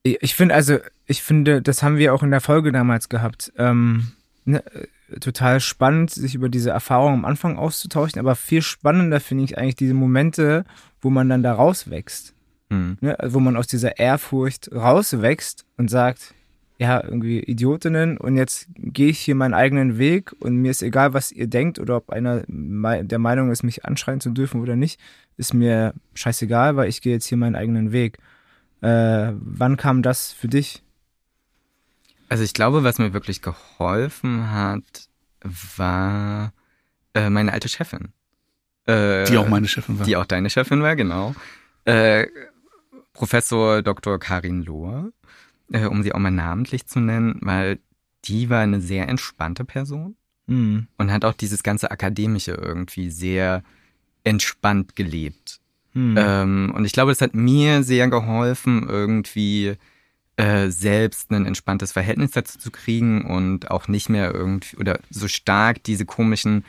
Ich 0.04 0.22
ich 0.22 0.36
finde, 0.36 0.56
also, 0.56 0.80
ich 1.06 1.24
finde, 1.24 1.62
das 1.62 1.82
haben 1.82 1.98
wir 1.98 2.14
auch 2.14 2.24
in 2.24 2.32
der 2.32 2.42
Folge 2.42 2.72
damals 2.72 3.08
gehabt. 3.08 3.54
Ähm, 3.58 4.12
ne, 4.52 4.64
äh, 4.74 5.20
total 5.20 5.60
spannend, 5.60 6.12
sich 6.12 6.36
über 6.36 6.50
diese 6.50 6.70
Erfahrung 6.70 7.14
am 7.14 7.26
Anfang 7.26 7.58
auszutauschen, 7.58 8.20
aber 8.20 8.36
viel 8.36 8.62
spannender 8.62 9.20
finde 9.20 9.44
ich 9.44 9.58
eigentlich 9.58 9.76
diese 9.76 9.94
Momente, 9.94 10.66
wo 11.02 11.10
man 11.10 11.30
dann 11.30 11.44
da 11.44 11.54
rauswächst. 11.54 12.34
Hm. 12.70 12.98
Ne? 13.02 13.18
Wo 13.24 13.40
man 13.40 13.58
aus 13.58 13.68
dieser 13.68 14.00
Ehrfurcht 14.00 14.72
rauswächst 14.74 15.66
und 15.78 15.90
sagt, 15.90 16.34
ja, 16.78 17.04
irgendwie 17.04 17.40
Idiotinnen 17.40 18.18
und 18.18 18.38
jetzt 18.38 18.68
gehe 18.76 19.10
ich 19.10 19.20
hier 19.20 19.36
meinen 19.36 19.54
eigenen 19.54 20.00
Weg 20.00 20.34
und 20.40 20.56
mir 20.56 20.72
ist 20.72 20.82
egal, 20.82 21.14
was 21.14 21.32
ihr 21.32 21.46
denkt 21.46 21.78
oder 21.78 21.98
ob 21.98 22.10
einer 22.10 22.44
der 22.48 23.20
Meinung 23.20 23.52
ist, 23.52 23.62
mich 23.62 23.86
anschreien 23.86 24.20
zu 24.20 24.32
dürfen 24.32 24.62
oder 24.62 24.76
nicht, 24.76 25.00
ist 25.38 25.54
mir 25.54 25.94
scheißegal, 26.16 26.78
weil 26.78 26.90
ich 26.90 27.02
gehe 27.02 27.14
jetzt 27.14 27.28
hier 27.28 27.38
meinen 27.38 27.56
eigenen 27.56 27.92
Weg. 27.92 28.18
Äh, 28.82 29.34
wann 29.36 29.78
kam 29.78 30.02
das 30.02 30.32
für 30.32 30.48
dich? 30.48 30.82
Also 32.32 32.46
ich 32.46 32.54
glaube, 32.54 32.86
was 32.86 32.98
mir 32.98 33.12
wirklich 33.12 33.42
geholfen 33.42 34.52
hat, 34.52 35.10
war 35.76 36.54
äh, 37.14 37.30
meine 37.30 37.52
alte 37.52 37.68
Chefin. 37.68 38.14
Äh, 38.86 39.26
Die 39.26 39.38
auch 39.38 39.50
meine 39.50 39.68
Chefin 39.68 40.00
war. 40.00 40.06
Die 40.06 40.16
auch 40.16 40.26
deine 40.26 40.50
Chefin 40.50 40.82
war, 40.82 40.96
genau. 40.96 41.36
Äh, 41.84 42.28
Professor 43.12 43.82
Dr. 43.82 44.18
Karin 44.18 44.64
Lohr, 44.64 45.12
äh, 45.74 45.88
um 45.88 46.04
sie 46.04 46.14
auch 46.14 46.20
mal 46.20 46.32
namentlich 46.32 46.88
zu 46.88 47.02
nennen, 47.02 47.38
weil 47.42 47.80
die 48.24 48.50
war 48.50 48.62
eine 48.62 48.80
sehr 48.80 49.10
entspannte 49.10 49.66
Person 49.66 50.16
Hm. 50.48 50.88
und 50.98 51.12
hat 51.12 51.26
auch 51.26 51.34
dieses 51.34 51.64
ganze 51.64 51.92
Akademische 51.92 52.54
irgendwie 52.54 53.10
sehr 53.10 53.62
entspannt 54.24 54.96
gelebt. 54.96 55.60
Hm. 55.92 56.16
Ähm, 56.18 56.74
und 56.74 56.86
ich 56.86 56.94
glaube, 56.94 57.12
das 57.12 57.20
hat 57.20 57.36
mir 57.36 57.84
sehr 57.84 58.08
geholfen, 58.08 58.88
irgendwie 58.88 59.76
äh, 60.42 60.72
selbst 60.72 61.30
ein 61.32 61.46
entspanntes 61.46 61.92
Verhältnis 61.92 62.32
dazu 62.32 62.58
zu 62.58 62.72
kriegen 62.72 63.26
und 63.26 63.70
auch 63.70 63.88
nicht 63.88 64.10
mehr 64.10 64.34
irgendwie 64.34 64.76
oder 64.78 65.00
so 65.12 65.28
stark 65.28 65.84
diese 65.84 66.06
komischen 66.06 66.66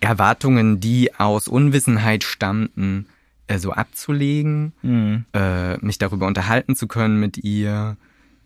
Erwartungen, 0.00 0.80
die 0.80 1.14
aus 1.14 1.46
Unwissenheit 1.46 2.24
stammten, 2.24 3.06
äh, 3.48 3.58
so 3.58 3.72
abzulegen, 3.72 4.72
Hm. 4.80 5.26
äh, 5.34 5.76
mich 5.78 5.98
darüber 5.98 6.26
unterhalten 6.26 6.74
zu 6.74 6.86
können 6.86 7.20
mit 7.20 7.36
ihr. 7.38 7.98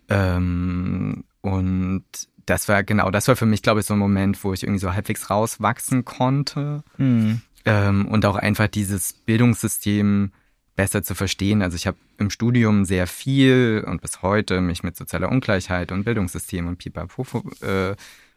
Ähm, 0.08 1.22
und 1.42 2.04
das 2.46 2.68
war 2.68 2.82
genau, 2.82 3.12
das 3.12 3.28
war 3.28 3.36
für 3.36 3.46
mich, 3.46 3.62
glaube 3.62 3.80
ich, 3.80 3.86
so 3.86 3.94
ein 3.94 4.00
Moment, 4.00 4.42
wo 4.42 4.52
ich 4.52 4.64
irgendwie 4.64 4.80
so 4.80 4.92
halbwegs 4.92 5.30
rauswachsen 5.30 6.04
konnte 6.04 6.82
Hm. 6.96 7.40
ähm, 7.66 8.08
und 8.08 8.26
auch 8.26 8.36
einfach 8.36 8.66
dieses 8.66 9.12
Bildungssystem 9.12 10.32
besser 10.80 11.02
zu 11.02 11.14
verstehen. 11.14 11.60
Also 11.60 11.76
ich 11.76 11.86
habe 11.86 11.98
im 12.16 12.30
Studium 12.30 12.86
sehr 12.86 13.06
viel 13.06 13.84
und 13.86 14.00
bis 14.00 14.22
heute 14.22 14.62
mich 14.62 14.82
mit 14.82 14.96
sozialer 14.96 15.30
Ungleichheit 15.30 15.92
und 15.92 16.04
Bildungssystem 16.04 16.66
und 16.66 16.78
Pipapo 16.78 17.26
äh, 17.60 17.94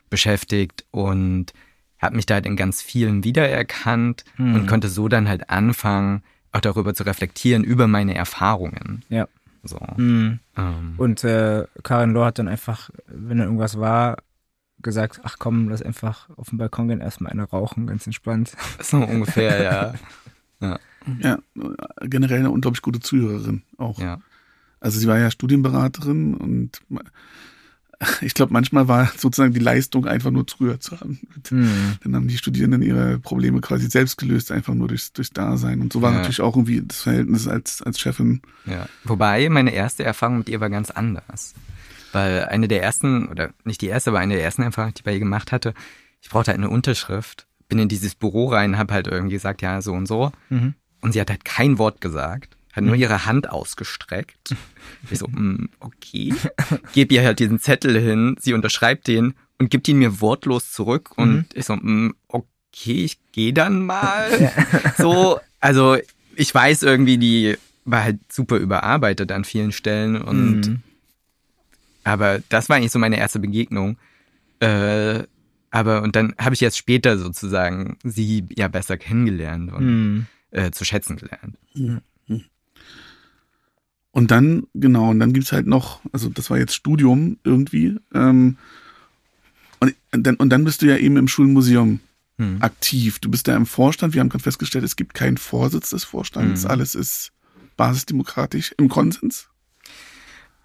beschäftigt 0.10 0.84
und 0.92 1.54
habe 2.00 2.18
mich 2.18 2.26
da 2.26 2.34
halt 2.34 2.46
in 2.46 2.58
ganz 2.58 2.82
vielen 2.82 3.24
wiedererkannt 3.24 4.26
Hm. 4.36 4.56
und 4.56 4.68
konnte 4.68 4.90
so 4.90 5.08
dann 5.08 5.30
halt 5.30 5.50
anfangen, 5.50 6.22
auch 6.52 6.60
darüber 6.60 6.94
zu 6.94 7.04
reflektieren, 7.06 7.64
über 7.64 7.88
meine 7.88 8.14
Erfahrungen. 8.14 9.04
Ja. 9.08 9.30
So. 9.64 9.80
Hm. 9.96 10.40
Ähm, 10.58 10.94
Und 10.98 11.24
äh, 11.24 11.64
Karin 11.82 12.12
Lohr 12.12 12.26
hat 12.26 12.40
dann 12.40 12.50
einfach, 12.50 12.90
wenn 13.08 13.38
dann 13.38 13.48
irgendwas 13.48 13.80
war, 13.80 14.18
gesagt, 14.82 15.22
ach 15.24 15.38
komm, 15.40 15.70
lass 15.70 15.82
einfach 15.82 16.28
auf 16.36 16.50
dem 16.50 16.58
Balkon 16.58 16.90
gehen, 16.90 17.00
erstmal 17.00 17.32
eine 17.32 17.44
rauchen, 17.44 17.88
ganz 17.88 18.06
entspannt. 18.06 18.52
so 18.82 18.98
ungefähr, 18.98 19.64
ja. 19.64 19.94
Ja, 20.60 20.80
äh, 21.22 21.38
generell 22.08 22.40
eine 22.40 22.52
unglaublich 22.52 22.82
gute 22.82 23.00
Zuhörerin 23.00 23.64
auch. 23.78 24.00
ja. 24.00 24.20
Also 24.80 25.00
sie 25.00 25.08
war 25.08 25.18
ja 25.18 25.32
Studienberaterin 25.32 26.34
und 26.34 26.82
ich 28.22 28.34
glaube, 28.34 28.52
manchmal 28.52 28.90
war 28.90 29.08
sozusagen 29.18 29.54
die 29.54 29.62
Leistung 29.62 30.06
einfach 30.08 30.30
nur 30.32 30.46
früher 30.48 30.80
zu 30.82 31.00
haben. 31.00 31.20
Hm. 31.48 31.70
Dann 32.04 32.16
haben 32.16 32.28
die 32.28 32.38
Studierenden 32.38 32.82
ihre 32.82 33.18
Probleme 33.20 33.62
quasi 33.62 33.90
selbst 33.90 34.18
gelöst, 34.18 34.52
einfach 34.52 34.74
nur 34.74 34.90
durchs, 34.90 35.14
durchs 35.14 35.30
Dasein. 35.32 35.80
Und 35.80 35.94
so 35.94 36.02
war 36.02 36.12
Ja. 36.12 36.18
natürlich 36.18 36.42
auch 36.42 36.56
irgendwie 36.58 36.82
das 36.86 37.02
Verhältnis 37.02 37.48
als, 37.48 37.82
als 37.82 37.98
Chefin. 38.00 38.42
Ja. 38.66 38.88
Wobei 39.06 39.48
meine 39.50 39.72
erste 39.74 40.04
Erfahrung 40.04 40.40
mit 40.40 40.50
ihr 40.50 40.60
war 40.60 40.70
ganz 40.70 40.92
anders. 40.92 41.54
Weil 42.12 42.44
eine 42.46 42.68
der 42.68 42.84
ersten, 42.84 43.28
oder 43.30 43.52
nicht 43.64 43.80
die 43.82 43.88
erste, 43.88 44.10
aber 44.10 44.20
eine 44.20 44.36
der 44.36 44.44
ersten 44.44 44.64
Erfahrungen, 44.64 44.94
die 44.96 45.00
ich 45.00 45.04
bei 45.06 45.14
ihr 45.14 45.20
gemacht 45.20 45.52
hatte, 45.54 45.74
ich 46.22 46.30
brauchte 46.30 46.52
halt 46.52 46.60
eine 46.60 46.70
Unterschrift, 46.70 47.48
bin 47.70 47.80
in 47.80 47.88
dieses 47.88 48.16
Büro 48.16 48.48
rein, 48.50 48.78
habe 48.78 48.94
halt 48.94 49.08
irgendwie 49.08 49.34
gesagt, 49.36 49.62
ja, 49.62 49.82
so 49.82 49.94
und 49.94 50.08
so. 50.08 50.32
Mhm. 50.50 50.74
Und 51.04 51.12
sie 51.12 51.22
hat 51.22 51.30
halt 51.30 51.46
kein 51.46 51.78
Wort 51.78 52.02
gesagt, 52.02 52.56
hat 52.72 52.84
nur 52.84 52.96
ihre 52.96 53.26
Hand 53.26 53.50
ausgestreckt. 53.50 54.56
Ich 55.12 55.20
so, 55.20 55.28
mm, 55.28 55.70
okay. 55.80 56.34
Gebe 56.94 57.14
ihr 57.14 57.24
halt 57.24 57.38
diesen 57.40 57.60
Zettel 57.60 58.00
hin, 58.00 58.36
sie 58.40 58.54
unterschreibt 58.54 59.08
den 59.08 59.36
und 59.60 59.70
gibt 59.70 59.88
ihn 59.88 60.00
mir 60.00 60.22
wortlos 60.22 60.72
zurück. 60.72 61.12
Und 61.18 61.46
ich 61.54 61.66
so, 61.66 61.76
mm, 61.76 62.16
okay, 62.30 63.04
ich 63.06 63.20
gehe 63.32 63.54
dann 63.54 63.86
mal. 63.86 64.52
So, 64.98 65.40
also 65.60 65.98
ich 66.36 66.54
weiß 66.56 66.84
irgendwie, 66.84 67.18
die 67.18 67.58
war 67.86 68.04
halt 68.04 68.20
super 68.32 68.56
überarbeitet 68.58 69.32
an 69.32 69.44
vielen 69.44 69.72
Stellen 69.74 70.16
und 70.22 70.62
Mhm. 70.68 70.82
aber 72.04 72.40
das 72.50 72.70
war 72.70 72.78
eigentlich 72.78 72.92
so 72.92 73.00
meine 73.00 73.18
erste 73.18 73.40
Begegnung. 73.40 73.98
Äh, 74.60 75.24
aber 75.72 76.02
und 76.02 76.16
dann 76.16 76.34
habe 76.40 76.56
ich 76.56 76.62
jetzt 76.62 76.78
später 76.78 77.18
sozusagen 77.18 77.98
sie 78.04 78.46
ja 78.56 78.68
besser 78.68 78.98
kennengelernt 78.98 79.72
und 79.74 79.82
Hm. 79.84 80.26
Äh, 80.54 80.72
zu 80.72 80.86
schätzen 80.86 81.18
gelernt. 81.18 81.58
Und 84.12 84.30
dann, 84.30 84.68
genau, 84.76 85.10
und 85.10 85.20
dann 85.20 85.34
gibt's 85.34 85.52
halt 85.52 85.66
noch, 85.66 86.02
also 86.12 86.30
das 86.30 86.50
war 86.50 86.58
jetzt 86.58 86.76
Studium 86.76 87.38
irgendwie. 87.44 87.98
Ähm, 88.14 88.58
und, 89.80 89.96
dann, 90.12 90.36
und 90.36 90.50
dann 90.50 90.64
bist 90.64 90.82
du 90.82 90.86
ja 90.86 90.98
eben 90.98 91.18
im 91.18 91.28
Schulmuseum 91.28 92.00
Hm. 92.38 92.62
aktiv. 92.62 93.20
Du 93.20 93.30
bist 93.30 93.48
da 93.48 93.56
im 93.56 93.68
Vorstand. 93.68 94.14
Wir 94.14 94.20
haben 94.20 94.30
gerade 94.30 94.44
festgestellt, 94.44 94.84
es 94.84 94.96
gibt 94.96 95.14
keinen 95.14 95.38
Vorsitz 95.38 95.92
des 95.92 96.04
Vorstands. 96.04 96.64
Mhm. 96.64 96.70
Alles 96.72 96.96
ist 96.96 97.32
basisdemokratisch 97.78 98.74
im 98.78 98.90
Konsens. 98.90 99.50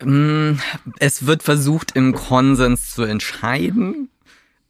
Mm, 0.03 0.53
Es 0.99 1.27
wird 1.27 1.43
versucht, 1.43 1.93
im 1.95 2.15
Konsens 2.15 2.95
zu 2.95 3.03
entscheiden, 3.03 4.09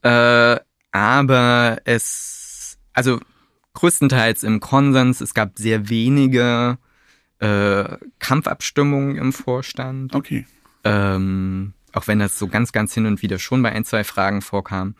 äh, 0.02 0.56
aber 0.90 1.78
es, 1.84 2.78
also 2.94 3.20
größtenteils 3.78 4.42
im 4.42 4.58
Konsens, 4.58 5.20
es 5.20 5.34
gab 5.34 5.56
sehr 5.56 5.88
wenige 5.88 6.78
äh, 7.38 7.84
Kampfabstimmungen 8.18 9.16
im 9.16 9.32
Vorstand. 9.32 10.16
Okay. 10.16 10.46
Ähm, 10.82 11.74
auch 11.92 12.08
wenn 12.08 12.18
das 12.18 12.38
so 12.38 12.48
ganz, 12.48 12.72
ganz 12.72 12.92
hin 12.92 13.06
und 13.06 13.22
wieder 13.22 13.38
schon 13.38 13.62
bei 13.62 13.70
ein, 13.70 13.84
zwei 13.84 14.02
Fragen 14.02 14.42
vorkam. 14.42 14.96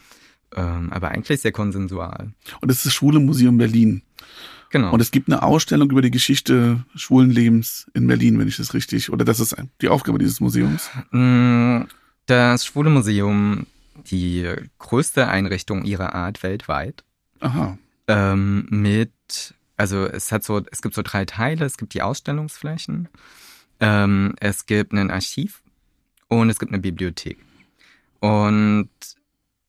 Ähm, 0.55 0.93
aber 0.93 1.09
eigentlich 1.11 1.41
sehr 1.41 1.51
konsensual. 1.51 2.33
Und 2.61 2.71
es 2.71 2.79
ist 2.79 2.87
das 2.87 2.95
Schwule 2.95 3.19
Museum 3.19 3.59
Berlin. 3.59 4.03
Genau. 4.71 4.93
Und 4.93 5.01
es 5.01 5.11
gibt 5.11 5.29
eine 5.29 5.43
Ausstellung 5.43 5.91
über 5.91 6.01
die 6.01 6.13
Geschichte 6.13 6.85
schwulen 6.95 7.31
Lebens 7.31 7.91
in 7.95 8.07
Berlin, 8.07 8.39
wenn 8.39 8.47
ich 8.47 8.59
das 8.59 8.75
richtig, 8.75 9.11
oder 9.11 9.25
das 9.25 9.41
ist 9.41 9.57
die 9.81 9.89
Aufgabe 9.89 10.19
dieses 10.19 10.41
Museums. 10.41 10.89
Mm, 11.11 11.81
Das 12.27 12.65
Schwule 12.65 12.91
Museum, 12.91 13.67
die 14.11 14.49
größte 14.79 15.27
Einrichtung 15.27 15.85
ihrer 15.85 16.15
Art 16.15 16.43
weltweit, 16.43 17.03
Aha. 17.41 17.77
Ähm, 18.09 18.67
mit, 18.71 19.55
also 19.77 20.07
es 20.07 20.33
hat 20.33 20.43
so, 20.43 20.63
es 20.73 20.83
gibt 20.83 20.95
so 20.95 21.03
drei 21.03 21.25
Teile. 21.25 21.65
Es 21.65 21.77
gibt 21.77 21.95
die 21.95 22.03
Ausstellungsflächen, 22.03 23.09
ähm, 23.81 24.35
es 24.41 24.67
gibt 24.67 24.93
ein 24.93 25.11
Archiv 25.11 25.63
und 26.27 26.51
es 26.51 26.59
gibt 26.59 26.73
eine 26.73 26.81
Bibliothek. 26.81 27.39
Und 28.21 28.91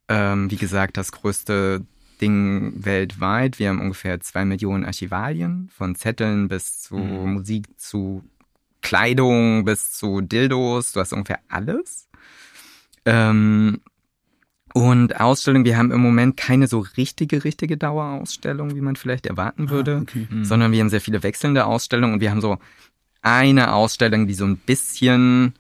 ähm, 0.08 0.50
wie 0.50 0.56
gesagt, 0.56 0.98
das 0.98 1.12
größte 1.12 1.86
Ding 2.20 2.74
weltweit. 2.84 3.60
Wir 3.60 3.70
haben 3.70 3.80
ungefähr 3.80 4.20
zwei 4.20 4.44
Millionen 4.44 4.86
Archivalien, 4.86 5.70
von 5.76 5.96
Zetteln 5.96 6.48
bis 6.48 6.82
zu 6.82 6.96
Mhm. 6.96 7.34
Musik, 7.34 7.68
zu 7.78 8.24
Kleidung, 8.82 9.66
bis 9.66 9.92
zu 9.92 10.22
Dildos. 10.22 10.94
Du 10.94 11.00
hast 11.00 11.14
ungefähr 11.14 11.40
alles. 11.50 12.08
Ähm, 13.06 13.82
und 14.74 15.20
Ausstellungen, 15.20 15.66
wir 15.66 15.78
haben 15.78 15.92
im 15.92 16.02
Moment 16.02 16.38
keine 16.38 16.68
so 16.68 16.80
richtige, 16.98 17.44
richtige 17.44 17.78
Dauerausstellung, 17.78 18.76
wie 18.76 18.82
man 18.82 18.96
vielleicht 18.96 19.26
erwarten 19.26 19.70
würde, 19.70 19.98
Ah, 19.98 20.02
okay. 20.02 20.28
Mhm. 20.30 20.46
sondern 20.46 20.72
wir 20.72 20.80
haben 20.80 20.90
sehr 20.90 21.02
viele 21.02 21.24
wechselnde 21.24 21.66
Ausstellungen 21.66 22.16
und 22.16 22.22
wir 22.22 22.32
haben 22.32 22.42
so 22.42 22.58
eine 23.22 23.74
Ausstellung, 23.74 24.28
die 24.28 24.34
so 24.34 24.46
ein 24.46 24.58
bisschen 24.58 25.54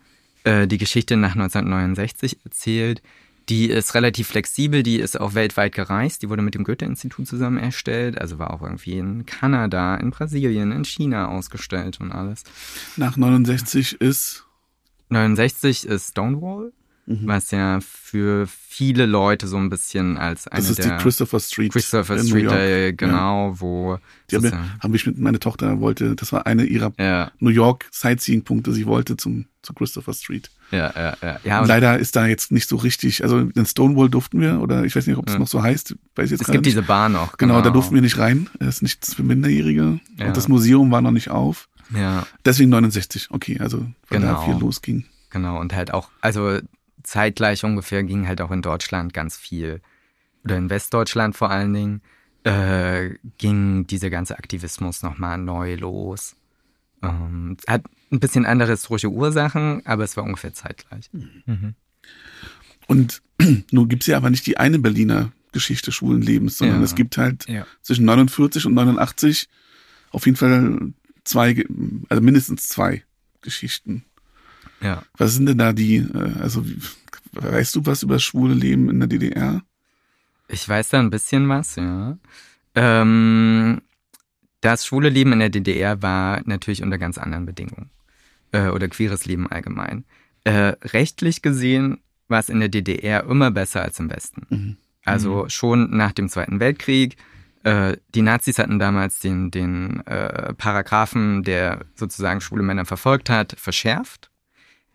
äh, 0.43 0.67
die 0.67 0.77
Geschichte 0.77 1.17
nach 1.17 1.33
1969 1.33 2.37
erzählt. 2.45 3.01
Die 3.49 3.67
ist 3.69 3.95
relativ 3.95 4.27
flexibel, 4.27 4.83
die 4.83 4.97
ist 4.99 5.19
auch 5.19 5.33
weltweit 5.33 5.73
gereist, 5.73 6.21
die 6.21 6.29
wurde 6.29 6.43
mit 6.43 6.53
dem 6.53 6.63
Goethe-Institut 6.63 7.27
zusammen 7.27 7.57
erstellt, 7.57 8.21
also 8.21 8.37
war 8.37 8.53
auch 8.53 8.61
irgendwie 8.61 8.99
in 8.99 9.25
Kanada, 9.25 9.95
in 9.95 10.11
Brasilien, 10.11 10.71
in 10.71 10.85
China 10.85 11.29
ausgestellt 11.29 11.99
und 11.99 12.11
alles. 12.11 12.43
Nach 12.95 13.17
69 13.17 13.99
ist, 14.01 14.45
69 15.09 15.85
ist 15.87 16.09
Stonewall 16.11 16.71
mhm. 17.09 17.27
was 17.27 17.51
ja 17.51 17.79
für 17.81 18.47
viele 18.47 19.05
Leute 19.05 19.47
so 19.47 19.57
ein 19.57 19.69
bisschen 19.69 20.17
als 20.17 20.47
eine 20.47 20.61
das 20.61 20.69
ist 20.69 20.83
die 20.83 20.89
Christopher 20.89 21.39
Street. 21.39 21.71
Christopher 21.71 22.19
Street, 22.19 22.51
äh, 22.51 22.93
genau, 22.93 23.49
ja. 23.49 23.59
wo 23.59 23.97
die 24.31 24.37
haben, 24.37 24.51
haben 24.79 24.91
mich 24.91 25.05
mit 25.05 25.17
meiner 25.17 25.39
Tochter 25.39 25.81
wollte, 25.81 26.15
das 26.15 26.31
war 26.31 26.45
eine 26.45 26.63
ihrer 26.63 26.93
ja. 26.97 27.31
New 27.39 27.49
York 27.49 27.87
Sightseeing-Punkte. 27.91 28.71
Sie 28.71 28.85
wollte 28.85 29.17
zum 29.17 29.45
zu 29.61 29.73
Christopher 29.73 30.13
Street. 30.13 30.49
Ja, 30.71 30.93
ja, 30.95 31.17
ja. 31.21 31.39
ja 31.43 31.65
Leider 31.65 31.99
ist 31.99 32.15
da 32.15 32.27
jetzt 32.27 32.51
nicht 32.51 32.69
so 32.69 32.77
richtig, 32.77 33.23
also 33.23 33.39
in 33.39 33.65
Stonewall 33.65 34.09
durften 34.09 34.39
wir, 34.39 34.61
oder 34.61 34.85
ich 34.85 34.95
weiß 34.95 35.05
nicht, 35.07 35.17
ob 35.17 35.27
es 35.27 35.33
ja. 35.33 35.39
noch 35.39 35.47
so 35.47 35.61
heißt. 35.61 35.95
Weiß 36.15 36.31
jetzt 36.31 36.41
es 36.41 36.47
gibt 36.47 36.65
nicht. 36.65 36.67
diese 36.67 36.81
Bar 36.81 37.09
noch. 37.09 37.37
Genau. 37.37 37.55
genau. 37.55 37.65
da 37.65 37.69
durften 37.71 37.95
wir 37.95 38.01
nicht 38.01 38.17
rein. 38.17 38.49
Das 38.59 38.75
ist 38.75 38.81
nichts 38.83 39.13
für 39.15 39.23
Minderjährige. 39.23 39.99
Ja. 40.17 40.27
Und 40.27 40.37
das 40.37 40.47
Museum 40.47 40.91
war 40.91 41.01
noch 41.01 41.11
nicht 41.11 41.29
auf. 41.29 41.67
Ja. 41.93 42.25
Deswegen 42.45 42.69
69, 42.69 43.29
okay, 43.31 43.59
also 43.59 43.79
weil 44.09 44.19
genau. 44.19 44.33
da 44.33 44.41
viel 44.41 44.55
losging. 44.55 45.05
Genau, 45.31 45.59
und 45.59 45.75
halt 45.75 45.93
auch, 45.93 46.09
also 46.21 46.59
zeitgleich 47.03 47.63
ungefähr 47.63 48.03
ging 48.03 48.27
halt 48.27 48.41
auch 48.41 48.51
in 48.51 48.61
Deutschland 48.61 49.13
ganz 49.13 49.37
viel, 49.37 49.81
oder 50.43 50.57
in 50.57 50.69
Westdeutschland 50.69 51.35
vor 51.35 51.49
allen 51.49 51.73
Dingen, 51.73 52.01
äh, 52.43 53.15
ging 53.37 53.87
dieser 53.87 54.09
ganze 54.09 54.37
Aktivismus 54.37 55.03
nochmal 55.03 55.37
neu 55.37 55.75
los. 55.75 56.35
Ähm, 57.01 57.57
hat 57.67 57.83
ein 58.11 58.19
bisschen 58.19 58.45
andere 58.45 58.71
historische 58.71 59.09
Ursachen, 59.09 59.85
aber 59.85 60.03
es 60.03 60.17
war 60.17 60.23
ungefähr 60.23 60.53
zeitgleich. 60.53 61.09
Mhm. 61.11 61.75
Und 62.87 63.21
nun 63.71 63.87
gibt 63.87 64.03
es 64.03 64.07
ja 64.07 64.17
aber 64.17 64.29
nicht 64.29 64.45
die 64.45 64.57
eine 64.57 64.79
Berliner 64.79 65.31
Geschichte 65.51 65.91
schwulen 65.91 66.21
Lebens, 66.21 66.57
sondern 66.57 66.79
ja. 66.79 66.83
es 66.83 66.95
gibt 66.95 67.17
halt 67.17 67.47
ja. 67.47 67.65
zwischen 67.81 68.05
49 68.05 68.65
und 68.65 68.73
89 68.73 69.49
auf 70.11 70.25
jeden 70.25 70.37
Fall 70.37 70.93
zwei, 71.23 71.65
also 72.09 72.21
mindestens 72.21 72.67
zwei 72.67 73.03
Geschichten. 73.41 74.03
Ja. 74.81 75.03
Was 75.17 75.33
sind 75.33 75.45
denn 75.45 75.57
da 75.57 75.73
die, 75.73 75.97
äh, 75.97 76.33
also 76.39 76.65
weißt 77.33 77.75
du 77.75 77.85
was 77.85 78.03
über 78.03 78.15
das 78.15 78.23
schwule 78.23 78.53
Leben 78.53 78.89
in 78.89 78.99
der 78.99 79.07
DDR? 79.07 79.61
Ich 80.47 80.67
weiß 80.67 80.89
da 80.89 80.99
ein 80.99 81.09
bisschen 81.09 81.47
was, 81.49 81.75
ja. 81.75 82.17
Ähm, 82.75 83.81
das 84.61 84.85
schwule 84.85 85.09
Leben 85.09 85.33
in 85.33 85.39
der 85.39 85.49
DDR 85.49 86.01
war 86.01 86.41
natürlich 86.45 86.81
unter 86.83 86.97
ganz 86.97 87.17
anderen 87.17 87.45
Bedingungen. 87.45 87.89
Äh, 88.51 88.69
oder 88.69 88.87
queeres 88.87 89.25
Leben 89.25 89.49
allgemein. 89.49 90.05
Äh, 90.43 90.73
rechtlich 90.83 91.41
gesehen 91.41 91.99
war 92.27 92.39
es 92.39 92.49
in 92.49 92.59
der 92.59 92.69
DDR 92.69 93.23
immer 93.25 93.51
besser 93.51 93.81
als 93.81 93.99
im 93.99 94.09
Westen. 94.09 94.47
Mhm. 94.49 94.77
Also 95.05 95.43
mhm. 95.43 95.49
schon 95.49 95.97
nach 95.97 96.11
dem 96.11 96.29
Zweiten 96.29 96.59
Weltkrieg. 96.59 97.17
Äh, 97.63 97.97
die 98.15 98.21
Nazis 98.21 98.57
hatten 98.57 98.79
damals 98.79 99.19
den, 99.19 99.51
den 99.51 100.05
äh, 100.05 100.53
Paragraphen, 100.53 101.43
der 101.43 101.85
sozusagen 101.95 102.41
schwule 102.41 102.63
Männer 102.63 102.85
verfolgt 102.85 103.29
hat, 103.29 103.55
verschärft. 103.57 104.28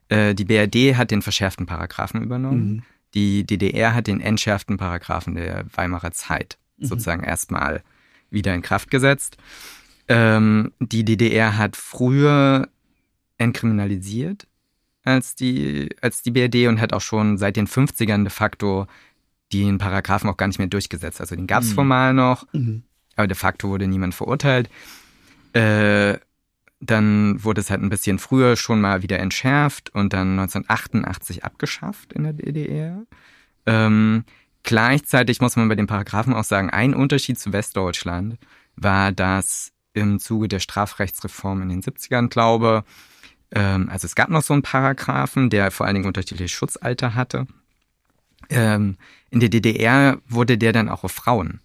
Äh, 0.08 0.34
die 0.34 0.44
BRD 0.44 0.96
hat 0.96 1.10
den 1.10 1.22
verschärften 1.22 1.66
Paragraphen 1.66 2.22
übernommen. 2.22 2.66
Mhm. 2.66 2.82
Die 3.14 3.44
DDR 3.44 3.94
hat 3.94 4.06
den 4.06 4.20
entschärften 4.20 4.76
Paragraphen 4.76 5.34
der 5.34 5.64
Weimarer 5.74 6.10
Zeit 6.10 6.58
mhm. 6.78 6.86
sozusagen 6.86 7.22
erstmal 7.22 7.82
wieder 8.30 8.54
in 8.54 8.62
Kraft 8.62 8.90
gesetzt. 8.90 9.36
Ähm, 10.08 10.72
die 10.80 11.04
DDR 11.04 11.56
hat 11.56 11.76
früher 11.76 12.68
entkriminalisiert 13.38 14.46
als 15.04 15.34
die, 15.34 15.90
als 16.00 16.22
die 16.22 16.30
BRD 16.30 16.66
und 16.68 16.80
hat 16.80 16.92
auch 16.92 17.00
schon 17.00 17.38
seit 17.38 17.56
den 17.56 17.66
50ern 17.66 18.22
de 18.22 18.30
facto 18.30 18.86
den 19.52 19.78
Paragraphen 19.78 20.28
auch 20.28 20.36
gar 20.36 20.46
nicht 20.46 20.58
mehr 20.58 20.68
durchgesetzt. 20.68 21.20
Also 21.20 21.36
den 21.36 21.46
gab 21.46 21.62
es 21.62 21.70
mhm. 21.70 21.74
formal 21.74 22.14
noch, 22.14 22.46
mhm. 22.52 22.82
aber 23.16 23.26
de 23.26 23.36
facto 23.36 23.68
wurde 23.68 23.86
niemand 23.86 24.14
verurteilt. 24.14 24.68
Äh, 25.52 26.18
dann 26.86 27.42
wurde 27.42 27.60
es 27.60 27.70
halt 27.70 27.82
ein 27.82 27.90
bisschen 27.90 28.18
früher 28.18 28.56
schon 28.56 28.80
mal 28.80 29.02
wieder 29.02 29.18
entschärft 29.18 29.94
und 29.94 30.12
dann 30.12 30.38
1988 30.38 31.44
abgeschafft 31.44 32.12
in 32.12 32.24
der 32.24 32.32
DDR. 32.32 33.04
Ähm, 33.66 34.24
gleichzeitig 34.62 35.40
muss 35.40 35.56
man 35.56 35.68
bei 35.68 35.74
den 35.74 35.86
Paragraphen 35.86 36.34
auch 36.34 36.44
sagen, 36.44 36.70
ein 36.70 36.94
Unterschied 36.94 37.38
zu 37.38 37.52
Westdeutschland 37.52 38.38
war, 38.76 39.12
dass 39.12 39.72
im 39.92 40.18
Zuge 40.18 40.48
der 40.48 40.60
Strafrechtsreform 40.60 41.62
in 41.62 41.68
den 41.68 41.82
70ern, 41.82 42.28
glaube 42.28 42.84
ähm, 43.54 43.88
also 43.88 44.06
es 44.06 44.14
gab 44.14 44.28
noch 44.28 44.42
so 44.42 44.52
einen 44.52 44.62
Paragraphen, 44.62 45.48
der 45.48 45.70
vor 45.70 45.86
allen 45.86 45.94
Dingen 45.94 46.06
unterschiedliche 46.06 46.48
Schutzalter 46.48 47.14
hatte. 47.14 47.46
Ähm, 48.50 48.96
in 49.30 49.40
der 49.40 49.48
DDR 49.48 50.18
wurde 50.28 50.58
der 50.58 50.72
dann 50.72 50.88
auch 50.88 51.04
auf 51.04 51.12
Frauen 51.12 51.60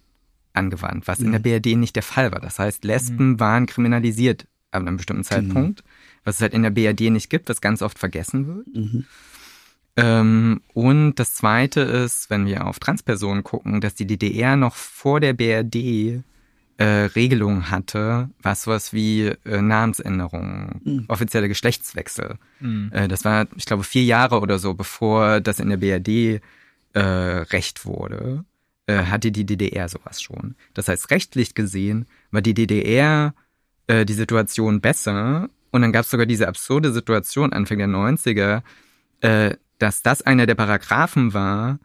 angewandt, 0.52 1.06
was 1.06 1.18
mhm. 1.18 1.26
in 1.26 1.32
der 1.32 1.40
mhm. 1.40 1.60
BRD 1.62 1.76
nicht 1.76 1.96
der 1.96 2.02
Fall 2.02 2.32
war. 2.32 2.40
Das 2.40 2.58
heißt, 2.58 2.84
Lesben 2.84 3.32
mhm. 3.32 3.40
waren 3.40 3.66
kriminalisiert 3.66 4.46
ab 4.70 4.82
einem 4.82 4.96
bestimmten 4.96 5.24
Zeitpunkt, 5.24 5.84
mhm. 5.84 5.90
was 6.24 6.36
es 6.36 6.42
halt 6.42 6.54
in 6.54 6.62
der 6.62 6.70
BRD 6.70 7.10
nicht 7.10 7.30
gibt, 7.30 7.48
was 7.48 7.60
ganz 7.60 7.82
oft 7.82 7.98
vergessen 7.98 8.46
wird. 8.46 8.66
Mhm. 8.74 9.04
Ähm, 9.96 10.60
und 10.72 11.16
das 11.16 11.34
Zweite 11.34 11.80
ist, 11.80 12.30
wenn 12.30 12.46
wir 12.46 12.66
auf 12.66 12.78
Transpersonen 12.78 13.42
gucken, 13.42 13.80
dass 13.80 13.94
die 13.94 14.06
DDR 14.06 14.56
noch 14.56 14.74
vor 14.74 15.20
der 15.20 15.32
BRD 15.32 16.22
äh, 16.80 16.84
Regelungen 17.14 17.70
hatte, 17.70 18.30
was 18.40 18.62
sowas 18.62 18.94
wie 18.94 19.26
äh, 19.44 19.60
Namensänderungen, 19.60 20.80
mhm. 20.82 21.04
offizielle 21.08 21.48
Geschlechtswechsel. 21.48 22.38
Mhm. 22.60 22.90
Äh, 22.92 23.08
das 23.08 23.24
war, 23.24 23.46
ich 23.56 23.66
glaube, 23.66 23.84
vier 23.84 24.04
Jahre 24.04 24.40
oder 24.40 24.58
so, 24.58 24.74
bevor 24.74 25.40
das 25.40 25.60
in 25.60 25.68
der 25.68 25.76
BRD 25.76 26.40
äh, 26.94 27.00
Recht 27.00 27.84
wurde, 27.84 28.44
äh, 28.86 29.04
hatte 29.04 29.30
die 29.30 29.44
DDR 29.44 29.88
sowas 29.88 30.22
schon. 30.22 30.54
Das 30.72 30.88
heißt, 30.88 31.10
rechtlich 31.10 31.54
gesehen 31.54 32.06
war 32.30 32.40
die 32.40 32.54
DDR 32.54 33.34
äh, 33.90 34.06
die 34.06 34.14
Situation 34.14 34.80
besser. 34.80 35.50
Und 35.72 35.82
dann 35.82 35.92
gab 35.92 36.04
es 36.04 36.10
sogar 36.10 36.26
diese 36.26 36.46
absurde 36.46 36.92
Situation 36.92 37.52
Anfang 37.52 37.78
der 37.78 37.88
90er, 37.88 38.62
äh, 39.20 39.56
dass 39.78 40.02
das 40.02 40.22
einer 40.22 40.46
der 40.46 40.54
Paragraphen 40.54 41.34
war, 41.34 41.80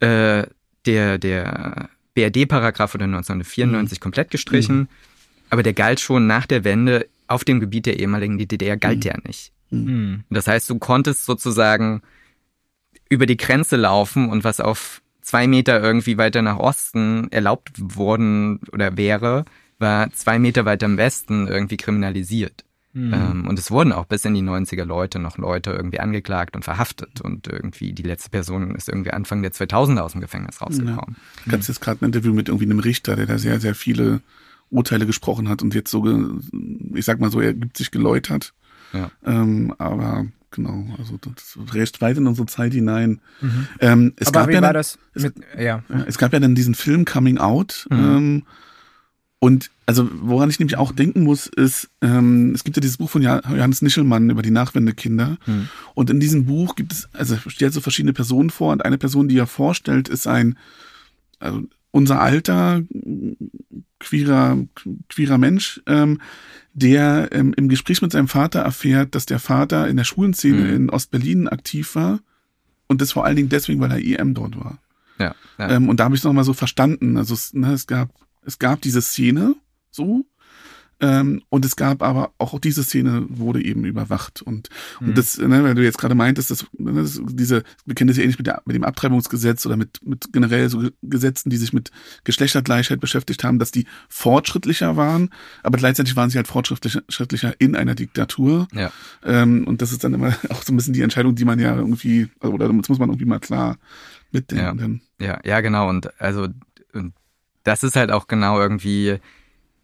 äh, 0.00 0.46
der, 0.86 1.18
der 1.18 1.90
BRD-Paragraph 2.14 2.94
wurde 2.94 3.04
1994 3.04 3.98
mhm. 3.98 4.02
komplett 4.02 4.30
gestrichen, 4.30 4.78
mhm. 4.78 4.88
aber 5.50 5.62
der 5.62 5.74
galt 5.74 6.00
schon 6.00 6.26
nach 6.26 6.46
der 6.46 6.64
Wende 6.64 7.06
auf 7.26 7.44
dem 7.44 7.60
Gebiet 7.60 7.84
der 7.84 7.98
ehemaligen 7.98 8.38
DDR 8.38 8.78
galt 8.78 8.98
mhm. 8.98 9.00
der 9.02 9.18
nicht. 9.26 9.52
Mhm. 9.68 10.24
Das 10.30 10.46
heißt, 10.46 10.70
du 10.70 10.78
konntest 10.78 11.26
sozusagen 11.26 12.00
über 13.10 13.26
die 13.26 13.36
Grenze 13.36 13.76
laufen 13.76 14.30
und 14.30 14.44
was 14.44 14.60
auf 14.60 15.02
zwei 15.20 15.46
Meter 15.46 15.82
irgendwie 15.82 16.16
weiter 16.16 16.40
nach 16.40 16.56
Osten 16.56 17.30
erlaubt 17.30 17.72
worden 17.76 18.60
oder 18.72 18.96
wäre, 18.96 19.44
war 19.80 20.12
zwei 20.12 20.38
Meter 20.38 20.64
weiter 20.64 20.86
im 20.86 20.96
Westen 20.96 21.48
irgendwie 21.48 21.76
kriminalisiert. 21.76 22.64
Mhm. 22.92 23.14
Ähm, 23.14 23.48
und 23.48 23.58
es 23.58 23.70
wurden 23.70 23.92
auch 23.92 24.06
bis 24.06 24.24
in 24.24 24.34
die 24.34 24.42
90er 24.42 24.84
Leute 24.84 25.20
noch 25.20 25.38
Leute 25.38 25.70
irgendwie 25.70 26.00
angeklagt 26.00 26.56
und 26.56 26.64
verhaftet. 26.64 27.20
Und 27.20 27.46
irgendwie 27.46 27.92
die 27.92 28.02
letzte 28.02 28.30
Person 28.30 28.74
ist 28.74 28.88
irgendwie 28.88 29.12
Anfang 29.12 29.42
der 29.42 29.52
2000er 29.52 30.00
aus 30.00 30.12
dem 30.12 30.20
Gefängnis 30.20 30.60
rausgekommen. 30.60 31.16
Ja. 31.16 31.42
Ich 31.46 31.52
hatte 31.52 31.68
jetzt 31.68 31.80
gerade 31.80 32.04
ein 32.04 32.06
Interview 32.06 32.32
mit 32.32 32.48
irgendwie 32.48 32.66
einem 32.66 32.80
Richter, 32.80 33.14
der 33.16 33.26
da 33.26 33.38
sehr, 33.38 33.60
sehr 33.60 33.74
viele 33.74 34.20
Urteile 34.70 35.06
gesprochen 35.06 35.48
hat 35.48 35.62
und 35.62 35.74
jetzt 35.74 35.90
so, 35.90 36.04
ich 36.94 37.04
sag 37.04 37.20
mal 37.20 37.30
so, 37.30 37.40
er 37.40 37.54
gibt 37.54 37.76
sich 37.76 37.90
geläutert. 37.90 38.54
Ja. 38.92 39.10
Ähm, 39.24 39.74
aber 39.78 40.26
genau, 40.50 40.84
also 40.98 41.16
das 41.34 41.58
recht 41.72 42.00
weit 42.00 42.16
in 42.16 42.26
unsere 42.26 42.46
Zeit 42.46 42.72
hinein. 42.72 43.20
Mhm. 43.40 43.68
Ähm, 43.80 44.12
es 44.16 44.28
aber 44.28 44.40
gab 44.40 44.48
wie 44.48 44.54
ja 44.54 44.62
war 44.62 44.72
dann, 44.72 44.80
das 44.80 44.98
mit, 45.14 45.34
ja. 45.58 45.82
Es 46.06 46.18
gab 46.18 46.32
ja 46.32 46.40
dann 46.40 46.54
diesen 46.54 46.74
Film 46.74 47.04
Coming 47.04 47.38
Out. 47.38 47.86
Mhm. 47.90 47.98
Ähm, 47.98 48.42
und 49.42 49.70
also 49.86 50.08
woran 50.20 50.50
ich 50.50 50.58
nämlich 50.58 50.76
auch 50.76 50.92
denken 50.92 51.24
muss, 51.24 51.46
ist, 51.46 51.88
ähm, 52.02 52.52
es 52.54 52.62
gibt 52.62 52.76
ja 52.76 52.80
dieses 52.82 52.98
Buch 52.98 53.08
von 53.08 53.22
Johannes 53.22 53.80
Nischelmann 53.80 54.28
über 54.28 54.42
die 54.42 54.50
Nachwendekinder. 54.50 55.38
Hm. 55.46 55.68
Und 55.94 56.10
in 56.10 56.20
diesem 56.20 56.44
Buch 56.44 56.76
gibt 56.76 56.92
es, 56.92 57.08
also 57.14 57.38
stellt 57.46 57.72
so 57.72 57.80
verschiedene 57.80 58.12
Personen 58.12 58.50
vor 58.50 58.70
und 58.70 58.84
eine 58.84 58.98
Person, 58.98 59.28
die 59.28 59.38
er 59.38 59.46
vorstellt, 59.46 60.10
ist 60.10 60.26
ein, 60.26 60.58
also 61.38 61.62
unser 61.90 62.20
alter 62.20 62.82
queerer, 63.98 64.58
queerer 65.08 65.38
Mensch, 65.38 65.80
ähm, 65.86 66.20
der 66.74 67.30
ähm, 67.32 67.54
im 67.56 67.70
Gespräch 67.70 68.02
mit 68.02 68.12
seinem 68.12 68.28
Vater 68.28 68.60
erfährt, 68.60 69.14
dass 69.14 69.24
der 69.24 69.38
Vater 69.38 69.88
in 69.88 69.96
der 69.96 70.04
Schulenszene 70.04 70.68
hm. 70.68 70.76
in 70.76 70.90
Ostberlin 70.90 71.48
aktiv 71.48 71.94
war. 71.94 72.20
Und 72.88 73.00
das 73.00 73.12
vor 73.12 73.24
allen 73.24 73.36
Dingen 73.36 73.48
deswegen, 73.48 73.80
weil 73.80 73.90
er 73.90 74.04
EM 74.04 74.34
dort 74.34 74.58
war. 74.58 74.78
Ja, 75.18 75.34
ja. 75.58 75.70
Ähm, 75.70 75.88
und 75.88 75.98
da 75.98 76.04
habe 76.04 76.14
ich 76.14 76.20
es 76.20 76.24
nochmal 76.24 76.44
so 76.44 76.52
verstanden. 76.52 77.16
Also 77.16 77.32
es, 77.32 77.54
ne, 77.54 77.72
es 77.72 77.86
gab 77.86 78.10
es 78.44 78.58
gab 78.58 78.80
diese 78.80 79.02
Szene 79.02 79.54
so. 79.90 80.24
Ähm, 81.02 81.42
und 81.48 81.64
es 81.64 81.76
gab 81.76 82.02
aber 82.02 82.32
auch 82.36 82.58
diese 82.58 82.84
Szene 82.84 83.24
wurde 83.28 83.64
eben 83.64 83.84
überwacht. 83.84 84.42
Und, 84.42 84.68
mhm. 85.00 85.08
und 85.08 85.18
das, 85.18 85.38
ne, 85.38 85.64
weil 85.64 85.74
du 85.74 85.82
jetzt 85.82 85.96
gerade 85.96 86.14
meintest, 86.14 86.50
dass, 86.50 86.66
ne, 86.76 86.92
das, 86.92 87.20
diese, 87.26 87.62
wir 87.86 87.94
kennen 87.94 88.08
das 88.08 88.18
ja 88.18 88.22
ähnlich 88.22 88.36
mit, 88.36 88.46
der, 88.46 88.60
mit 88.66 88.76
dem 88.76 88.84
Abtreibungsgesetz 88.84 89.64
oder 89.64 89.78
mit, 89.78 90.00
mit 90.04 90.32
generell 90.32 90.68
so 90.68 90.88
Gesetzen, 91.02 91.48
die 91.48 91.56
sich 91.56 91.72
mit 91.72 91.90
Geschlechtergleichheit 92.24 93.00
beschäftigt 93.00 93.44
haben, 93.44 93.58
dass 93.58 93.70
die 93.70 93.86
fortschrittlicher 94.10 94.96
waren, 94.96 95.30
aber 95.62 95.78
gleichzeitig 95.78 96.16
waren 96.16 96.28
sie 96.28 96.36
halt 96.36 96.48
fortschrittlicher 96.48 97.54
in 97.58 97.76
einer 97.76 97.94
Diktatur. 97.94 98.68
Ja. 98.74 98.92
Ähm, 99.24 99.66
und 99.66 99.80
das 99.80 99.92
ist 99.92 100.04
dann 100.04 100.12
immer 100.12 100.36
auch 100.50 100.62
so 100.62 100.72
ein 100.72 100.76
bisschen 100.76 100.92
die 100.92 101.02
Entscheidung, 101.02 101.34
die 101.34 101.46
man 101.46 101.58
ja 101.58 101.74
irgendwie, 101.76 102.28
oder 102.42 102.68
das 102.68 102.88
muss 102.90 102.98
man 102.98 103.08
irgendwie 103.08 103.24
mal 103.24 103.40
klar 103.40 103.78
mitdenken. 104.32 105.00
Ja, 105.18 105.26
ja, 105.26 105.40
ja 105.44 105.60
genau. 105.62 105.88
Und 105.88 106.20
also 106.20 106.48
das 107.70 107.84
ist 107.84 107.96
halt 107.96 108.10
auch 108.10 108.26
genau 108.26 108.60
irgendwie 108.60 109.20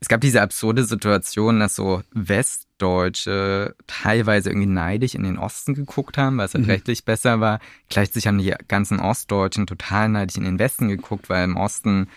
es 0.01 0.09
gab 0.09 0.20
diese 0.20 0.43
absurde 0.43 0.84
Situation, 0.84 1.59
dass 1.59 1.74
so 1.74 2.03
Westdeutsche 2.12 3.74
teilweise 3.87 4.51
irgendwie 4.51 4.66
neidisch 4.66 5.14
in 5.14 5.22
den 5.22 5.39
Osten 5.39 5.74
geguckt 5.74 6.18
haben, 6.18 6.37
weil 6.37 6.47
es 6.47 6.55
halt 6.55 6.64
mhm. 6.64 6.70
rechtlich 6.70 7.05
besser 7.05 7.41
war. 7.41 7.61
Gleichzeitig 7.89 8.26
haben 8.26 8.39
die 8.39 8.55
ganzen 8.68 9.01
Ostdeutschen 9.01 9.66
total 9.66 10.09
neidisch 10.09 10.37
in 10.37 10.45
den 10.45 10.59
Westen 10.59 10.89
geguckt, 10.89 11.30
weil 11.30 11.45
im 11.45 11.57
Osten 11.57 12.09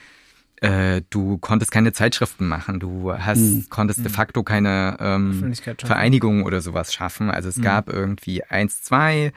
äh, 0.58 1.02
du 1.10 1.38
konntest 1.38 1.72
keine 1.72 1.94
Zeitschriften 1.94 2.48
machen, 2.48 2.82
du 2.82 3.14
hast, 3.14 3.40
mhm. 3.40 3.66
konntest 3.70 4.00
de 4.00 4.10
mhm. 4.10 4.14
facto 4.14 4.44
keine 4.44 4.98
ähm, 5.00 5.54
Vereinigung 5.78 6.44
oder 6.44 6.60
sowas 6.60 6.94
schaffen. 6.94 7.32
Also 7.32 7.48
es 7.48 7.58
mhm. 7.58 7.62
gab 7.62 7.88
irgendwie 7.88 8.44
eins, 8.44 8.82
zwei, 8.84 9.32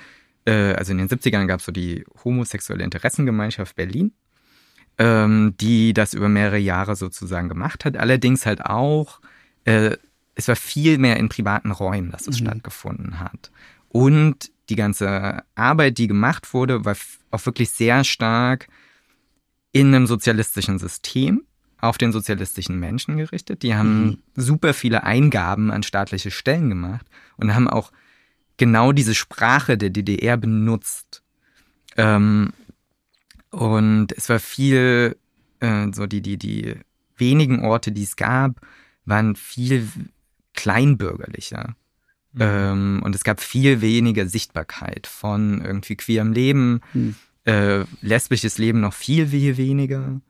äh, 0.46 0.72
also 0.74 0.90
in 0.90 0.98
den 0.98 1.08
70ern 1.08 1.46
gab 1.46 1.60
es 1.60 1.66
so 1.66 1.70
die 1.70 2.04
homosexuelle 2.24 2.82
Interessengemeinschaft 2.82 3.76
Berlin 3.76 4.12
ähm, 5.02 5.54
die 5.60 5.94
das 5.94 6.14
über 6.14 6.28
mehrere 6.28 6.58
Jahre 6.58 6.94
sozusagen 6.94 7.48
gemacht 7.48 7.84
hat. 7.84 7.96
Allerdings 7.96 8.46
halt 8.46 8.64
auch, 8.64 9.20
äh, 9.64 9.96
es 10.36 10.46
war 10.46 10.54
viel 10.54 10.98
mehr 10.98 11.16
in 11.16 11.28
privaten 11.28 11.72
Räumen, 11.72 12.12
dass 12.12 12.28
es 12.28 12.40
mhm. 12.40 12.46
stattgefunden 12.46 13.18
hat. 13.18 13.50
Und 13.88 14.52
die 14.68 14.76
ganze 14.76 15.42
Arbeit, 15.56 15.98
die 15.98 16.06
gemacht 16.06 16.54
wurde, 16.54 16.84
war 16.84 16.96
auch 17.32 17.44
wirklich 17.44 17.70
sehr 17.70 18.04
stark 18.04 18.68
in 19.72 19.88
einem 19.88 20.06
sozialistischen 20.06 20.78
System 20.78 21.42
auf 21.78 21.98
den 21.98 22.12
sozialistischen 22.12 22.78
Menschen 22.78 23.16
gerichtet. 23.16 23.64
Die 23.64 23.74
haben 23.74 24.04
mhm. 24.04 24.18
super 24.36 24.72
viele 24.72 25.02
Eingaben 25.02 25.72
an 25.72 25.82
staatliche 25.82 26.30
Stellen 26.30 26.68
gemacht 26.68 27.06
und 27.38 27.56
haben 27.56 27.68
auch 27.68 27.90
genau 28.56 28.92
diese 28.92 29.16
Sprache 29.16 29.76
der 29.76 29.90
DDR 29.90 30.36
benutzt. 30.36 31.24
Ähm, 31.96 32.52
und 33.52 34.12
es 34.16 34.28
war 34.30 34.40
viel, 34.40 35.16
äh, 35.60 35.86
so 35.92 36.06
die, 36.06 36.22
die, 36.22 36.38
die 36.38 36.74
wenigen 37.16 37.64
Orte, 37.64 37.92
die 37.92 38.02
es 38.02 38.16
gab, 38.16 38.60
waren 39.04 39.36
viel 39.36 39.86
kleinbürgerlicher. 40.54 41.76
Mhm. 42.32 42.40
Ähm, 42.40 43.02
und 43.04 43.14
es 43.14 43.24
gab 43.24 43.40
viel 43.40 43.82
weniger 43.82 44.26
Sichtbarkeit 44.26 45.06
von 45.06 45.62
irgendwie 45.62 45.96
queerem 45.96 46.32
Leben, 46.32 46.80
mhm. 46.94 47.14
äh, 47.44 47.84
lesbisches 48.00 48.56
Leben 48.56 48.80
noch 48.80 48.94
viel, 48.94 49.28
viel 49.28 49.58
weniger, 49.58 50.22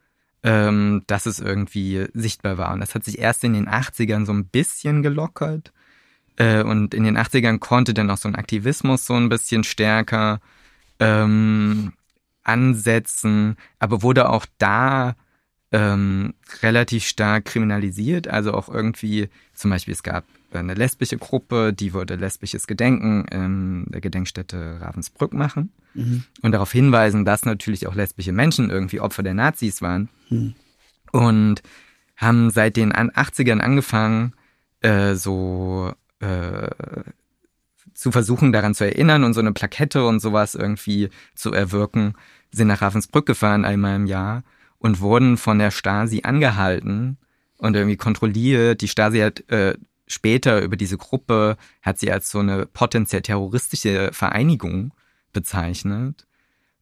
ähm, 0.42 1.04
dass 1.06 1.26
es 1.26 1.38
irgendwie 1.38 2.06
sichtbar 2.14 2.58
war. 2.58 2.74
Und 2.74 2.80
das 2.80 2.96
hat 2.96 3.04
sich 3.04 3.20
erst 3.20 3.44
in 3.44 3.52
den 3.52 3.68
80ern 3.68 4.26
so 4.26 4.32
ein 4.32 4.46
bisschen 4.46 5.04
gelockert. 5.04 5.72
Äh, 6.36 6.64
und 6.64 6.92
in 6.92 7.04
den 7.04 7.16
80ern 7.16 7.60
konnte 7.60 7.94
dann 7.94 8.10
auch 8.10 8.16
so 8.16 8.28
ein 8.28 8.34
Aktivismus 8.34 9.06
so 9.06 9.14
ein 9.14 9.28
bisschen 9.28 9.62
stärker 9.62 10.40
ähm, 10.98 11.92
ansetzen, 12.44 13.56
aber 13.78 14.02
wurde 14.02 14.28
auch 14.28 14.46
da 14.58 15.14
ähm, 15.72 16.34
relativ 16.62 17.04
stark 17.04 17.46
kriminalisiert. 17.46 18.28
Also 18.28 18.52
auch 18.52 18.68
irgendwie, 18.68 19.28
zum 19.54 19.70
Beispiel, 19.70 19.92
es 19.92 20.02
gab 20.02 20.24
eine 20.52 20.74
lesbische 20.74 21.16
Gruppe, 21.16 21.72
die 21.72 21.94
würde 21.94 22.16
lesbisches 22.16 22.66
Gedenken 22.66 23.24
in 23.26 23.86
der 23.88 24.02
Gedenkstätte 24.02 24.78
Ravensbrück 24.80 25.32
machen 25.32 25.72
mhm. 25.94 26.24
und 26.42 26.52
darauf 26.52 26.70
hinweisen, 26.70 27.24
dass 27.24 27.46
natürlich 27.46 27.86
auch 27.86 27.94
lesbische 27.94 28.32
Menschen 28.32 28.68
irgendwie 28.68 29.00
Opfer 29.00 29.22
der 29.22 29.34
Nazis 29.34 29.80
waren. 29.80 30.10
Mhm. 30.28 30.54
Und 31.10 31.62
haben 32.16 32.50
seit 32.50 32.76
den 32.76 32.92
80ern 32.92 33.58
angefangen, 33.58 34.34
äh, 34.80 35.14
so 35.14 35.92
äh, 36.20 36.68
zu 38.02 38.10
versuchen, 38.10 38.52
daran 38.52 38.74
zu 38.74 38.84
erinnern 38.84 39.22
und 39.22 39.32
so 39.32 39.40
eine 39.40 39.52
Plakette 39.52 40.04
und 40.04 40.18
sowas 40.18 40.56
irgendwie 40.56 41.08
zu 41.36 41.52
erwirken, 41.52 42.14
sind 42.50 42.66
nach 42.66 42.82
Ravensbrück 42.82 43.26
gefahren 43.26 43.64
einmal 43.64 43.94
im 43.94 44.06
Jahr 44.06 44.42
und 44.78 45.00
wurden 45.00 45.36
von 45.36 45.60
der 45.60 45.70
Stasi 45.70 46.22
angehalten 46.24 47.16
und 47.58 47.76
irgendwie 47.76 47.96
kontrolliert. 47.96 48.80
Die 48.80 48.88
Stasi 48.88 49.20
hat 49.20 49.48
äh, 49.50 49.78
später 50.08 50.62
über 50.62 50.76
diese 50.76 50.98
Gruppe, 50.98 51.56
hat 51.80 52.00
sie 52.00 52.10
als 52.10 52.28
so 52.28 52.40
eine 52.40 52.66
potenziell 52.66 53.22
terroristische 53.22 54.10
Vereinigung 54.12 54.92
bezeichnet. 55.32 56.26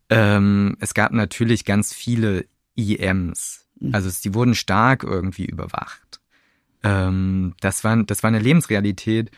Ähm, 0.09 0.79
es 0.81 0.95
gab 0.95 1.13
natürlich 1.13 1.67
ganz 1.67 1.93
viele 1.93 2.47
IMs. 2.77 3.67
Mhm. 3.79 3.95
Also 3.95 4.11
die 4.25 4.33
wurden 4.35 4.55
stark 4.55 5.05
irgendwie 5.05 5.45
überwacht. 5.45 6.21
Ähm, 6.83 7.55
das, 7.61 7.85
war, 7.85 8.03
das 8.05 8.23
war 8.23 8.29
eine 8.29 8.39
Lebensrealität. 8.39 9.31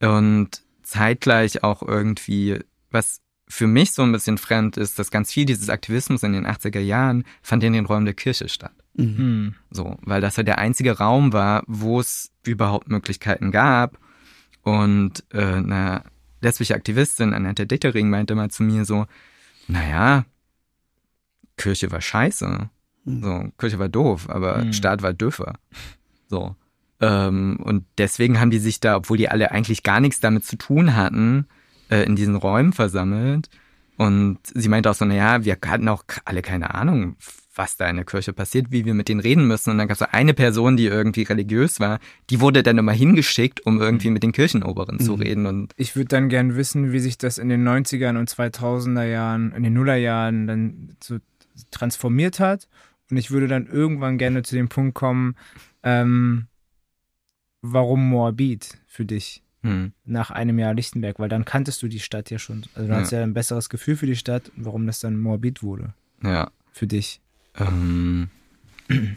Und 0.00 0.62
zeitgleich 0.86 1.62
auch 1.62 1.82
irgendwie, 1.82 2.58
was 2.90 3.20
für 3.48 3.66
mich 3.66 3.92
so 3.92 4.02
ein 4.02 4.12
bisschen 4.12 4.38
fremd 4.38 4.76
ist, 4.76 4.98
dass 4.98 5.10
ganz 5.10 5.32
viel 5.32 5.44
dieses 5.44 5.68
Aktivismus 5.68 6.22
in 6.22 6.32
den 6.32 6.46
80er 6.46 6.80
Jahren 6.80 7.24
fand 7.42 7.62
in 7.62 7.72
den 7.72 7.86
Räumen 7.86 8.04
der 8.04 8.14
Kirche 8.14 8.48
statt. 8.48 8.74
Mhm. 8.94 9.54
So, 9.70 9.96
weil 10.02 10.20
das 10.20 10.36
halt 10.36 10.48
der 10.48 10.58
einzige 10.58 10.98
Raum 10.98 11.32
war, 11.32 11.62
wo 11.66 12.00
es 12.00 12.32
überhaupt 12.44 12.88
Möglichkeiten 12.88 13.50
gab. 13.52 13.98
Und 14.62 15.24
äh, 15.32 15.42
eine 15.42 16.02
lesbische 16.40 16.74
Aktivistin, 16.74 17.32
Annette 17.32 17.66
Dittering, 17.66 18.10
meinte 18.10 18.34
mal 18.34 18.50
zu 18.50 18.64
mir 18.64 18.84
so, 18.84 19.06
naja, 19.68 20.24
Kirche 21.56 21.92
war 21.92 22.00
scheiße. 22.00 22.68
Mhm. 23.04 23.22
So, 23.22 23.52
Kirche 23.58 23.78
war 23.78 23.88
doof, 23.88 24.28
aber 24.28 24.64
mhm. 24.64 24.72
Staat 24.72 25.02
war 25.02 25.12
dürfer. 25.12 25.58
So. 26.28 26.56
Ähm, 27.00 27.58
und 27.62 27.84
deswegen 27.98 28.40
haben 28.40 28.50
die 28.50 28.58
sich 28.58 28.80
da, 28.80 28.96
obwohl 28.96 29.18
die 29.18 29.28
alle 29.28 29.50
eigentlich 29.50 29.82
gar 29.82 30.00
nichts 30.00 30.20
damit 30.20 30.44
zu 30.44 30.56
tun 30.56 30.96
hatten, 30.96 31.46
äh, 31.90 32.02
in 32.04 32.16
diesen 32.16 32.36
Räumen 32.36 32.72
versammelt. 32.72 33.48
Und 33.96 34.38
sie 34.54 34.68
meinte 34.68 34.90
auch 34.90 34.94
so, 34.94 35.04
naja, 35.04 35.44
wir 35.44 35.56
hatten 35.66 35.88
auch 35.88 36.04
alle 36.24 36.42
keine 36.42 36.74
Ahnung, 36.74 37.16
was 37.54 37.76
da 37.76 37.88
in 37.88 37.96
der 37.96 38.04
Kirche 38.04 38.34
passiert, 38.34 38.66
wie 38.70 38.84
wir 38.84 38.92
mit 38.92 39.08
denen 39.08 39.20
reden 39.20 39.46
müssen. 39.46 39.70
Und 39.70 39.78
dann 39.78 39.88
gab 39.88 39.94
es 39.94 40.00
so 40.00 40.06
eine 40.10 40.34
Person, 40.34 40.76
die 40.76 40.86
irgendwie 40.86 41.22
religiös 41.22 41.80
war, 41.80 41.98
die 42.28 42.40
wurde 42.40 42.62
dann 42.62 42.76
immer 42.76 42.92
hingeschickt, 42.92 43.64
um 43.64 43.80
irgendwie 43.80 44.10
mit 44.10 44.22
den 44.22 44.32
Kirchenoberen 44.32 44.96
mhm. 44.96 45.00
zu 45.00 45.14
reden. 45.14 45.46
Und 45.46 45.72
ich 45.76 45.96
würde 45.96 46.08
dann 46.08 46.28
gern 46.28 46.56
wissen, 46.56 46.92
wie 46.92 46.98
sich 46.98 47.16
das 47.16 47.38
in 47.38 47.48
den 47.48 47.66
90ern 47.66 48.18
und 48.18 48.30
2000er 48.30 49.04
Jahren, 49.04 49.52
in 49.52 49.62
den 49.62 49.72
Nullerjahren 49.72 50.46
dann 50.46 50.96
so 51.02 51.16
transformiert 51.70 52.40
hat. 52.40 52.68
Und 53.10 53.16
ich 53.16 53.30
würde 53.30 53.48
dann 53.48 53.66
irgendwann 53.66 54.18
gerne 54.18 54.42
zu 54.42 54.54
dem 54.56 54.68
Punkt 54.68 54.94
kommen, 54.94 55.36
ähm, 55.82 56.48
warum 57.72 58.08
Moabit 58.08 58.78
für 58.86 59.04
dich 59.04 59.42
hm. 59.62 59.92
nach 60.04 60.30
einem 60.30 60.58
Jahr 60.58 60.74
Lichtenberg? 60.74 61.18
Weil 61.18 61.28
dann 61.28 61.44
kanntest 61.44 61.82
du 61.82 61.88
die 61.88 62.00
Stadt 62.00 62.30
ja 62.30 62.38
schon. 62.38 62.64
Also 62.74 62.88
du 62.88 62.94
ja. 62.94 63.00
hast 63.00 63.12
ja 63.12 63.22
ein 63.22 63.34
besseres 63.34 63.68
Gefühl 63.68 63.96
für 63.96 64.06
die 64.06 64.16
Stadt, 64.16 64.50
warum 64.56 64.86
das 64.86 65.00
dann 65.00 65.18
Moabit 65.18 65.62
wurde. 65.62 65.94
Ja. 66.22 66.50
Für 66.72 66.86
dich. 66.86 67.20
Ähm, 67.58 68.28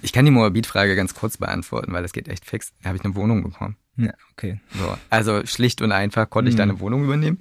ich 0.01 0.13
kann 0.13 0.25
die 0.25 0.31
Moabit-Frage 0.31 0.95
ganz 0.95 1.13
kurz 1.13 1.37
beantworten, 1.37 1.93
weil 1.93 2.03
das 2.03 2.13
geht 2.13 2.27
echt 2.27 2.45
fix. 2.45 2.73
Da 2.81 2.89
habe 2.89 2.97
ich 2.97 3.05
eine 3.05 3.15
Wohnung 3.15 3.43
bekommen. 3.43 3.75
Ja, 3.97 4.13
okay. 4.31 4.59
So, 4.73 4.97
also 5.09 5.45
schlicht 5.45 5.81
und 5.81 5.91
einfach 5.91 6.29
konnte 6.29 6.49
ich 6.49 6.55
da 6.55 6.63
hm. 6.63 6.71
eine 6.71 6.79
Wohnung 6.79 7.03
übernehmen 7.03 7.39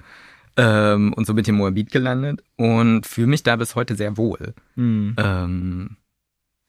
ähm, 0.59 1.12
und 1.12 1.26
so 1.26 1.32
mit 1.34 1.46
dem 1.46 1.54
Moabit 1.54 1.90
gelandet 1.90 2.42
und 2.56 3.06
fühle 3.06 3.28
mich 3.28 3.44
da 3.44 3.56
bis 3.56 3.76
heute 3.76 3.94
sehr 3.94 4.16
wohl. 4.16 4.54
Mhm. 4.74 5.14
Ähm, 5.16 5.96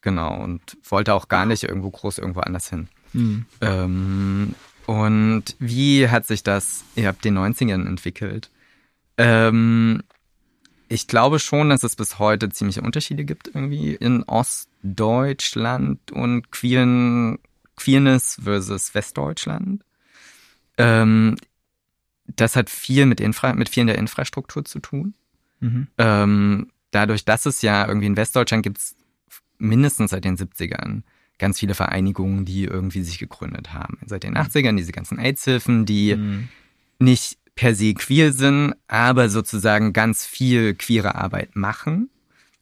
genau, 0.01 0.41
und 0.41 0.77
wollte 0.87 1.13
auch 1.15 1.27
gar 1.27 1.45
nicht 1.45 1.63
irgendwo 1.63 1.89
groß 1.89 2.19
irgendwo 2.19 2.41
anders 2.41 2.69
hin. 2.69 2.87
Mhm. 3.14 3.45
Ähm, 3.62 4.55
und 4.86 5.55
wie 5.60 6.10
hat 6.10 6.26
sich 6.26 6.43
das 6.43 6.84
ab 7.05 7.22
den 7.22 7.38
90ern 7.38 7.88
entwickelt? 7.88 8.49
Ähm, 9.18 10.01
ich 10.88 11.07
glaube 11.07 11.39
schon, 11.39 11.70
dass 11.70 11.84
es 11.84 11.95
bis 11.95 12.18
heute 12.18 12.49
ziemliche 12.49 12.82
Unterschiede 12.82 13.24
gibt 13.24 13.47
irgendwie 13.47 13.93
in 13.93 14.24
Ostdeutschland 14.24 16.12
und 16.12 16.51
Queeren, 16.51 17.38
Queerness 17.76 18.39
versus 18.43 18.95
Westdeutschland. 18.95 19.84
Ähm, 20.78 21.36
das 22.26 22.55
hat 22.55 22.70
viel 22.70 23.05
mit, 23.05 23.22
Infra 23.22 23.53
mit 23.53 23.70
vielen 23.70 23.88
der 23.88 23.97
Infrastruktur 23.97 24.66
zu 24.66 24.80
tun. 24.80 25.14
Mhm. 25.60 25.88
Ähm, 25.97 26.72
dadurch, 26.91 27.26
dass 27.26 27.45
es 27.45 27.62
ja 27.62 27.88
irgendwie 27.88 28.07
in 28.07 28.18
Westdeutschland 28.18 28.64
gibt 28.64 28.80
es 28.80 28.95
mindestens 29.57 30.12
seit 30.12 30.24
den 30.24 30.38
70ern 30.38 31.03
ganz 31.39 31.59
viele 31.59 31.73
Vereinigungen, 31.73 32.45
die 32.45 32.65
irgendwie 32.65 33.01
sich 33.01 33.17
gegründet 33.17 33.73
haben. 33.73 33.97
Seit 34.05 34.23
den 34.23 34.37
80ern 34.37 34.75
diese 34.75 34.91
ganzen 34.91 35.17
AIDS-Hilfen, 35.17 35.85
die 35.85 36.15
mhm. 36.15 36.49
nicht 36.99 37.37
per 37.55 37.75
se 37.75 37.93
queer 37.93 38.31
sind, 38.31 38.75
aber 38.87 39.29
sozusagen 39.29 39.91
ganz 39.93 40.25
viel 40.25 40.75
queere 40.75 41.15
Arbeit 41.15 41.55
machen 41.55 42.09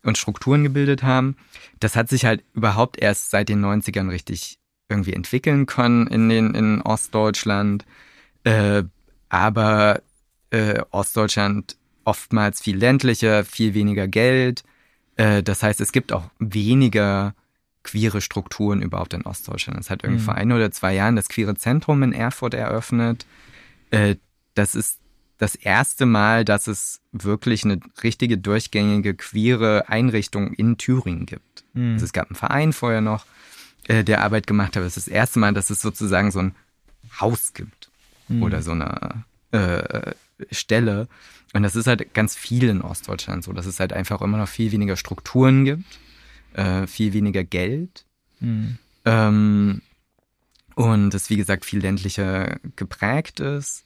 und 0.03 0.17
Strukturen 0.17 0.63
gebildet 0.63 1.03
haben. 1.03 1.36
Das 1.80 1.95
hat 1.95 2.09
sich 2.09 2.25
halt 2.25 2.43
überhaupt 2.53 2.97
erst 2.99 3.30
seit 3.30 3.49
den 3.49 3.63
90ern 3.63 4.09
richtig 4.09 4.57
irgendwie 4.89 5.13
entwickeln 5.13 5.65
können 5.65 6.07
in 6.07 6.30
den 6.30 6.55
in 6.55 6.82
Ostdeutschland. 6.82 7.86
Äh, 8.43 8.84
aber 9.30 10.01
äh, 10.49 10.82
Ostdeutschland 10.91 11.78
oftmals 12.05 12.61
viel 12.61 12.78
ländlicher, 12.78 13.43
viel 13.43 13.73
weniger 13.73 14.07
Geld. 14.07 14.63
Äh, 15.17 15.43
das 15.43 15.61
heißt, 15.61 15.82
es 15.82 15.91
gibt 15.91 16.13
auch 16.13 16.30
weniger 16.39 17.36
queere 17.88 18.20
Strukturen 18.22 18.82
überhaupt 18.82 19.14
in 19.14 19.24
Ostdeutschland. 19.24 19.80
Es 19.80 19.90
hat 19.90 20.04
irgendwie 20.04 20.22
mhm. 20.22 20.26
vor 20.26 20.36
ein 20.36 20.52
oder 20.52 20.72
zwei 20.72 20.94
Jahren 20.94 21.16
das 21.16 21.30
Queere 21.30 21.56
Zentrum 21.56 22.04
in 22.04 22.12
Erfurt 22.12 22.54
eröffnet. 22.54 23.26
Äh, 23.92 24.16
das 24.56 24.76
ist 24.76 25.00
das 25.38 25.56
erste 25.56 26.06
Mal, 26.06 26.44
dass 26.44 26.68
es 26.68 27.00
wirklich 27.12 27.64
eine 27.64 27.80
richtige 28.04 28.38
durchgängige 28.38 29.14
queere 29.14 29.88
Einrichtung 29.88 30.54
in 30.54 30.78
Thüringen 30.78 31.26
gibt. 31.26 31.64
Mhm. 31.74 31.94
Also 31.94 32.06
es 32.06 32.14
gab 32.14 32.30
einen 32.30 32.36
Verein 32.36 32.74
vorher 32.74 33.02
noch, 33.02 33.26
äh, 33.88 34.04
der 34.04 34.22
Arbeit 34.22 34.48
gemacht 34.48 34.76
habe. 34.76 34.86
Es 34.86 34.98
ist 34.98 35.08
das 35.08 35.14
erste 35.14 35.40
Mal, 35.40 35.54
dass 35.54 35.70
es 35.70 35.82
sozusagen 35.82 36.32
so 36.32 36.40
ein 36.40 36.56
Haus 37.22 37.54
gibt 37.54 37.90
mhm. 38.28 38.44
oder 38.44 38.62
so 38.62 38.72
eine 38.72 39.24
äh, 39.52 40.14
Stelle. 40.52 41.08
Und 41.54 41.64
das 41.64 41.78
ist 41.78 41.88
halt 41.88 42.14
ganz 42.14 42.36
viel 42.36 42.68
in 42.68 42.82
Ostdeutschland 42.82 43.44
so, 43.44 43.54
dass 43.54 43.66
es 43.66 43.80
halt 43.80 43.94
einfach 43.94 44.22
immer 44.22 44.38
noch 44.38 44.50
viel 44.50 44.74
weniger 44.74 44.98
Strukturen 44.98 45.64
gibt, 45.64 45.86
äh, 46.58 46.88
viel 46.88 47.14
weniger 47.14 47.43
Geld. 47.43 48.05
Mhm. 48.39 48.78
Ähm, 49.05 49.82
und 50.76 51.14
es, 51.14 51.30
wie 51.30 51.38
gesagt, 51.38 51.66
viel 51.66 51.80
ländlicher 51.80 52.60
geprägt 52.76 53.39
ist. 53.39 53.86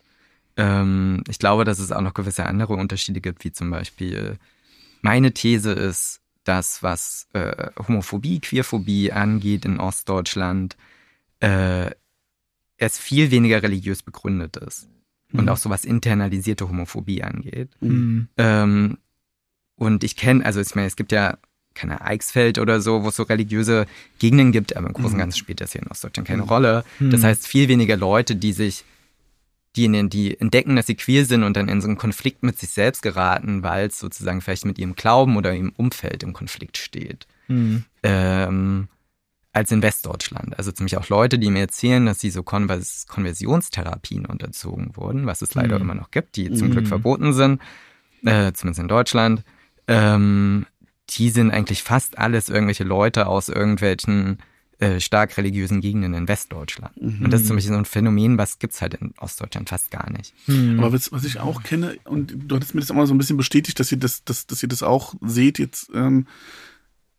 Ähm, 0.58 1.24
ich 1.30 1.40
glaube, 1.40 1.64
dass 1.64 1.80
es 1.80 1.92
auch 1.92 2.02
noch 2.02 2.14
gewisse 2.14 2.46
andere 2.46 2.74
Unterschiede 2.74 3.22
gibt, 3.22 3.44
wie 3.44 3.52
zum 3.52 3.70
Beispiel 3.70 4.38
meine 5.02 5.34
These 5.34 5.72
ist, 5.72 6.22
dass 6.44 6.82
was 6.82 7.28
äh, 7.34 7.70
Homophobie, 7.88 8.40
Queerphobie 8.40 9.12
angeht 9.12 9.66
in 9.66 9.80
Ostdeutschland, 9.80 10.76
äh, 11.40 11.92
es 12.78 12.98
viel 12.98 13.32
weniger 13.32 13.62
religiös 13.62 14.02
begründet 14.02 14.58
ist. 14.58 14.90
Mhm. 15.30 15.40
Und 15.40 15.50
auch 15.50 15.58
so 15.58 15.70
was 15.70 15.86
internalisierte 15.86 16.68
Homophobie 16.68 17.24
angeht. 17.24 17.70
Mhm. 17.80 18.28
Ähm, 18.38 18.98
und 19.76 20.04
ich 20.04 20.16
kenne, 20.16 20.46
also 20.46 20.60
ich 20.60 20.76
meine, 20.76 20.88
es 20.88 20.96
gibt 20.96 21.12
ja 21.12 21.38
keine 21.74 22.02
Eichsfeld 22.02 22.60
oder 22.60 22.82
so, 22.82 23.04
wo 23.04 23.10
es 23.10 23.16
so 23.16 23.24
religiöse 23.24 23.86
Gegenden 24.20 24.52
gibt, 24.52 24.76
aber 24.76 24.88
im 24.88 24.94
Großen 24.94 25.12
und 25.12 25.16
mhm. 25.16 25.20
Ganzen 25.20 25.38
spielt 25.38 25.62
das 25.62 25.72
hier 25.72 25.82
in 25.82 25.88
Ostdeutschland 25.88 26.28
keine 26.28 26.44
mhm. 26.44 26.50
Rolle. 26.50 26.84
Das 27.00 27.22
mhm. 27.22 27.26
heißt, 27.26 27.48
viel 27.48 27.68
weniger 27.68 27.98
Leute, 27.98 28.36
die 28.36 28.54
sich 28.54 28.84
diejenigen, 29.76 30.10
die 30.10 30.40
entdecken, 30.40 30.76
dass 30.76 30.88
sie 30.88 30.96
queer 30.96 31.26
sind 31.26 31.44
und 31.44 31.56
dann 31.56 31.70
in 31.70 31.82
so 31.82 31.88
einen 31.88 31.98
Konflikt 31.98 32.44
mit 32.44 32.60
sich 32.60 32.70
selbst 32.70 33.02
geraten, 33.02 33.64
weil 33.64 33.88
es 33.88 34.00
sozusagen 34.00 34.42
vielleicht 34.42 34.66
mit 34.66 34.78
ihrem 34.78 34.96
Glauben 34.96 35.38
oder 35.38 35.54
ihrem 35.54 35.74
Umfeld 35.78 36.24
im 36.24 36.34
Konflikt 36.34 36.78
steht. 36.78 37.26
Mhm. 37.48 37.86
Ähm, 38.04 38.88
als 39.54 39.72
in 39.72 39.82
Westdeutschland. 39.82 40.58
Also 40.58 40.72
ziemlich 40.72 40.98
auch 40.98 41.10
Leute, 41.10 41.38
die 41.38 41.50
mir 41.50 41.60
erzählen, 41.60 42.06
dass 42.06 42.20
sie 42.20 42.30
so 42.30 42.44
Konvers 42.44 43.06
Konversionstherapien 43.08 44.26
unterzogen 44.26 44.96
wurden, 44.96 45.26
was 45.26 45.42
es 45.42 45.54
leider 45.56 45.76
mhm. 45.76 45.82
immer 45.82 45.96
noch 45.96 46.12
gibt, 46.12 46.38
die 46.38 46.54
zum 46.54 46.70
mhm. 46.70 46.72
Glück 46.72 46.88
verboten 46.88 47.34
sind, 47.34 47.62
äh, 48.24 48.54
zumindest 48.54 48.80
in 48.80 48.88
Deutschland. 48.88 49.44
Ähm, 49.88 50.66
die 51.18 51.30
sind 51.30 51.52
eigentlich 51.52 51.84
fast 51.84 52.18
alles 52.18 52.50
irgendwelche 52.50 52.84
Leute 52.84 53.28
aus 53.28 53.50
irgendwelchen 53.50 54.40
äh, 54.82 55.00
stark 55.00 55.38
religiösen 55.38 55.80
Gegenden 55.80 56.16
in 56.16 56.28
Westdeutschland. 56.28 57.00
Mhm. 57.00 57.26
Und 57.26 57.32
das 57.32 57.42
ist 57.42 57.48
zum 57.48 57.56
Beispiel 57.56 57.74
so 57.74 57.78
ein 57.78 57.86
Phänomen, 57.86 58.38
was 58.38 58.58
gibt's 58.58 58.82
halt 58.82 58.96
in 58.96 59.14
Ostdeutschland 59.20 59.70
fast 59.70 59.92
gar 59.92 60.10
nicht. 60.10 60.34
Mhm. 60.48 60.80
Aber 60.80 60.92
was, 60.92 61.12
was, 61.12 61.24
ich 61.24 61.40
auch 61.40 61.62
kenne, 61.62 61.98
und 62.06 62.34
du 62.48 62.56
hattest 62.56 62.74
mir 62.74 62.82
das 62.82 62.90
auch 62.90 62.96
mal 62.96 63.06
so 63.06 63.14
ein 63.14 63.20
bisschen 63.20 63.38
bestätigt, 63.38 63.80
dass 63.80 63.92
ihr 63.92 64.00
das, 64.00 64.24
dass, 64.24 64.48
dass 64.48 64.64
ihr 64.64 64.70
das 64.70 64.82
auch 64.82 65.14
seht 65.22 65.60
jetzt, 65.60 65.92
ähm, 65.94 66.26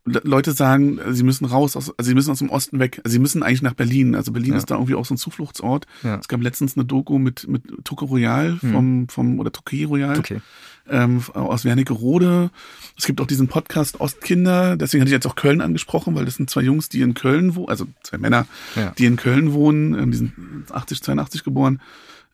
Leute 0.05 0.53
sagen, 0.53 0.99
sie 1.11 1.23
müssen 1.23 1.45
raus, 1.45 1.77
aus, 1.77 1.97
also 1.97 2.09
sie 2.09 2.15
müssen 2.15 2.33
aus 2.33 2.41
dem 2.41 2.51
Osten 2.51 2.81
weg, 2.81 3.01
also 3.05 3.13
sie 3.13 3.21
müssen 3.21 3.45
eigentlich 3.45 3.63
nach 3.63 3.75
Berlin. 3.75 4.17
Also 4.17 4.33
Berlin 4.33 4.53
ja. 4.53 4.59
ist 4.59 4.71
da 4.71 4.75
irgendwie 4.75 4.97
auch 4.97 5.05
so 5.05 5.15
ein 5.15 5.19
Zufluchtsort. 5.19 5.87
Ja. 6.03 6.17
Es 6.17 6.27
gab 6.27 6.43
letztens 6.43 6.77
eine 6.77 6.85
Doku 6.85 7.19
mit 7.19 7.47
mit 7.47 7.63
Tuke 7.85 8.07
Royal 8.07 8.59
hm. 8.61 8.73
vom 8.73 9.09
vom 9.09 9.39
oder 9.39 9.53
Tuke 9.53 9.87
Royal 9.87 10.19
okay. 10.19 10.41
ähm, 10.89 11.23
aus 11.35 11.65
Wernigerode. 11.65 12.51
Es 12.99 13.07
gibt 13.07 13.21
auch 13.21 13.29
diesen 13.29 13.47
Podcast 13.47 14.01
Ostkinder. 14.01 14.77
Deswegen 14.77 15.03
hatte 15.03 15.11
ich 15.11 15.15
jetzt 15.15 15.27
auch 15.27 15.37
Köln 15.37 15.61
angesprochen, 15.61 16.17
weil 16.17 16.25
das 16.25 16.35
sind 16.35 16.51
zwei 16.51 16.63
Jungs, 16.63 16.89
die 16.89 17.01
in 17.01 17.15
Köln 17.15 17.55
wohnen, 17.55 17.69
also 17.69 17.87
zwei 18.03 18.19
Männer, 18.19 18.47
ja. 18.75 18.93
die 18.99 19.07
in 19.07 19.15
Köln 19.15 19.53
wohnen. 19.53 19.95
Ähm, 19.95 20.11
die 20.11 20.17
sind 20.17 20.33
80, 20.73 21.01
82 21.03 21.45
geboren. 21.45 21.81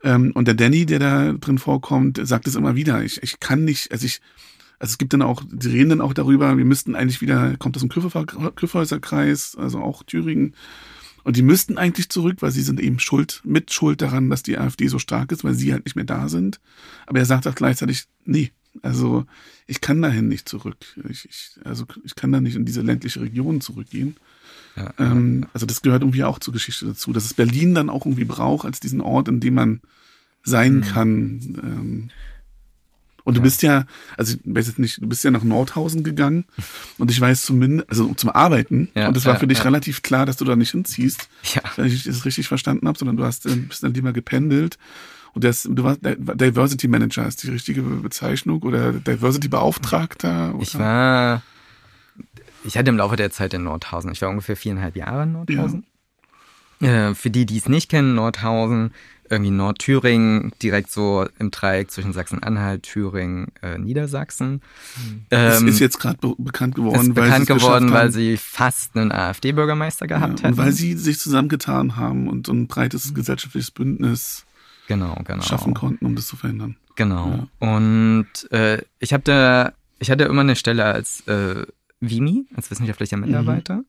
Ähm, 0.03 0.33
und 0.35 0.49
der 0.49 0.55
Danny, 0.55 0.87
der 0.87 1.01
da 1.01 1.33
drin 1.33 1.59
vorkommt, 1.59 2.19
sagt 2.23 2.47
es 2.47 2.55
immer 2.55 2.77
wieder. 2.77 3.03
Ich 3.03 3.23
ich 3.23 3.41
kann 3.41 3.65
nicht, 3.65 3.93
also 3.93 4.07
ich 4.07 4.23
also 4.79 4.93
es 4.93 4.99
gibt 4.99 5.13
dann 5.13 5.23
auch, 5.23 5.43
die 5.51 5.69
reden 5.69 5.91
dann 5.91 6.01
auch 6.01 6.13
darüber, 6.13 6.57
wir 6.57 6.65
müssten 6.65 6.95
eigentlich 6.95 7.21
wieder, 7.21 7.57
kommt 7.57 7.77
das 7.77 7.83
im 7.83 7.89
Küffhäuserkreis, 7.89 9.57
also 9.57 9.81
auch 9.81 10.03
Thüringen. 10.05 10.55
Und 11.25 11.37
die 11.37 11.43
müssten 11.43 11.79
eigentlich 11.79 12.09
zurück, 12.09 12.37
weil 12.41 12.53
sie 12.53 12.63
sind 12.63 12.81
eben 12.81 13.01
schuld, 13.01 13.43
mit 13.45 13.73
schuld 13.73 14.01
daran, 14.01 14.31
dass 14.31 14.43
die 14.43 14.57
AfD 14.57 14.87
so 14.87 14.99
stark 14.99 15.33
ist, 15.33 15.45
weil 15.45 15.55
sie 15.55 15.73
halt 15.73 15.85
nicht 15.85 15.97
mehr 15.97 16.05
da 16.05 16.29
sind. 16.29 16.61
Aber 17.07 17.19
er 17.19 17.27
sagt 17.27 17.47
auch 17.47 17.55
gleichzeitig, 17.55 18.05
nee, 18.25 18.53
also 18.83 19.25
ich 19.67 19.81
kann 19.81 20.01
dahin 20.01 20.29
nicht 20.29 20.49
zurück. 20.49 20.77
Ich, 21.09 21.29
ich, 21.29 21.59
also 21.65 21.85
ich 22.05 22.15
kann 22.15 22.33
da 22.33 22.41
nicht 22.41 22.57
in 22.57 22.65
diese 22.65 22.83
ländliche 22.83 23.21
Region 23.21 23.61
zurückgehen. 23.61 24.17
Ja, 24.77 24.95
ähm, 24.99 25.47
also 25.53 25.67
das 25.67 25.83
gehört 25.83 26.03
irgendwie 26.03 26.25
auch 26.25 26.39
zur 26.39 26.55
Geschichte 26.55 26.87
dazu, 26.87 27.13
dass 27.13 27.25
es 27.25 27.35
Berlin 27.35 27.75
dann 27.75 27.91
auch 27.91 28.07
irgendwie 28.07 28.25
braucht 28.25 28.65
als 28.65 28.79
diesen 28.81 29.01
Ort, 29.01 29.29
in 29.29 29.41
dem 29.41 29.55
man 29.55 29.81
sein 30.45 30.77
mhm. 30.77 30.83
kann. 30.83 31.41
Ähm, 31.63 32.11
und 33.29 33.35
du 33.35 33.41
ja. 33.41 33.45
bist 33.45 33.63
ja, 33.63 33.85
also 34.17 34.37
ich 34.37 34.41
weiß 34.43 34.69
jetzt 34.69 34.79
nicht, 34.79 35.03
du 35.03 35.07
bist 35.07 35.23
ja 35.23 35.31
nach 35.31 35.43
Nordhausen 35.43 36.03
gegangen 36.03 36.47
und 36.99 37.11
ich 37.11 37.21
weiß 37.21 37.43
zumindest, 37.43 37.91
also 37.91 38.15
zum 38.15 38.31
Arbeiten. 38.31 38.89
Ja, 38.95 39.09
und 39.09 39.17
es 39.19 39.27
war 39.27 39.35
ja, 39.35 39.39
für 39.39 39.47
dich 39.47 39.63
relativ 39.67 40.01
klar, 40.01 40.25
dass 40.25 40.39
du 40.39 40.47
da 40.47 40.57
nicht 40.57 40.71
hinziehst, 40.71 41.29
ja. 41.55 41.61
wenn 41.77 41.89
ich 41.89 42.05
das 42.05 42.25
richtig 42.25 42.49
verstanden 42.49 42.89
habe, 42.89 42.99
sondern 42.99 43.19
du 43.19 43.25
hast 43.25 43.43
bist 43.69 43.83
dann 43.83 43.93
lieber 43.93 44.15
gependelt. 44.15 44.79
Und 45.35 45.45
das, 45.45 45.69
du 45.71 45.85
warst 45.85 46.01
Diversity 46.03 46.89
Manager, 46.89 47.27
ist 47.27 47.43
die 47.43 47.51
richtige 47.51 47.83
Bezeichnung 47.83 48.63
oder 48.63 48.95
Diversity 48.95 49.49
Beauftragter? 49.49 50.55
Oder? 50.55 50.63
Ich 50.63 50.79
war, 50.79 51.43
ich 52.65 52.79
hatte 52.79 52.89
im 52.89 52.97
Laufe 52.97 53.17
der 53.17 53.31
Zeit 53.31 53.53
in 53.53 53.65
Nordhausen, 53.65 54.11
ich 54.11 54.23
war 54.23 54.31
ungefähr 54.31 54.57
viereinhalb 54.57 54.97
Jahre 54.97 55.25
in 55.25 55.33
Nordhausen. 55.33 55.85
Äh, 56.81 57.13
für 57.15 57.29
die, 57.29 57.45
die 57.45 57.59
es 57.59 57.69
nicht 57.69 57.91
kennen, 57.91 58.15
Nordhausen 58.15 58.93
irgendwie 59.31 59.51
Nordthüringen, 59.51 60.53
direkt 60.63 60.91
so 60.91 61.27
im 61.39 61.51
Dreieck 61.51 61.91
zwischen 61.91 62.13
Sachsen-Anhalt, 62.13 62.83
Thüringen, 62.83 63.49
äh, 63.63 63.79
Niedersachsen. 63.79 64.63
Mhm. 64.97 65.27
Ähm, 65.31 65.69
ist 65.69 65.81
jetzt 65.81 65.99
gerade 65.99 66.19
be 66.19 66.35
bekannt 66.39 66.75
geworden, 66.75 67.17
weil 67.17 67.25
bekannt 67.25 67.47
geworden, 67.47 67.93
weil 67.93 68.13
sie 68.13 68.37
fast 68.37 68.97
einen 68.97 69.13
AfD-Bürgermeister 69.13 70.07
gehabt 70.07 70.41
ja, 70.41 70.49
hätten. 70.49 70.57
weil 70.57 70.73
sie 70.73 70.95
sich 70.95 71.19
zusammengetan 71.19 71.97
haben 71.97 72.29
und 72.29 72.47
so 72.47 72.53
ein 72.53 72.67
breites 72.67 73.15
gesellschaftliches 73.15 73.71
Bündnis 73.71 74.45
genau, 74.87 75.17
genau. 75.25 75.43
schaffen 75.43 75.75
konnten, 75.75 76.07
um 76.07 76.17
das 76.17 76.27
zu 76.27 76.37
verhindern. 76.37 76.77
Genau. 76.97 77.49
Ja. 77.61 77.75
Und 77.75 78.51
äh, 78.51 78.83
ich 78.99 79.13
habe 79.13 79.23
da, 79.23 79.73
ich 80.01 80.11
hatte 80.11 80.25
immer 80.25 80.41
eine 80.41 80.57
Stelle 80.57 80.85
als 80.85 81.27
äh, 81.29 81.65
Vimi, 82.01 82.47
als 82.57 82.71
wissenschaftlicher 82.71 83.17
mhm. 83.17 83.27
Mitarbeiter, 83.27 83.77
mhm. 83.77 83.85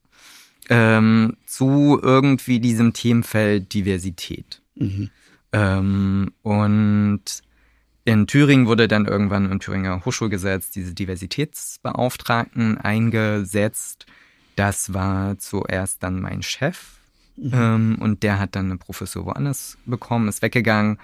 ähm, 0.69 1.37
zu 1.45 1.99
irgendwie 2.01 2.59
diesem 2.59 2.93
Themenfeld 2.93 3.73
Diversität. 3.73 4.61
Mhm. 4.75 5.09
Ähm, 5.51 6.31
und 6.41 7.23
in 8.05 8.27
Thüringen 8.27 8.67
wurde 8.67 8.87
dann 8.87 9.05
irgendwann 9.05 9.51
im 9.51 9.59
Thüringer 9.59 10.03
Hochschulgesetz 10.05 10.71
diese 10.71 10.93
Diversitätsbeauftragten 10.93 12.77
eingesetzt. 12.77 14.05
Das 14.55 14.93
war 14.93 15.37
zuerst 15.37 16.01
dann 16.03 16.21
mein 16.21 16.41
Chef. 16.41 16.97
Mhm. 17.37 17.51
Ähm, 17.53 17.97
und 17.99 18.23
der 18.23 18.39
hat 18.39 18.55
dann 18.55 18.65
eine 18.65 18.77
Professur 18.77 19.25
woanders 19.25 19.77
bekommen, 19.85 20.27
ist 20.27 20.41
weggegangen. 20.41 20.97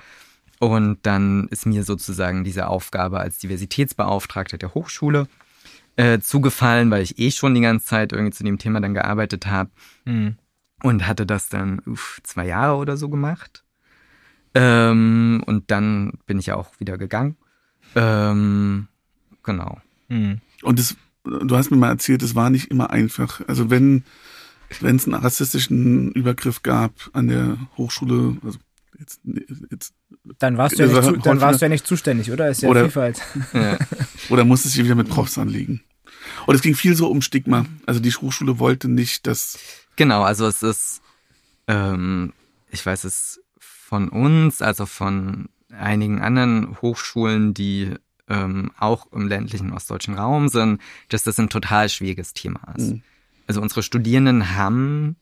Und 0.59 0.99
dann 1.03 1.47
ist 1.49 1.65
mir 1.65 1.83
sozusagen 1.83 2.43
diese 2.43 2.67
Aufgabe 2.67 3.19
als 3.19 3.39
Diversitätsbeauftragter 3.39 4.57
der 4.57 4.73
Hochschule 4.73 5.27
äh, 5.97 6.19
zugefallen, 6.19 6.91
weil 6.91 7.03
ich 7.03 7.19
eh 7.19 7.31
schon 7.31 7.55
die 7.55 7.61
ganze 7.61 7.85
Zeit 7.85 8.13
irgendwie 8.13 8.31
zu 8.33 8.43
dem 8.43 8.57
Thema 8.57 8.79
dann 8.79 8.93
gearbeitet 8.93 9.47
habe. 9.47 9.69
Mhm. 10.05 10.37
Und 10.83 11.07
hatte 11.07 11.25
das 11.25 11.49
dann 11.49 11.79
uff, 11.85 12.19
zwei 12.23 12.47
Jahre 12.47 12.77
oder 12.77 12.97
so 12.97 13.09
gemacht. 13.09 13.64
Ähm, 14.55 15.43
und 15.45 15.69
dann 15.69 16.13
bin 16.25 16.39
ich 16.39 16.47
ja 16.47 16.55
auch 16.55 16.79
wieder 16.79 16.97
gegangen. 16.97 17.35
Ähm, 17.95 18.87
genau. 19.43 19.79
Mhm. 20.07 20.39
Und 20.63 20.79
das, 20.79 20.95
du 21.23 21.55
hast 21.55 21.69
mir 21.69 21.77
mal 21.77 21.89
erzählt, 21.89 22.23
es 22.23 22.35
war 22.35 22.49
nicht 22.49 22.71
immer 22.71 22.89
einfach. 22.89 23.41
Also 23.47 23.69
wenn 23.69 24.03
wenn 24.81 24.95
es 24.95 25.05
einen 25.05 25.15
rassistischen 25.15 26.11
Übergriff 26.11 26.63
gab 26.63 26.91
an 27.13 27.27
der 27.27 27.57
Hochschule, 27.77 28.37
also 28.43 28.57
jetzt, 28.99 29.21
jetzt 29.71 29.93
dann 30.39 30.57
warst 30.57 30.79
du 30.79 30.83
ja 30.83 30.91
nicht, 30.91 31.03
zu, 31.03 31.17
dann 31.17 31.41
warst 31.41 31.61
du 31.61 31.65
ja 31.65 31.69
nicht 31.69 31.85
zuständig, 31.85 32.31
oder? 32.31 32.49
Ist 32.49 32.61
ja 32.61 32.69
oder, 32.69 32.81
Vielfalt. 32.81 33.21
Ja. 33.53 33.77
oder 34.29 34.43
musstest 34.43 34.77
du 34.77 34.83
wieder 34.83 34.95
mit 34.95 35.09
Profs 35.09 35.37
anliegen. 35.37 35.81
Und 36.47 36.55
es 36.55 36.61
ging 36.61 36.75
viel 36.75 36.95
so 36.95 37.07
um 37.09 37.21
Stigma. 37.21 37.65
Also 37.85 37.99
die 37.99 38.11
Hochschule 38.11 38.59
wollte 38.59 38.87
nicht, 38.87 39.27
dass. 39.27 39.59
Genau, 39.95 40.23
also 40.23 40.47
es 40.47 40.63
ist, 40.63 41.01
ähm, 41.67 42.33
ich 42.71 42.85
weiß 42.85 43.03
es 43.03 43.41
von 43.87 44.09
uns, 44.09 44.63
also 44.63 44.87
von 44.87 45.47
einigen 45.71 46.19
anderen 46.19 46.75
Hochschulen, 46.81 47.53
die 47.53 47.93
ähm, 48.27 48.71
auch 48.79 49.11
im 49.11 49.27
ländlichen 49.27 49.71
ostdeutschen 49.71 50.15
Raum 50.15 50.47
sind, 50.47 50.81
dass 51.09 51.21
das 51.21 51.39
ein 51.39 51.49
total 51.49 51.87
schwieriges 51.89 52.33
Thema 52.33 52.61
ist. 52.75 52.93
Mhm. 52.93 53.03
Also 53.45 53.61
unsere 53.61 53.83
Studierenden 53.83 54.55
haben 54.55 55.17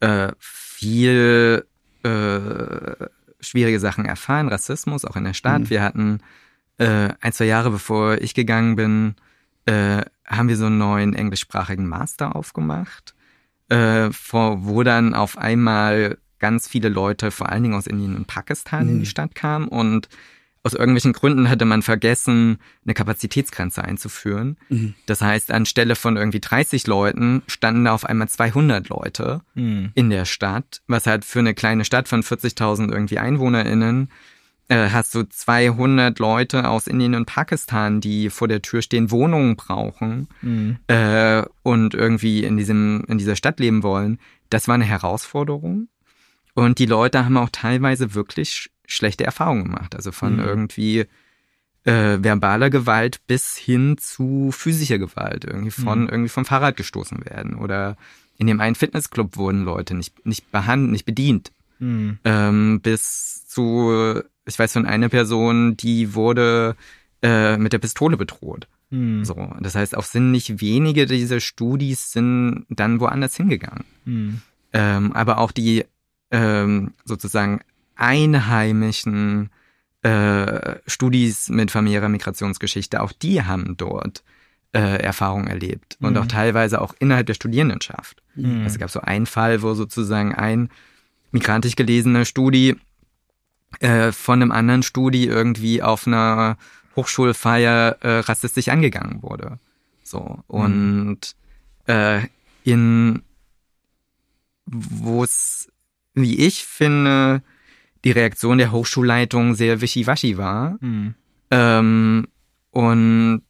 äh, 0.00 0.32
viel 0.38 1.66
äh, 2.02 3.06
schwierige 3.40 3.80
Sachen 3.80 4.06
erfahren, 4.06 4.48
Rassismus 4.48 5.04
auch 5.04 5.16
in 5.16 5.24
der 5.24 5.34
Stadt. 5.34 5.62
Mhm. 5.62 5.70
Wir 5.70 5.82
hatten 5.82 6.20
äh, 6.78 7.10
ein, 7.20 7.32
zwei 7.34 7.44
Jahre 7.44 7.70
bevor 7.70 8.16
ich 8.16 8.32
gegangen 8.32 8.76
bin, 8.76 9.14
äh, 9.66 10.02
haben 10.26 10.48
wir 10.48 10.56
so 10.56 10.66
einen 10.66 10.78
neuen 10.78 11.14
englischsprachigen 11.14 11.86
Master 11.86 12.34
aufgemacht, 12.34 13.14
äh, 13.68 14.08
wo 14.08 14.82
dann 14.84 15.12
auf 15.12 15.36
einmal 15.36 16.16
ganz 16.38 16.68
viele 16.68 16.88
Leute, 16.88 17.30
vor 17.30 17.48
allen 17.50 17.62
Dingen 17.62 17.74
aus 17.74 17.86
Indien 17.86 18.16
und 18.16 18.26
Pakistan, 18.26 18.84
mhm. 18.84 18.88
in 18.88 18.94
die 18.96 19.06
mhm. 19.06 19.10
Stadt 19.10 19.34
kamen 19.34 19.68
und 19.68 20.08
aus 20.62 20.72
irgendwelchen 20.72 21.12
Gründen 21.12 21.50
hatte 21.50 21.66
man 21.66 21.82
vergessen, 21.82 22.56
eine 22.84 22.94
Kapazitätsgrenze 22.94 23.84
einzuführen. 23.84 24.56
Mhm. 24.70 24.94
Das 25.04 25.20
heißt, 25.20 25.50
anstelle 25.50 25.94
von 25.94 26.16
irgendwie 26.16 26.40
30 26.40 26.86
Leuten 26.86 27.42
standen 27.46 27.84
da 27.84 27.92
auf 27.92 28.06
einmal 28.06 28.28
200 28.28 28.88
Leute 28.88 29.42
mhm. 29.54 29.90
in 29.94 30.08
der 30.08 30.24
Stadt, 30.24 30.80
was 30.86 31.06
halt 31.06 31.26
für 31.26 31.40
eine 31.40 31.52
kleine 31.52 31.84
Stadt 31.84 32.08
von 32.08 32.22
40.000 32.22 32.90
irgendwie 32.90 33.18
EinwohnerInnen 33.18 34.08
äh, 34.68 34.88
hast 34.90 35.14
du 35.14 35.24
200 35.28 36.18
Leute 36.18 36.68
aus 36.68 36.86
Indien 36.86 37.14
und 37.14 37.26
Pakistan, 37.26 38.00
die 38.00 38.30
vor 38.30 38.48
der 38.48 38.62
Tür 38.62 38.82
stehen, 38.82 39.10
Wohnungen 39.10 39.56
brauchen 39.56 40.28
mhm. 40.40 40.78
äh, 40.86 41.42
und 41.62 41.94
irgendwie 41.94 42.44
in 42.44 42.56
diesem 42.56 43.04
in 43.08 43.18
dieser 43.18 43.36
Stadt 43.36 43.60
leben 43.60 43.82
wollen. 43.82 44.18
Das 44.50 44.68
war 44.68 44.74
eine 44.74 44.84
Herausforderung. 44.84 45.88
Und 46.54 46.78
die 46.78 46.86
Leute 46.86 47.24
haben 47.24 47.36
auch 47.36 47.50
teilweise 47.50 48.14
wirklich 48.14 48.70
schlechte 48.86 49.24
Erfahrungen 49.24 49.64
gemacht. 49.64 49.94
Also 49.94 50.12
von 50.12 50.34
mhm. 50.34 50.44
irgendwie 50.44 51.06
äh, 51.84 52.18
verbaler 52.22 52.70
Gewalt 52.70 53.20
bis 53.26 53.56
hin 53.56 53.96
zu 53.98 54.50
physischer 54.52 54.98
Gewalt. 54.98 55.44
Irgendwie 55.44 55.70
von 55.70 56.02
mhm. 56.02 56.08
irgendwie 56.08 56.28
vom 56.28 56.44
Fahrrad 56.44 56.76
gestoßen 56.76 57.24
werden. 57.24 57.56
Oder 57.56 57.96
in 58.38 58.46
dem 58.46 58.60
einen 58.60 58.74
Fitnessclub 58.74 59.36
wurden 59.36 59.64
Leute 59.64 59.94
nicht, 59.94 60.24
nicht 60.26 60.50
behandelt, 60.50 60.92
nicht 60.92 61.04
bedient. 61.04 61.52
Mhm. 61.78 62.18
Ähm, 62.24 62.80
bis 62.80 63.46
zu, 63.46 64.22
ich 64.46 64.58
weiß 64.58 64.72
von 64.72 64.86
einer 64.86 65.08
Person, 65.08 65.76
die 65.76 66.14
wurde 66.14 66.76
äh, 67.22 67.56
mit 67.56 67.72
der 67.72 67.78
Pistole 67.78 68.16
bedroht. 68.16 68.68
Mhm. 68.90 69.24
So, 69.24 69.52
das 69.60 69.74
heißt, 69.74 69.96
auch 69.96 70.04
sind 70.04 70.30
nicht 70.30 70.60
wenige 70.60 71.06
dieser 71.06 71.40
Studis 71.40 72.12
sind 72.12 72.66
dann 72.68 73.00
woanders 73.00 73.36
hingegangen. 73.36 73.84
Mhm. 74.04 74.42
Ähm, 74.72 75.12
aber 75.12 75.38
auch 75.38 75.52
die 75.52 75.84
ähm, 76.34 76.94
sozusagen 77.04 77.60
einheimischen 77.94 79.50
äh, 80.02 80.76
Studis 80.86 81.48
mit 81.48 81.70
familiärer 81.70 82.08
Migrationsgeschichte, 82.08 83.00
auch 83.00 83.12
die 83.12 83.42
haben 83.42 83.76
dort 83.76 84.24
äh, 84.72 85.00
Erfahrungen 85.00 85.46
erlebt 85.46 85.96
und 86.00 86.14
mhm. 86.14 86.18
auch 86.18 86.26
teilweise 86.26 86.80
auch 86.80 86.92
innerhalb 86.98 87.28
der 87.28 87.34
Studierendenschaft. 87.34 88.20
Mhm. 88.34 88.64
Also 88.64 88.74
es 88.74 88.78
gab 88.78 88.90
so 88.90 89.00
einen 89.00 89.26
Fall, 89.26 89.62
wo 89.62 89.74
sozusagen 89.74 90.34
ein 90.34 90.70
migrantisch 91.30 91.76
gelesener 91.76 92.24
Studi 92.24 92.76
äh, 93.78 94.10
von 94.10 94.42
einem 94.42 94.50
anderen 94.50 94.82
Studi 94.82 95.26
irgendwie 95.26 95.82
auf 95.82 96.08
einer 96.08 96.58
Hochschulfeier 96.96 97.98
äh, 98.00 98.18
rassistisch 98.18 98.68
angegangen 98.68 99.22
wurde. 99.22 99.60
So 100.02 100.18
mhm. 100.18 100.42
und 100.48 101.18
mhm. 101.86 101.94
äh, 101.94 102.20
in 102.64 103.22
wo 104.66 105.24
es, 105.24 105.68
wie 106.14 106.38
ich 106.38 106.64
finde, 106.64 107.42
die 108.04 108.12
Reaktion 108.12 108.58
der 108.58 108.72
Hochschulleitung 108.72 109.54
sehr 109.54 109.80
wischiwaschi 109.80 110.36
war. 110.36 110.76
Mhm. 110.80 111.14
Ähm, 111.50 112.28
und 112.70 113.42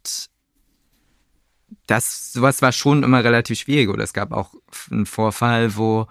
das, 1.86 2.32
sowas 2.32 2.62
war 2.62 2.72
schon 2.72 3.02
immer 3.02 3.22
relativ 3.24 3.58
schwierig. 3.58 3.88
Oder 3.88 4.04
es 4.04 4.12
gab 4.12 4.32
auch 4.32 4.54
einen 4.90 5.06
Vorfall, 5.06 5.76
wo 5.76 6.06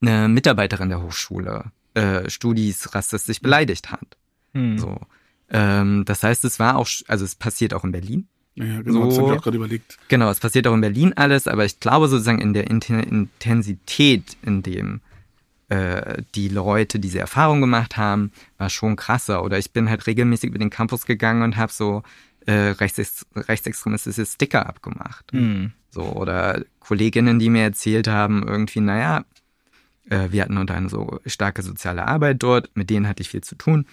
eine 0.00 0.28
Mitarbeiterin 0.28 0.88
der 0.88 1.02
Hochschule 1.02 1.72
äh, 1.94 2.28
Studis 2.28 2.94
rassistisch 2.94 3.40
beleidigt 3.40 3.90
hat. 3.90 4.16
Mhm. 4.52 4.78
So. 4.78 5.00
Ähm, 5.48 6.04
das 6.04 6.22
heißt, 6.22 6.44
es 6.44 6.58
war 6.58 6.76
auch, 6.76 6.88
also 7.08 7.24
es 7.24 7.34
passiert 7.34 7.72
auch 7.72 7.84
in 7.84 7.92
Berlin. 7.92 8.28
Ja, 8.54 8.80
genau, 8.80 9.10
so, 9.10 9.28
das 9.28 9.38
auch 9.38 9.42
gerade 9.42 9.56
überlegt. 9.58 9.98
Genau, 10.08 10.30
es 10.30 10.40
passiert 10.40 10.66
auch 10.66 10.74
in 10.74 10.80
Berlin 10.80 11.12
alles, 11.14 11.46
aber 11.46 11.64
ich 11.66 11.78
glaube 11.78 12.08
sozusagen 12.08 12.40
in 12.40 12.54
der 12.54 12.68
Intensität, 12.68 14.36
in 14.42 14.62
dem 14.62 15.02
äh, 15.68 16.22
die 16.34 16.48
Leute 16.48 16.98
diese 16.98 17.18
Erfahrung 17.18 17.60
gemacht 17.60 17.96
haben, 17.96 18.32
war 18.58 18.70
schon 18.70 18.96
krasser. 18.96 19.42
Oder 19.42 19.58
ich 19.58 19.72
bin 19.72 19.88
halt 19.90 20.06
regelmäßig 20.06 20.50
über 20.50 20.58
den 20.58 20.70
Campus 20.70 21.06
gegangen 21.06 21.42
und 21.42 21.56
habe 21.56 21.72
so 21.72 22.02
äh, 22.46 22.52
rechts, 22.52 23.26
rechtsextremistische 23.34 24.26
Sticker 24.26 24.66
abgemacht. 24.66 25.32
Mhm. 25.32 25.72
So, 25.90 26.02
oder 26.02 26.62
Kolleginnen, 26.80 27.38
die 27.38 27.50
mir 27.50 27.62
erzählt 27.62 28.06
haben, 28.06 28.46
irgendwie, 28.46 28.80
naja, 28.80 29.24
äh, 30.08 30.28
wir 30.30 30.42
hatten 30.42 30.58
unter 30.58 30.74
eine 30.74 30.88
so 30.88 31.20
starke 31.26 31.62
soziale 31.62 32.06
Arbeit 32.06 32.42
dort, 32.42 32.70
mit 32.74 32.90
denen 32.90 33.08
hatte 33.08 33.22
ich 33.22 33.30
viel 33.30 33.42
zu 33.42 33.56
tun 33.56 33.86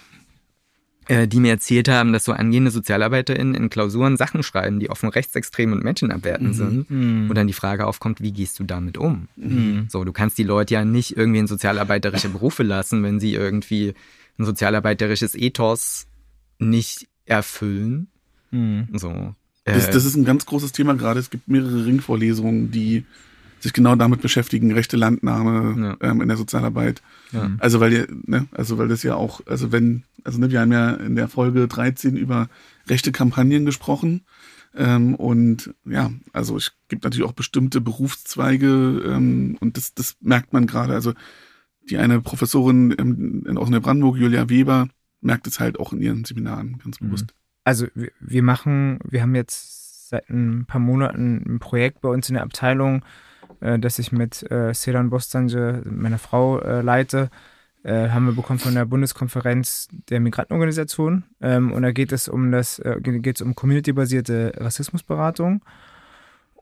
die 1.10 1.40
mir 1.40 1.52
erzählt 1.52 1.90
haben, 1.90 2.14
dass 2.14 2.26
so 2.26 2.32
angehende 2.32 2.72
SozialarbeiterInnen 2.72 3.56
in 3.56 3.70
Klausuren 3.70 4.18
Sachen 4.18 4.44
schreiben, 4.44 4.80
die 4.80 4.90
offen 4.90 5.10
rechtsextrem 5.10 5.74
und 5.74 5.84
menschenabwertend 5.84 6.52
mhm. 6.52 6.54
sind. 6.54 6.92
Mhm. 6.92 7.30
Und 7.30 7.36
dann 7.36 7.48
die 7.48 7.54
Frage 7.54 7.86
aufkommt, 7.86 8.22
wie 8.22 8.32
gehst 8.32 8.60
du 8.60 8.64
damit 8.64 8.98
um? 8.98 9.28
Mhm. 9.36 9.88
So, 9.90 10.04
du 10.04 10.14
kannst 10.14 10.38
die 10.38 10.44
Leute 10.44 10.76
ja 10.76 10.86
nicht 10.86 11.18
irgendwie 11.18 11.40
in 11.40 11.48
sozialarbeiterische 11.48 12.30
Berufe 12.30 12.64
lassen, 12.64 13.04
wenn 13.04 13.20
sie 13.20 13.34
irgendwie 13.34 13.94
ein 14.40 14.46
sozialarbeiterisches 14.46 15.36
Ethos 15.36 16.08
nicht 16.60 17.08
erfüllen. 17.26 18.08
Mhm. 18.52 18.88
So. 18.94 19.36
Äh, 19.66 19.74
das, 19.74 19.90
das 19.90 20.06
ist 20.06 20.16
ein 20.16 20.26
ganz 20.26 20.46
großes 20.46 20.72
Thema 20.72 20.96
gerade. 20.96 21.20
Es 21.20 21.30
gibt 21.30 21.48
mehrere 21.48 21.86
Ringvorlesungen, 21.86 22.72
die 22.72 23.06
sich 23.64 23.72
genau 23.72 23.96
damit 23.96 24.22
beschäftigen, 24.22 24.74
rechte 24.74 24.98
Landnahme 24.98 25.98
ja. 26.02 26.10
ähm, 26.12 26.22
in 26.22 26.28
der 26.28 26.36
Sozialarbeit. 26.36 27.02
Ja. 27.32 27.50
Also 27.60 27.80
weil 27.80 28.08
ne, 28.26 28.46
also 28.52 28.78
weil 28.78 28.90
das 28.90 29.04
ja 29.04 29.16
auch, 29.16 29.40
also 29.48 29.72
wenn, 29.72 30.04
also 30.26 30.38
ne, 30.38 30.52
wir 30.52 30.60
haben 30.60 30.74
ja 30.74 30.92
in 30.92 31.16
der 31.16 31.30
Folge 31.30 31.68
13 31.70 32.18
über 32.18 32.50
rechte 32.88 33.14
Kampagnen 33.14 33.66
gesprochen. 33.66 34.26
Ähm, 34.76 35.16
und 35.16 35.74
ja, 35.86 36.12
also 36.34 36.58
es 36.58 36.74
gibt 36.90 37.06
natürlich 37.06 37.26
auch 37.26 37.34
bestimmte 37.34 37.80
Berufszweige 37.80 39.02
ähm, 39.06 39.58
und 39.62 39.78
das, 39.78 39.94
das 39.94 40.18
merkt 40.20 40.52
man 40.52 40.68
gerade. 40.68 40.94
Also 40.94 41.14
die 41.90 41.98
eine 41.98 42.20
Professorin 42.20 42.92
in, 42.92 43.44
in, 43.46 43.58
aus 43.58 43.70
Neubrandenburg, 43.70 44.18
Julia 44.18 44.50
Weber, 44.50 44.90
merkt 45.22 45.48
es 45.48 45.62
halt 45.62 45.80
auch 45.80 45.94
in 45.94 46.02
ihren 46.02 46.26
Seminaren 46.26 46.80
ganz 46.84 47.00
mhm. 47.00 47.06
bewusst. 47.06 47.34
Also 47.64 47.88
wir 48.20 48.44
machen, 48.44 49.00
wir 49.10 49.22
haben 49.22 49.36
jetzt 49.36 50.10
seit 50.10 50.30
ein 50.30 50.66
paar 50.66 50.82
Monaten 50.82 51.44
ein 51.46 51.60
Projekt 51.60 52.02
bei 52.02 52.10
uns 52.10 52.28
in 52.28 52.34
der 52.34 52.44
Abteilung, 52.44 53.06
äh, 53.64 53.80
das 53.80 53.98
ich 53.98 54.12
mit 54.12 54.50
äh, 54.52 54.74
Sedan 54.74 55.10
Bostanje, 55.10 55.82
meiner 55.86 56.20
Frau, 56.20 56.60
äh, 56.60 56.82
leite, 56.82 57.30
äh, 57.84 58.10
haben 58.10 58.26
wir 58.26 58.34
bekommen 58.34 58.60
von 58.60 58.76
der 58.76 58.86
Bundeskonferenz 58.86 59.88
der 60.10 60.20
Migrantenorganisation. 60.20 61.24
Ähm, 61.42 61.72
und 61.72 61.82
da 61.82 61.92
geht 61.92 62.12
es 62.12 62.28
um 62.28 62.52
das, 62.52 62.80
äh, 62.80 62.98
geht 63.02 63.38
es 63.38 63.42
um 63.42 63.56
communitybasierte 63.56 64.54
Rassismusberatung 64.58 65.64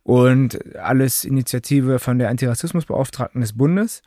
und 0.04 0.76
alles 0.78 1.24
Initiative 1.26 1.99
von 1.99 2.20
der 2.20 2.30
Antirassismusbeauftragten 2.30 3.41
des 3.41 3.54
Bundes. 3.54 4.02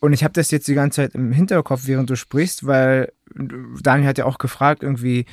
Und 0.00 0.12
ich 0.12 0.22
habe 0.22 0.34
das 0.34 0.50
jetzt 0.52 0.68
die 0.68 0.74
ganze 0.74 1.02
Zeit 1.02 1.14
im 1.14 1.32
Hinterkopf, 1.32 1.82
während 1.86 2.08
du 2.08 2.16
sprichst, 2.16 2.66
weil 2.66 3.12
Daniel 3.34 4.08
hat 4.08 4.18
ja 4.18 4.24
auch 4.24 4.38
gefragt, 4.38 4.84
irgendwie, 4.84 5.26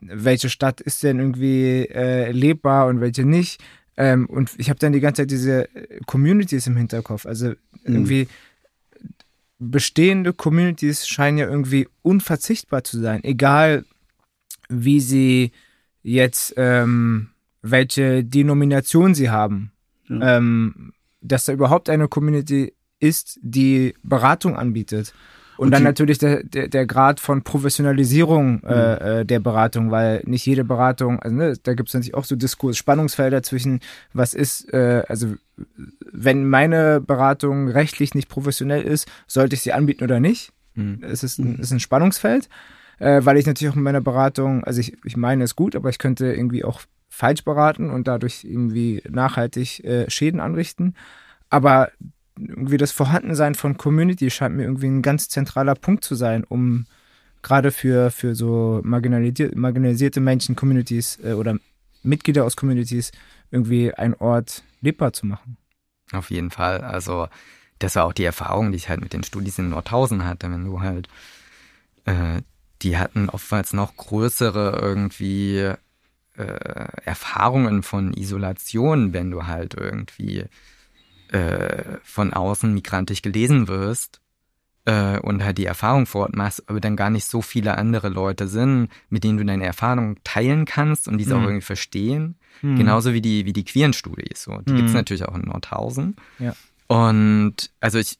welche 0.00 0.48
Stadt 0.48 0.80
ist 0.80 1.04
denn 1.04 1.20
irgendwie 1.20 1.86
äh, 1.86 2.32
lebbar 2.32 2.88
und 2.88 3.00
welche 3.00 3.24
nicht. 3.24 3.62
Ähm, 3.96 4.26
und 4.26 4.52
ich 4.58 4.70
habe 4.70 4.78
dann 4.78 4.92
die 4.92 5.00
ganze 5.00 5.22
Zeit 5.22 5.30
diese 5.30 5.74
äh, 5.74 6.00
Communities 6.06 6.66
im 6.66 6.76
Hinterkopf. 6.76 7.26
Also 7.26 7.48
mhm. 7.48 7.56
irgendwie 7.84 8.28
bestehende 9.58 10.32
Communities 10.32 11.06
scheinen 11.06 11.38
ja 11.38 11.48
irgendwie 11.48 11.88
unverzichtbar 12.02 12.84
zu 12.84 13.00
sein, 13.00 13.22
egal 13.24 13.84
wie 14.68 15.00
sie 15.00 15.52
jetzt, 16.02 16.54
ähm, 16.56 17.30
welche 17.62 18.24
Denomination 18.24 19.14
sie 19.14 19.30
haben. 19.30 19.72
Ja. 20.08 20.36
Ähm, 20.36 20.92
dass 21.20 21.46
da 21.46 21.52
überhaupt 21.52 21.88
eine 21.88 22.08
Community 22.08 22.74
ist, 23.00 23.38
die 23.42 23.94
Beratung 24.02 24.56
anbietet. 24.56 25.14
Und, 25.56 25.70
dann 25.70 25.82
natürlich 25.82 26.18
der, 26.18 26.42
der, 26.42 26.68
der 26.68 26.86
Grad 26.86 27.20
von 27.20 27.42
Professionalisierung 27.42 28.62
äh, 28.62 28.66
mhm. 28.66 29.20
äh, 29.20 29.24
der 29.24 29.40
Beratung, 29.40 29.90
weil 29.90 30.22
nicht 30.24 30.46
jede 30.46 30.64
Beratung, 30.64 31.20
also 31.20 31.36
ne, 31.36 31.54
da 31.62 31.74
gibt 31.74 31.88
es 31.88 31.94
natürlich 31.94 32.14
auch 32.14 32.24
so 32.24 32.36
Diskurs, 32.36 32.76
Spannungsfelder 32.76 33.42
zwischen, 33.42 33.80
was 34.12 34.34
ist, 34.34 34.72
äh, 34.72 35.02
also 35.08 35.34
wenn 36.12 36.48
meine 36.48 37.00
Beratung 37.00 37.68
rechtlich 37.68 38.14
nicht 38.14 38.28
professionell 38.28 38.82
ist, 38.82 39.08
sollte 39.26 39.54
ich 39.54 39.62
sie 39.62 39.72
anbieten 39.72 40.04
oder 40.04 40.20
nicht? 40.20 40.52
Mhm. 40.74 41.00
Es 41.02 41.22
ist 41.22 41.38
ein, 41.38 41.58
ist 41.58 41.70
ein 41.70 41.80
Spannungsfeld, 41.80 42.48
äh, 42.98 43.20
weil 43.24 43.36
ich 43.36 43.46
natürlich 43.46 43.72
auch 43.72 43.76
in 43.76 43.82
meiner 43.82 44.00
Beratung, 44.00 44.64
also 44.64 44.80
ich, 44.80 44.96
ich 45.04 45.16
meine 45.16 45.44
es 45.44 45.56
gut, 45.56 45.76
aber 45.76 45.88
ich 45.90 45.98
könnte 45.98 46.32
irgendwie 46.32 46.64
auch 46.64 46.80
falsch 47.08 47.44
beraten 47.44 47.90
und 47.90 48.08
dadurch 48.08 48.44
irgendwie 48.44 49.02
nachhaltig 49.08 49.84
äh, 49.84 50.10
Schäden 50.10 50.40
anrichten. 50.40 50.94
Aber 51.48 51.90
irgendwie 52.38 52.76
das 52.76 52.92
Vorhandensein 52.92 53.54
von 53.54 53.76
Community 53.76 54.30
scheint 54.30 54.56
mir 54.56 54.64
irgendwie 54.64 54.88
ein 54.88 55.02
ganz 55.02 55.28
zentraler 55.28 55.74
Punkt 55.74 56.04
zu 56.04 56.14
sein, 56.14 56.44
um 56.44 56.86
gerade 57.42 57.70
für, 57.70 58.10
für 58.10 58.34
so 58.34 58.80
marginalisierte, 58.82 60.20
Menschen, 60.20 60.56
Communities 60.56 61.18
äh, 61.22 61.34
oder 61.34 61.58
Mitglieder 62.02 62.44
aus 62.44 62.56
Communities 62.56 63.12
irgendwie 63.50 63.94
einen 63.94 64.14
Ort 64.14 64.64
lebbar 64.80 65.12
zu 65.12 65.26
machen. 65.26 65.56
Auf 66.12 66.30
jeden 66.30 66.50
Fall. 66.50 66.80
Also 66.80 67.28
das 67.78 67.96
war 67.96 68.04
auch 68.04 68.12
die 68.12 68.24
Erfahrung, 68.24 68.72
die 68.72 68.76
ich 68.76 68.88
halt 68.88 69.00
mit 69.00 69.12
den 69.12 69.24
Studis 69.24 69.58
in 69.58 69.70
Nordhausen 69.70 70.24
hatte, 70.24 70.50
wenn 70.50 70.64
du 70.64 70.80
halt, 70.80 71.08
äh, 72.04 72.42
die 72.82 72.98
hatten 72.98 73.28
oftmals 73.28 73.72
noch 73.72 73.96
größere 73.96 74.78
irgendwie 74.80 75.72
äh, 76.36 76.88
Erfahrungen 77.04 77.82
von 77.82 78.12
Isolation, 78.12 79.12
wenn 79.12 79.30
du 79.30 79.46
halt 79.46 79.74
irgendwie 79.74 80.44
äh, 81.32 81.98
von 82.02 82.32
außen 82.32 82.72
migrantisch 82.72 83.22
gelesen 83.22 83.68
wirst, 83.68 84.20
äh, 84.86 85.18
und 85.20 85.42
halt 85.42 85.56
die 85.58 85.64
Erfahrung 85.64 86.04
vor 86.04 86.22
Ort 86.22 86.36
machst, 86.36 86.68
aber 86.68 86.78
dann 86.78 86.94
gar 86.96 87.08
nicht 87.08 87.24
so 87.24 87.40
viele 87.40 87.78
andere 87.78 88.10
Leute 88.10 88.48
sind, 88.48 88.88
mit 89.08 89.24
denen 89.24 89.38
du 89.38 89.44
deine 89.44 89.64
Erfahrung 89.64 90.18
teilen 90.24 90.66
kannst 90.66 91.08
und 91.08 91.16
diese 91.18 91.34
Mhm. 91.34 91.40
auch 91.40 91.44
irgendwie 91.46 91.64
verstehen. 91.64 92.36
Mhm. 92.60 92.76
Genauso 92.76 93.14
wie 93.14 93.22
die, 93.22 93.46
wie 93.46 93.54
die 93.54 93.64
queeren 93.64 93.94
Studis. 93.94 94.42
So. 94.42 94.58
Die 94.60 94.72
Mhm. 94.72 94.76
gibt's 94.76 94.92
natürlich 94.92 95.24
auch 95.26 95.34
in 95.34 95.42
Nordhausen. 95.42 96.16
Ja. 96.38 96.54
Und 96.86 97.70
also 97.80 97.98
ich, 97.98 98.18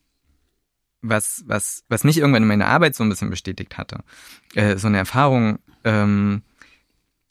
was, 1.03 1.45
was, 1.47 1.85
was 1.91 2.03
mich 2.03 2.17
irgendwann 2.17 2.43
in 2.45 2.49
meiner 2.49 2.69
Arbeit 2.69 2.95
so 2.95 3.05
ein 3.05 3.11
bisschen 3.11 3.29
bestätigt 3.29 3.77
hatte, 3.77 3.99
äh, 4.55 4.79
so 4.79 4.87
eine 4.87 4.97
Erfahrung, 4.97 5.59
ähm, 5.85 6.41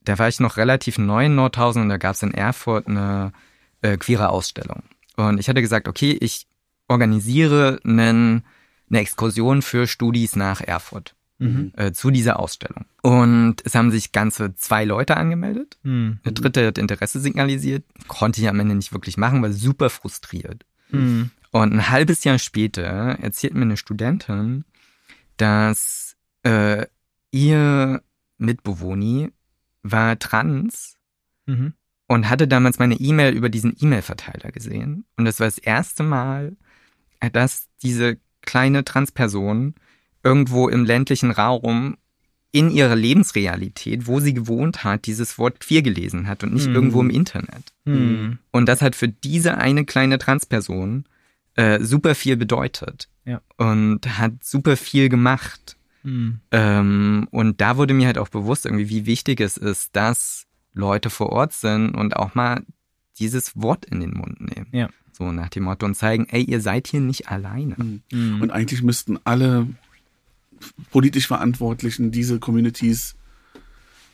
da 0.02 0.20
war 0.20 0.28
ich 0.28 0.40
noch 0.40 0.58
relativ 0.58 1.00
neu 1.00 1.26
in 1.26 1.34
Nordhausen 1.36 1.82
und 1.82 1.90
da 1.90 1.98
gab's 1.98 2.22
in 2.22 2.36
Erfurt 2.36 2.88
eine 2.88 3.34
äh, 3.82 3.98
queere 3.98 4.30
Ausstellung. 4.30 4.84
Und 5.16 5.40
ich 5.40 5.48
hatte 5.50 5.62
gesagt, 5.62 5.88
okay, 5.88 6.18
ich 6.20 6.48
organisiere 6.88 7.80
einen, 7.84 8.44
eine 8.90 9.00
Exkursion 9.00 9.62
für 9.62 9.88
Studis 9.88 10.36
nach 10.36 10.62
Erfurt 10.62 11.16
Mhm. 11.40 11.74
äh, 11.76 11.92
zu 11.92 12.12
dieser 12.12 12.40
Ausstellung. 12.40 12.86
Und 13.02 13.58
es 13.66 13.76
haben 13.76 13.92
sich 13.92 14.12
ganze 14.12 14.56
zwei 14.56 14.86
Leute 14.86 15.18
angemeldet. 15.18 15.78
Mhm. 15.84 16.20
Der 16.24 16.32
dritte 16.32 16.68
hat 16.68 16.78
Interesse 16.78 17.20
signalisiert, 17.20 17.84
konnte 18.08 18.40
ich 18.40 18.48
am 18.48 18.60
Ende 18.60 18.76
nicht 18.76 18.94
wirklich 18.94 19.18
machen, 19.18 19.42
war 19.42 19.52
super 19.52 19.90
frustriert. 19.90 20.66
Mhm. 20.90 21.32
Und 21.52 21.74
ein 21.74 21.90
halbes 21.90 22.24
Jahr 22.24 22.40
später 22.40 22.84
erzählt 23.20 23.56
mir 23.56 23.64
eine 23.64 23.78
Studentin, 23.78 24.64
dass 25.38 26.16
äh, 26.44 26.86
ihr 27.32 28.02
Mitbewohner 28.38 29.30
war 29.82 30.18
trans 30.20 30.98
Mhm. 31.46 31.74
Und 32.08 32.30
hatte 32.30 32.48
damals 32.48 32.80
meine 32.80 32.96
E-Mail 32.96 33.34
über 33.34 33.50
diesen 33.50 33.76
E-Mail-Verteiler 33.80 34.52
gesehen. 34.52 35.06
Und 35.18 35.26
das 35.26 35.40
war 35.40 35.48
das 35.48 35.58
erste 35.58 36.04
Mal, 36.04 36.56
dass 37.32 37.68
diese 37.82 38.18
kleine 38.42 38.84
Transperson 38.84 39.76
irgendwo 40.24 40.68
im 40.70 40.86
ländlichen 40.86 41.32
Raum 41.32 41.98
in 42.52 42.70
ihrer 42.70 42.96
Lebensrealität, 42.96 44.06
wo 44.06 44.20
sie 44.20 44.34
gewohnt 44.34 44.84
hat, 44.84 45.08
dieses 45.08 45.38
Wort 45.40 45.60
queer 45.60 45.82
gelesen 45.82 46.28
hat 46.28 46.44
und 46.44 46.54
nicht 46.54 46.68
Mhm. 46.68 46.76
irgendwo 46.76 47.02
im 47.02 47.10
Internet. 47.10 47.74
Mhm. 47.86 48.38
Und 48.52 48.68
das 48.70 48.82
hat 48.82 48.96
für 48.96 49.08
diese 49.08 49.58
eine 49.58 49.86
kleine 49.86 50.18
Transperson 50.20 51.06
äh, 51.56 51.84
super 51.84 52.16
viel 52.16 52.36
bedeutet. 52.38 53.10
Ja. 53.26 53.42
Und 53.58 54.18
hat 54.20 54.44
super 54.44 54.76
viel 54.76 55.08
gemacht. 55.10 55.78
Mhm. 56.04 56.42
Ähm, 56.52 57.28
und 57.32 57.62
da 57.62 57.78
wurde 57.78 57.94
mir 57.94 58.08
halt 58.08 58.18
auch 58.18 58.30
bewusst 58.30 58.66
irgendwie, 58.66 58.90
wie 58.90 59.06
wichtig 59.06 59.40
es 59.40 59.58
ist, 59.58 59.96
dass 59.96 60.46
Leute 60.74 61.10
vor 61.10 61.30
Ort 61.30 61.54
sind 61.54 61.92
und 61.92 62.16
auch 62.16 62.36
mal 62.36 62.64
dieses 63.20 63.56
Wort 63.56 63.86
in 63.86 64.00
den 64.00 64.12
Mund 64.12 64.42
nehmen. 64.42 64.68
Ja. 64.72 64.90
So 65.12 65.32
nach 65.32 65.50
dem 65.50 65.64
Motto 65.64 65.86
und 65.86 65.96
zeigen, 65.96 66.28
ey, 66.30 66.44
ihr 66.44 66.60
seid 66.60 66.88
hier 66.88 67.02
nicht 67.02 67.30
alleine. 67.30 67.76
Mhm. 68.12 68.42
Und 68.42 68.52
eigentlich 68.52 68.82
müssten 68.82 69.20
alle 69.24 69.68
politisch 70.92 71.28
Verantwortlichen 71.28 72.12
diese 72.12 72.40
Communities 72.40 73.16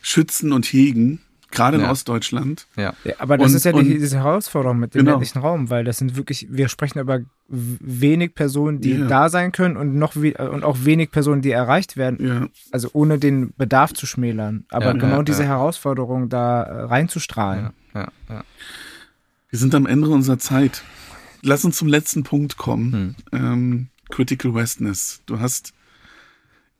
schützen 0.02 0.52
und 0.52 0.66
hegen, 0.66 1.22
gerade 1.52 1.78
in 1.78 1.84
Ja. 1.84 1.92
Ostdeutschland. 1.92 2.68
Ja. 2.76 2.94
Ja, 3.04 3.14
aber 3.20 3.38
das 3.38 3.52
Und- 3.52 3.56
ist 3.58 3.66
ja 3.66 3.72
die, 3.74 3.98
diese 4.00 4.18
Herausforderung 4.18 4.78
mit 4.80 4.94
dem 4.94 5.00
Genau. 5.00 5.12
ländlichen 5.12 5.40
Raum, 5.40 5.70
weil 5.70 5.84
das 5.84 5.98
sind 5.98 6.16
wirklich, 6.16 6.48
wir 6.50 6.70
sprechen 6.70 7.00
über 7.00 7.20
wenig 7.48 8.36
Personen, 8.36 8.82
die 8.82 8.92
Ja. 8.94 9.08
da 9.08 9.30
sein 9.30 9.52
können 9.52 9.76
und 9.78 9.96
noch 9.96 10.16
und 10.16 10.64
auch 10.64 10.78
wenig 10.84 11.12
Personen, 11.12 11.42
die 11.42 11.52
erreicht 11.52 11.98
werden, 11.98 12.26
Ja. 12.26 12.48
also 12.72 12.90
ohne 12.94 13.18
den 13.18 13.54
Bedarf 13.58 13.94
zu 13.94 14.06
schmälern. 14.06 14.66
Aber 14.70 14.86
Ja, 14.88 14.94
genau 14.94 15.18
ja, 15.18 15.24
diese 15.24 15.44
ja. 15.44 15.50
Herausforderung 15.50 16.30
da 16.30 16.62
äh, 16.64 16.82
reinzustrahlen. 16.84 17.70
Ja, 17.96 18.02
ja, 18.02 18.08
ja. 18.30 18.44
Wir 19.50 19.58
sind 19.60 19.74
am 19.74 19.88
Ende 19.88 20.10
unserer 20.10 20.38
Zeit. 20.38 20.84
Lass 21.42 21.66
uns 21.66 21.78
zum 21.78 21.88
letzten 21.88 22.24
Punkt 22.24 22.58
kommen. 22.58 23.16
Hm. 23.32 23.40
Ähm, 23.40 23.88
Critical 24.10 24.54
Westness. 24.54 25.22
Du 25.26 25.40
hast 25.40 25.74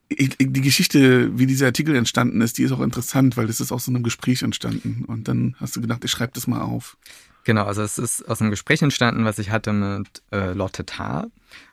ich, 0.10 0.36
die 0.40 0.62
Geschichte, 0.62 1.38
wie 1.38 1.46
dieser 1.46 1.68
Artikel 1.68 1.96
entstanden 1.96 2.42
ist, 2.42 2.58
die 2.58 2.64
ist 2.64 2.72
auch 2.72 2.82
interessant, 2.82 3.38
weil 3.38 3.48
das 3.48 3.60
ist 3.62 3.72
aus 3.72 3.86
so 3.86 3.92
einem 3.92 4.04
Gespräch 4.04 4.42
entstanden. 4.42 5.06
Und 5.06 5.28
dann 5.28 5.56
hast 5.60 5.76
du 5.76 5.82
gedacht, 5.82 6.04
ich 6.04 6.12
schreibe 6.12 6.34
das 6.34 6.48
mal 6.48 6.62
auf. 6.62 6.98
Genau, 7.46 7.64
also 7.66 7.82
es 7.82 7.98
ist 7.98 8.28
aus 8.28 8.42
einem 8.42 8.50
Gespräch 8.52 8.82
entstanden, 8.82 9.24
was 9.24 9.40
ich 9.40 9.50
hatte 9.50 9.72
mit 9.72 10.22
äh, 10.32 10.54
Lotte 10.54 10.86
Tarr. 10.86 11.28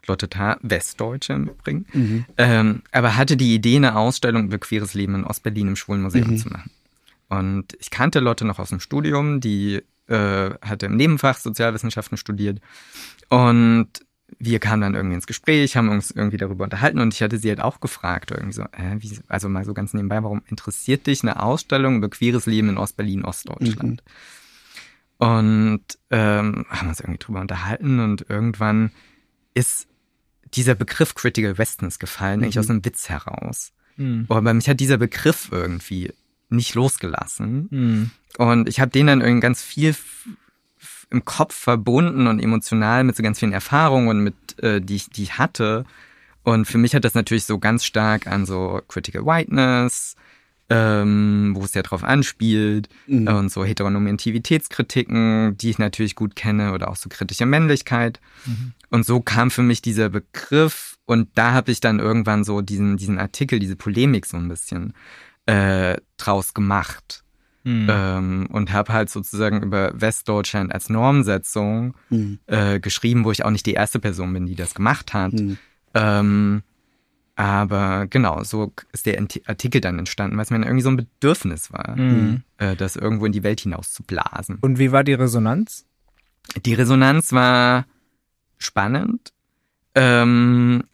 Lotte 0.07 0.28
Tarr, 0.28 0.59
Westdeutsche 0.62 1.32
im 1.32 1.49
Übrigen. 1.49 2.26
Ähm, 2.39 2.82
aber 2.93 3.16
hatte 3.16 3.37
die 3.37 3.55
Idee, 3.55 3.76
eine 3.76 3.97
Ausstellung 3.97 4.47
über 4.47 4.59
queeres 4.59 4.95
Leben 4.95 5.14
in 5.16 5.24
Ostberlin 5.24 5.68
im 5.68 5.76
Schwulenmuseum 5.76 6.30
Mhm. 6.30 6.39
zu 6.39 6.49
machen. 6.49 6.70
Und 7.28 7.76
ich 7.80 7.91
kannte 7.91 8.20
Lotte 8.20 8.45
noch 8.45 8.59
aus 8.59 8.68
dem 8.68 8.80
Studium, 8.80 9.41
die 9.41 9.82
äh, 10.09 10.51
hatte 10.62 10.87
im 10.87 10.97
Nebenfach 10.97 11.39
Sozialwissenschaften 11.39 12.16
studiert. 12.16 12.61
Und 13.28 13.89
wir 14.39 14.59
kamen 14.59 14.83
dann 14.83 14.95
irgendwie 14.95 15.14
ins 15.14 15.27
Gespräch, 15.27 15.77
haben 15.77 15.89
uns 15.89 16.11
irgendwie 16.11 16.37
darüber 16.37 16.64
unterhalten 16.64 16.99
und 16.99 17.14
ich 17.14 17.22
hatte 17.22 17.39
sie 17.39 17.49
halt 17.49 17.61
auch 17.61 17.81
gefragt, 17.81 18.33
irgendwie 18.33 18.53
so, 18.53 18.62
äh, 18.62 18.97
wie, 18.99 19.18
also 19.29 19.49
mal 19.49 19.64
so 19.64 19.72
ganz 19.72 19.95
nebenbei, 19.95 20.22
warum 20.22 20.43
interessiert 20.49 21.07
dich 21.07 21.22
eine 21.22 21.43
Ausstellung 21.43 21.97
über 21.97 22.11
queeres 22.11 22.47
Leben 22.47 22.68
in 22.70 22.79
Ostberlin, 22.79 23.24
Ostdeutschland? 23.24 24.03
Und 25.18 25.83
ähm, 26.11 26.66
haben 26.68 26.89
uns 26.89 27.01
irgendwie 27.01 27.18
drüber 27.18 27.41
unterhalten 27.41 28.01
und 28.01 28.27
irgendwann 28.29 28.91
ist 29.55 29.89
dieser 30.55 30.74
Begriff 30.74 31.14
Critical 31.14 31.57
Westness 31.57 31.99
gefallen, 31.99 32.43
eigentlich 32.43 32.59
aus 32.59 32.68
einem 32.68 32.85
Witz 32.85 33.09
heraus. 33.09 33.72
Mhm. 33.97 34.27
Aber 34.29 34.53
mich 34.53 34.68
hat 34.68 34.81
dieser 34.81 34.99
Begriff 34.99 35.49
irgendwie 35.51 36.12
nicht 36.49 36.74
losgelassen. 36.74 37.68
Mhm. 37.70 38.11
Und 38.39 38.68
ich 38.68 38.81
habe 38.81 38.91
den 38.91 39.07
dann 39.07 39.20
irgendwie 39.20 39.41
ganz 39.41 39.62
viel 39.62 39.95
im 41.11 41.25
Kopf 41.25 41.55
verbunden 41.55 42.27
und 42.27 42.41
emotional 42.41 43.05
mit 43.05 43.17
so 43.17 43.23
ganz 43.23 43.39
vielen 43.39 43.53
Erfahrungen 43.53 44.09
und 44.09 44.21
mit, 44.21 44.35
äh, 44.63 44.81
die, 44.81 44.97
ich, 44.97 45.11
die 45.11 45.23
ich 45.25 45.39
hatte. 45.39 45.85
Und 46.43 46.67
für 46.67 46.79
mich 46.79 46.95
hat 46.95 47.05
das 47.05 47.15
natürlich 47.15 47.45
so 47.45 47.59
ganz 47.59 47.85
stark 47.85 48.27
an 48.27 48.47
so 48.47 48.81
Critical 48.89 49.25
Whiteness, 49.25 50.17
ähm, 50.69 51.53
wo 51.57 51.65
es 51.65 51.75
ja 51.75 51.83
drauf 51.83 52.03
anspielt, 52.03 52.89
Mhm. 53.07 53.29
und 53.29 53.53
so 53.53 53.65
Heteronormativitätskritiken, 53.65 55.57
die 55.57 55.71
ich 55.71 55.79
natürlich 55.79 56.15
gut 56.15 56.37
kenne, 56.37 56.73
oder 56.73 56.89
auch 56.89 56.97
so 56.97 57.09
kritische 57.09 57.47
Männlichkeit. 57.47 58.21
Und 58.91 59.05
so 59.07 59.21
kam 59.21 59.51
für 59.51 59.63
mich 59.63 59.83
dieser 59.83 60.09
Begriff 60.09 60.97
und 61.05 61.29
da 61.35 61.53
habe 61.53 61.71
ich 61.71 61.81
dann 61.81 61.99
irgendwann 62.01 62.45
so 62.45 62.63
diesen, 62.63 62.97
diesen 62.97 63.19
Artikel, 63.19 63.59
diese 63.59 63.77
Polemik 63.77 64.27
so 64.27 64.37
ein 64.37 64.49
bisschen 64.49 64.95
äh, 65.47 65.97
draus 66.17 66.55
gemacht. 66.55 67.23
Mhm. 67.67 67.89
Ähm, 67.91 68.47
und 68.53 68.73
habe 68.73 68.93
halt 68.93 69.11
sozusagen 69.11 69.61
über 69.61 69.91
Westdeutschland 70.01 70.73
als 70.73 70.89
Normsetzung 70.89 71.95
Mhm. 72.11 72.39
äh, 72.47 72.79
geschrieben, 72.79 73.25
wo 73.25 73.33
ich 73.33 73.45
auch 73.45 73.51
nicht 73.51 73.67
die 73.67 73.75
erste 73.75 73.99
Person 73.99 74.33
bin, 74.33 74.47
die 74.47 74.55
das 74.55 74.73
gemacht 74.75 75.12
hat. 75.14 75.33
Mhm. 75.33 75.59
Ähm, 75.95 76.62
aber 77.35 78.07
genau, 78.09 78.45
so 78.45 78.73
ist 78.93 79.05
der 79.07 79.19
Artikel 79.47 79.81
dann 79.81 79.99
entstanden, 79.99 80.37
weil 80.37 80.45
es 80.45 80.51
mir 80.51 80.59
irgendwie 80.59 80.81
so 80.83 80.91
ein 80.91 80.97
Bedürfnis 80.97 81.73
war, 81.73 81.97
Mhm. 81.97 82.43
äh, 82.59 82.77
das 82.77 82.95
irgendwo 82.95 83.27
in 83.27 83.33
die 83.33 83.43
Welt 83.43 83.61
hinaus 83.61 83.93
zu 83.93 84.05
blasen. 84.05 84.59
Und 84.61 84.79
wie 84.79 84.93
war 84.93 85.03
die 85.03 85.14
Resonanz? 85.14 85.85
Die 86.64 86.75
Resonanz 86.75 87.33
war 87.33 87.85
spannend. 88.59 89.33
Ähm, 89.97 90.85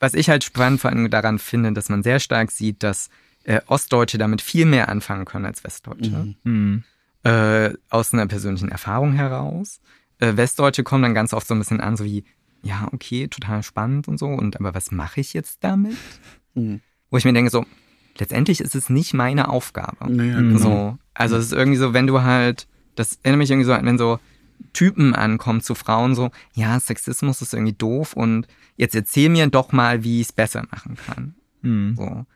was 0.00 0.14
ich 0.14 0.28
halt 0.28 0.42
spannend 0.44 0.80
vor 0.80 0.90
allem 0.90 1.08
daran 1.08 1.38
finde, 1.38 1.72
dass 1.72 1.88
man 1.88 2.02
sehr 2.02 2.18
stark 2.20 2.50
sieht, 2.50 2.82
dass 2.82 3.10
äh, 3.48 3.60
Ostdeutsche 3.66 4.18
damit 4.18 4.42
viel 4.42 4.66
mehr 4.66 4.88
anfangen 4.90 5.24
können 5.24 5.46
als 5.46 5.64
Westdeutsche. 5.64 6.10
Mhm. 6.10 6.36
Mhm. 6.44 6.84
Äh, 7.24 7.72
aus 7.88 8.12
einer 8.12 8.26
persönlichen 8.26 8.68
Erfahrung 8.70 9.14
heraus. 9.14 9.80
Äh, 10.18 10.36
Westdeutsche 10.36 10.82
kommen 10.84 11.02
dann 11.02 11.14
ganz 11.14 11.32
oft 11.32 11.46
so 11.46 11.54
ein 11.54 11.58
bisschen 11.58 11.80
an, 11.80 11.96
so 11.96 12.04
wie, 12.04 12.24
ja, 12.62 12.88
okay, 12.92 13.26
total 13.28 13.62
spannend 13.62 14.06
und 14.06 14.18
so, 14.18 14.26
und 14.26 14.56
aber 14.60 14.74
was 14.74 14.90
mache 14.90 15.20
ich 15.20 15.32
jetzt 15.32 15.64
damit? 15.64 15.96
Mhm. 16.54 16.80
Wo 17.10 17.16
ich 17.16 17.24
mir 17.24 17.32
denke, 17.32 17.50
so, 17.50 17.64
letztendlich 18.18 18.60
ist 18.60 18.74
es 18.74 18.90
nicht 18.90 19.14
meine 19.14 19.48
Aufgabe. 19.48 20.12
Naja, 20.12 20.40
Mhm. 20.40 20.48
genau. 20.56 20.58
So, 20.60 20.98
also 21.14 21.36
es 21.36 21.46
ist 21.46 21.52
irgendwie 21.52 21.78
so, 21.78 21.94
wenn 21.94 22.06
du 22.06 22.20
halt, 22.22 22.68
das 22.96 23.18
erinnert 23.22 23.38
mich 23.38 23.50
irgendwie 23.50 23.66
so 23.66 23.72
an, 23.72 23.86
wenn 23.86 23.96
so 23.98 24.18
Typen 24.74 25.14
ankommen 25.14 25.62
zu 25.62 25.74
Frauen, 25.74 26.14
so, 26.14 26.30
ja, 26.52 26.78
Sexismus 26.78 27.40
ist 27.40 27.54
irgendwie 27.54 27.72
doof 27.72 28.12
und 28.12 28.46
jetzt 28.76 28.94
erzähl 28.94 29.30
mir 29.30 29.46
doch 29.46 29.72
mal, 29.72 30.04
wie 30.04 30.20
ich 30.20 30.26
es 30.28 30.32
besser 30.32 30.66
machen 30.70 30.96
kann. 31.06 31.34
Mhm. 31.62 31.94
So. 31.96 32.26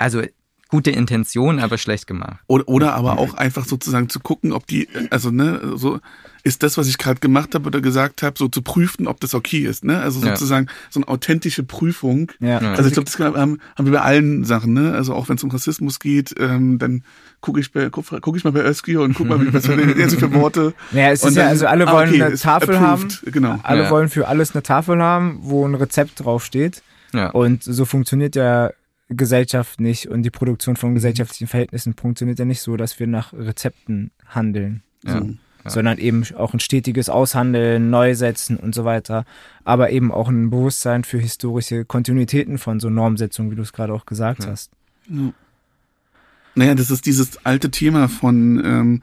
Also 0.00 0.22
gute 0.68 0.90
Intention, 0.92 1.58
aber 1.58 1.78
schlecht 1.78 2.06
gemacht. 2.06 2.38
Oder, 2.46 2.68
oder 2.68 2.94
aber 2.94 3.18
auch 3.18 3.34
einfach 3.34 3.64
sozusagen 3.64 4.08
zu 4.08 4.20
gucken, 4.20 4.52
ob 4.52 4.68
die, 4.68 4.86
also 5.10 5.30
ne, 5.32 5.72
so 5.74 5.98
ist 6.44 6.62
das, 6.62 6.78
was 6.78 6.86
ich 6.86 6.96
gerade 6.96 7.18
gemacht 7.18 7.54
habe 7.56 7.66
oder 7.66 7.80
gesagt 7.80 8.22
habe, 8.22 8.38
so 8.38 8.46
zu 8.48 8.62
prüfen, 8.62 9.08
ob 9.08 9.18
das 9.20 9.34
okay 9.34 9.58
ist, 9.66 9.84
ne? 9.84 10.00
Also 10.00 10.24
Ja. 10.24 10.36
sozusagen 10.36 10.68
so 10.88 11.00
eine 11.00 11.08
authentische 11.08 11.64
Prüfung. 11.64 12.30
Ja. 12.38 12.62
Ja. 12.62 12.70
Also 12.74 12.84
ich 12.86 12.92
glaube, 12.94 13.10
das 13.10 13.18
haben, 13.18 13.58
haben 13.76 13.84
wir 13.84 13.92
bei 13.92 14.00
allen 14.00 14.44
Sachen, 14.44 14.72
ne? 14.72 14.92
Also 14.94 15.12
auch 15.12 15.28
wenn 15.28 15.36
es 15.36 15.42
um 15.44 15.50
Rassismus 15.50 15.98
geht, 15.98 16.34
ähm, 16.38 16.78
dann 16.78 17.02
gucke 17.40 17.58
ich, 17.60 17.72
bei- 17.72 17.90
guck, 17.90 18.06
guck 18.22 18.36
ich 18.36 18.44
mal 18.44 18.52
bei 18.52 18.62
Özgür 18.64 19.02
und 19.02 19.14
guck 19.14 19.26
mal, 19.28 19.40
wie- 19.44 19.52
was 19.52 19.68
er 19.68 19.76
jetzt 19.98 20.20
für 20.20 20.32
Worte. 20.32 20.72
Naja, 20.92 21.10
es 21.10 21.22
Und 21.24 21.30
ist 21.30 21.36
ja, 21.36 21.42
dann- 21.42 21.50
also 21.50 21.66
alle 21.66 21.88
ah, 21.88 21.92
wollen 21.92 22.08
okay, 22.10 22.22
eine 22.22 22.32
ist 22.34 22.42
Tafel 22.44 22.76
approved, 22.76 23.22
haben. 23.22 23.32
Genau. 23.32 23.58
Alle 23.64 23.82
Ja. 23.82 23.90
wollen 23.90 24.08
für 24.08 24.28
alles 24.28 24.54
eine 24.54 24.62
Tafel 24.62 25.02
haben, 25.02 25.40
wo 25.42 25.66
ein 25.66 25.74
Rezept 25.74 26.20
draufsteht. 26.24 26.82
Ja. 27.12 27.30
Und 27.30 27.64
so 27.64 27.84
funktioniert 27.84 28.36
ja 28.36 28.70
Gesellschaft 29.10 29.80
nicht 29.80 30.08
und 30.08 30.22
die 30.22 30.30
Produktion 30.30 30.76
von 30.76 30.94
gesellschaftlichen 30.94 31.48
Verhältnissen 31.48 31.94
funktioniert 31.94 32.38
ja 32.38 32.44
nicht 32.44 32.60
so, 32.60 32.76
dass 32.76 32.98
wir 32.98 33.06
nach 33.06 33.32
Rezepten 33.32 34.10
handeln. 34.26 34.82
Ja. 35.04 35.18
So. 35.18 35.24
ja. 35.64 35.70
sondern 35.70 35.98
eben 35.98 36.24
auch 36.36 36.54
ein 36.54 36.60
stetiges 36.60 37.08
Aushandeln, 37.08 37.90
Neusetzen 37.90 38.56
und 38.56 38.74
so 38.74 38.84
weiter, 38.84 39.24
aber 39.64 39.90
eben 39.90 40.12
auch 40.12 40.28
ein 40.28 40.50
Bewusstsein 40.50 41.04
für 41.04 41.18
historische 41.18 41.84
Kontinuitäten 41.84 42.58
von 42.58 42.80
so 42.80 42.90
Normsetzungen, 42.90 43.50
wie 43.50 43.56
du 43.56 43.62
es 43.62 43.72
gerade 43.72 43.92
auch 43.92 44.06
gesagt 44.06 44.44
ja. 44.44 44.50
hast. 44.50 44.70
Ja. 45.08 45.32
Naja, 46.54 46.74
das 46.74 46.90
ist 46.90 47.06
dieses 47.06 47.44
alte 47.44 47.70
Thema 47.70 48.08
von, 48.08 48.62
ähm, 48.64 49.02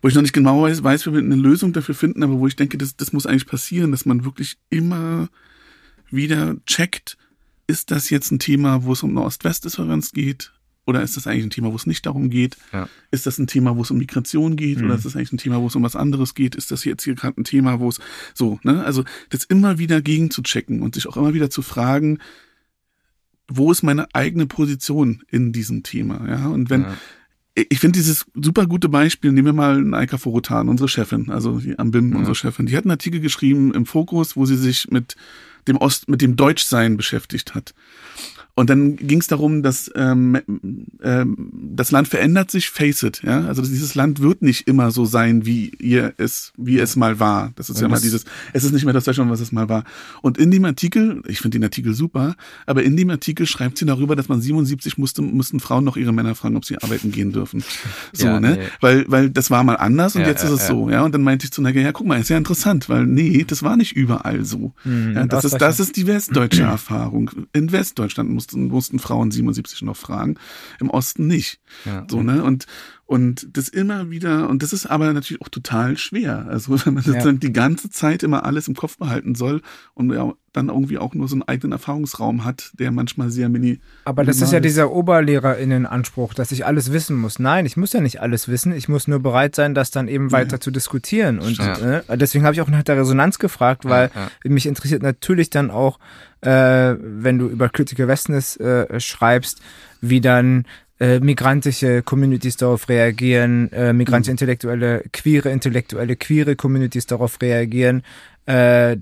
wo 0.00 0.08
ich 0.08 0.14
noch 0.14 0.22
nicht 0.22 0.32
genau 0.32 0.62
weiß, 0.62 0.82
weiß, 0.82 1.06
wie 1.06 1.12
wir 1.12 1.20
eine 1.20 1.36
Lösung 1.36 1.72
dafür 1.72 1.94
finden, 1.94 2.22
aber 2.22 2.38
wo 2.38 2.46
ich 2.46 2.56
denke, 2.56 2.78
das, 2.78 2.96
das 2.96 3.12
muss 3.12 3.26
eigentlich 3.26 3.46
passieren, 3.46 3.90
dass 3.90 4.06
man 4.06 4.24
wirklich 4.24 4.56
immer 4.70 5.28
wieder 6.10 6.56
checkt, 6.66 7.18
ist 7.68 7.92
das 7.92 8.10
jetzt 8.10 8.32
ein 8.32 8.40
Thema, 8.40 8.82
wo 8.82 8.94
es 8.94 9.04
um 9.04 9.10
eine 9.10 9.22
Ost-West-Differenz 9.22 10.12
geht? 10.12 10.52
Oder 10.86 11.02
ist 11.02 11.18
das 11.18 11.26
eigentlich 11.26 11.44
ein 11.44 11.50
Thema, 11.50 11.70
wo 11.70 11.76
es 11.76 11.84
nicht 11.84 12.06
darum 12.06 12.30
geht? 12.30 12.56
Ja. 12.72 12.88
Ist 13.10 13.26
das 13.26 13.38
ein 13.38 13.46
Thema, 13.46 13.76
wo 13.76 13.82
es 13.82 13.90
um 13.90 13.98
Migration 13.98 14.56
geht? 14.56 14.78
Mhm. 14.78 14.86
Oder 14.86 14.94
ist 14.94 15.04
das 15.04 15.16
eigentlich 15.16 15.32
ein 15.34 15.38
Thema, 15.38 15.60
wo 15.60 15.66
es 15.66 15.76
um 15.76 15.82
was 15.82 15.94
anderes 15.94 16.34
geht? 16.34 16.54
Ist 16.54 16.70
das 16.70 16.84
jetzt 16.84 17.04
hier 17.04 17.14
gerade 17.14 17.38
ein 17.38 17.44
Thema, 17.44 17.78
wo 17.78 17.90
es 17.90 18.00
so, 18.32 18.58
ne? 18.62 18.82
Also 18.82 19.04
das 19.28 19.44
immer 19.44 19.78
wieder 19.78 20.00
gegen 20.00 20.30
zu 20.30 20.40
checken 20.40 20.80
und 20.80 20.94
sich 20.94 21.06
auch 21.06 21.18
immer 21.18 21.34
wieder 21.34 21.50
zu 21.50 21.60
fragen, 21.60 22.20
wo 23.48 23.70
ist 23.70 23.82
meine 23.82 24.14
eigene 24.14 24.46
Position 24.46 25.22
in 25.28 25.52
diesem 25.52 25.82
Thema? 25.82 26.26
Ja, 26.26 26.48
und 26.48 26.70
wenn, 26.70 26.82
ja. 26.82 26.96
ich 27.54 27.80
finde 27.80 27.98
dieses 27.98 28.24
super 28.34 28.66
gute 28.66 28.88
Beispiel, 28.88 29.30
nehmen 29.30 29.48
wir 29.48 29.52
mal 29.52 29.82
Naika 29.82 30.16
Forotan, 30.16 30.70
unsere 30.70 30.88
Chefin, 30.88 31.30
also 31.30 31.58
die 31.58 31.78
Ambim, 31.78 32.12
ja. 32.12 32.18
unsere 32.18 32.34
Chefin, 32.34 32.64
die 32.64 32.74
hat 32.74 32.84
einen 32.84 32.92
Artikel 32.92 33.20
geschrieben 33.20 33.74
im 33.74 33.84
Fokus, 33.84 34.36
wo 34.36 34.46
sie 34.46 34.56
sich 34.56 34.90
mit 34.90 35.16
dem 35.68 35.76
Ost, 35.76 36.08
mit 36.08 36.22
dem 36.22 36.36
Deutschsein 36.36 36.96
beschäftigt 36.96 37.54
hat. 37.54 37.74
Und 38.58 38.70
dann 38.70 38.96
ging 38.96 39.20
es 39.20 39.28
darum, 39.28 39.62
dass 39.62 39.88
ähm, 39.94 40.36
ähm, 41.00 41.50
das 41.76 41.92
Land 41.92 42.08
verändert 42.08 42.50
sich, 42.50 42.70
face 42.70 43.04
it, 43.04 43.22
ja. 43.22 43.46
Also 43.46 43.62
dieses 43.62 43.94
Land 43.94 44.20
wird 44.20 44.42
nicht 44.42 44.66
immer 44.66 44.90
so 44.90 45.04
sein, 45.04 45.46
wie 45.46 45.70
ihr 45.78 46.14
es, 46.16 46.52
wie 46.56 46.80
es 46.80 46.96
mal 46.96 47.20
war. 47.20 47.52
Das 47.54 47.70
ist 47.70 47.76
ja, 47.76 47.82
ja 47.82 47.88
mal 47.88 48.00
dieses, 48.00 48.24
es 48.52 48.64
ist 48.64 48.72
nicht 48.72 48.84
mehr 48.84 48.92
das 48.92 49.04
Deutschland, 49.04 49.30
was 49.30 49.38
es 49.38 49.52
mal 49.52 49.68
war. 49.68 49.84
Und 50.22 50.38
in 50.38 50.50
dem 50.50 50.64
Artikel, 50.64 51.22
ich 51.28 51.38
finde 51.38 51.60
den 51.60 51.62
Artikel 51.62 51.94
super, 51.94 52.34
aber 52.66 52.82
in 52.82 52.96
dem 52.96 53.10
Artikel 53.10 53.46
schreibt 53.46 53.78
sie 53.78 53.86
darüber, 53.86 54.16
dass 54.16 54.28
man 54.28 54.40
77 54.40 54.98
musste, 54.98 55.22
mussten 55.22 55.60
Frauen 55.60 55.84
noch 55.84 55.96
ihre 55.96 56.12
Männer 56.12 56.34
fragen, 56.34 56.56
ob 56.56 56.64
sie 56.64 56.78
arbeiten 56.78 57.12
gehen 57.12 57.30
dürfen. 57.30 57.62
So, 58.12 58.26
ja, 58.26 58.40
ne? 58.40 58.56
Nee. 58.56 58.66
Weil, 58.80 59.04
weil 59.08 59.30
das 59.30 59.50
war 59.50 59.62
mal 59.62 59.74
anders 59.74 60.16
und 60.16 60.22
ja, 60.22 60.28
jetzt 60.28 60.42
ist 60.42 60.50
es 60.50 60.66
so, 60.66 60.90
ja. 60.90 61.04
Und 61.04 61.14
dann 61.14 61.22
meinte 61.22 61.44
ich 61.44 61.52
zu 61.52 61.60
Nagel, 61.60 61.82
ja, 61.82 61.92
guck 61.92 62.06
mal, 62.06 62.18
ist 62.18 62.30
ja 62.30 62.38
interessant, 62.38 62.88
weil 62.88 63.06
nee, 63.06 63.44
das 63.46 63.62
war 63.62 63.76
nicht 63.76 63.92
überall 63.92 64.44
so. 64.44 64.72
Mhm, 64.84 65.28
das 65.28 65.44
ist, 65.44 65.58
das 65.58 65.78
ist 65.78 65.96
die 65.96 66.06
westdeutsche 66.06 66.62
Erfahrung. 66.78 67.30
In 67.52 67.70
Westdeutschland 67.70 68.30
musste 68.30 68.47
mussten, 68.48 68.68
mussten 68.68 68.98
Frauen 68.98 69.30
77 69.30 69.82
noch 69.82 69.96
fragen, 69.96 70.36
im 70.80 70.90
Osten 70.90 71.26
nicht. 71.26 71.60
Ja. 71.84 72.06
So, 72.08 72.22
ne? 72.22 72.42
Und, 72.42 72.66
und 73.08 73.56
das 73.56 73.70
immer 73.70 74.10
wieder, 74.10 74.50
und 74.50 74.62
das 74.62 74.74
ist 74.74 74.84
aber 74.84 75.10
natürlich 75.14 75.40
auch 75.40 75.48
total 75.48 75.96
schwer. 75.96 76.44
Also 76.46 76.78
wenn 76.84 76.92
man 76.92 77.04
ja. 77.04 77.32
die 77.32 77.54
ganze 77.54 77.88
Zeit 77.88 78.22
immer 78.22 78.44
alles 78.44 78.68
im 78.68 78.74
Kopf 78.74 78.98
behalten 78.98 79.34
soll 79.34 79.62
und 79.94 80.12
ja, 80.12 80.34
dann 80.52 80.68
irgendwie 80.68 80.98
auch 80.98 81.14
nur 81.14 81.26
so 81.26 81.34
einen 81.34 81.42
eigenen 81.42 81.72
Erfahrungsraum 81.72 82.44
hat, 82.44 82.70
der 82.78 82.90
manchmal 82.90 83.30
sehr 83.30 83.48
mini. 83.48 83.80
Aber 84.04 84.24
das 84.24 84.42
ist 84.42 84.52
ja 84.52 84.60
dieser 84.60 84.92
Oberlehrerinnenanspruch, 84.92 86.34
dass 86.34 86.52
ich 86.52 86.66
alles 86.66 86.92
wissen 86.92 87.16
muss. 87.16 87.38
Nein, 87.38 87.64
ich 87.64 87.78
muss 87.78 87.94
ja 87.94 88.02
nicht 88.02 88.20
alles 88.20 88.46
wissen. 88.46 88.72
Ich 88.72 88.90
muss 88.90 89.08
nur 89.08 89.20
bereit 89.20 89.54
sein, 89.54 89.72
das 89.72 89.90
dann 89.90 90.06
eben 90.06 90.30
weiter 90.30 90.56
ja. 90.56 90.60
zu 90.60 90.70
diskutieren. 90.70 91.38
Und 91.38 91.56
ja. 91.56 92.00
äh, 92.00 92.18
deswegen 92.18 92.44
habe 92.44 92.52
ich 92.52 92.60
auch 92.60 92.68
nach 92.68 92.82
der 92.82 92.98
Resonanz 92.98 93.38
gefragt, 93.38 93.86
weil 93.86 94.10
mich 94.44 94.66
interessiert 94.66 95.02
natürlich 95.02 95.48
dann 95.48 95.70
auch, 95.70 95.98
äh, 96.42 96.94
wenn 97.00 97.38
du 97.38 97.48
über 97.48 97.70
Critical 97.70 98.06
Westness 98.06 98.58
äh, 98.58 99.00
schreibst, 99.00 99.62
wie 100.02 100.20
dann 100.20 100.66
äh, 101.00 101.20
migrantische 101.20 102.02
Communities 102.02 102.56
darauf 102.56 102.88
reagieren, 102.88 103.70
äh, 103.72 103.92
migrantische 103.92 104.32
mhm. 104.32 104.34
Intellektuelle, 104.34 105.04
queere 105.12 105.50
Intellektuelle, 105.50 106.16
queere 106.16 106.56
Communities 106.56 107.06
darauf 107.06 107.40
reagieren, 107.40 108.02
äh, 108.46 108.96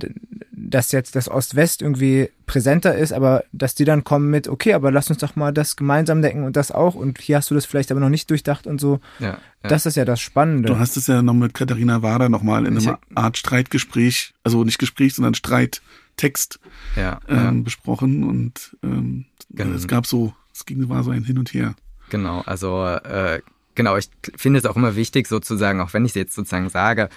dass 0.51 0.91
jetzt 0.91 1.15
das 1.15 1.31
Ost-West 1.31 1.81
irgendwie 1.81 2.31
präsenter 2.47 2.97
ist, 2.97 3.13
aber 3.13 3.45
dass 3.53 3.77
die 3.77 3.85
dann 3.85 4.03
kommen 4.03 4.29
mit, 4.29 4.49
okay, 4.49 4.75
aber 4.75 4.91
lass 4.91 5.09
uns 5.09 5.19
doch 5.19 5.37
mal 5.37 5.53
das 5.53 5.77
gemeinsam 5.77 6.21
denken 6.21 6.43
und 6.43 6.57
das 6.57 6.73
auch 6.73 6.97
und 6.97 7.21
hier 7.21 7.37
hast 7.37 7.51
du 7.51 7.55
das 7.55 7.65
vielleicht 7.65 7.93
aber 7.93 8.01
noch 8.01 8.09
nicht 8.09 8.29
durchdacht 8.29 8.67
und 8.67 8.81
so. 8.81 8.99
Ja, 9.21 9.27
ja. 9.27 9.39
Das 9.63 9.87
ist 9.87 9.97
ja 9.97 10.05
das 10.05 10.21
Spannende. 10.21 10.69
Du 10.69 10.79
hast 10.79 10.97
es 10.97 11.07
ja 11.07 11.23
noch 11.23 11.35
mit 11.35 11.55
Katharina 11.55 12.03
Wader 12.03 12.29
nochmal 12.29 12.67
in 12.67 12.77
einem 12.77 12.97
Art 13.15 13.39
Streitgespräch, 13.39 14.35
also 14.43 14.65
nicht 14.65 14.79
Gespräch, 14.79 15.15
sondern 15.15 15.35
Streittext 15.35 16.59
ja, 16.97 17.21
ähm, 17.29 17.63
besprochen 17.63 18.25
und 18.25 18.77
ähm, 18.83 19.27
genau. 19.51 19.77
es 19.77 19.87
gab 19.87 20.07
so, 20.07 20.35
es 20.53 20.67
ging, 20.67 20.89
war 20.89 21.05
so 21.05 21.13
ein 21.13 21.25
Hin 21.25 21.39
und 21.39 21.55
Her. 21.55 21.77
Genau, 22.11 22.43
also 22.47 22.85
äh, 22.87 23.41
genau, 23.75 23.97
ich 23.97 24.09
finde 24.37 24.59
es 24.59 24.67
auch 24.67 24.77
immer 24.77 24.97
wichtig, 24.97 25.27
sozusagen, 25.27 25.81
auch 25.81 25.93
wenn 25.93 26.05
ich 26.05 26.13
es 26.13 26.17
jetzt 26.17 26.35
sozusagen 26.35 26.69
sage, 26.69 27.09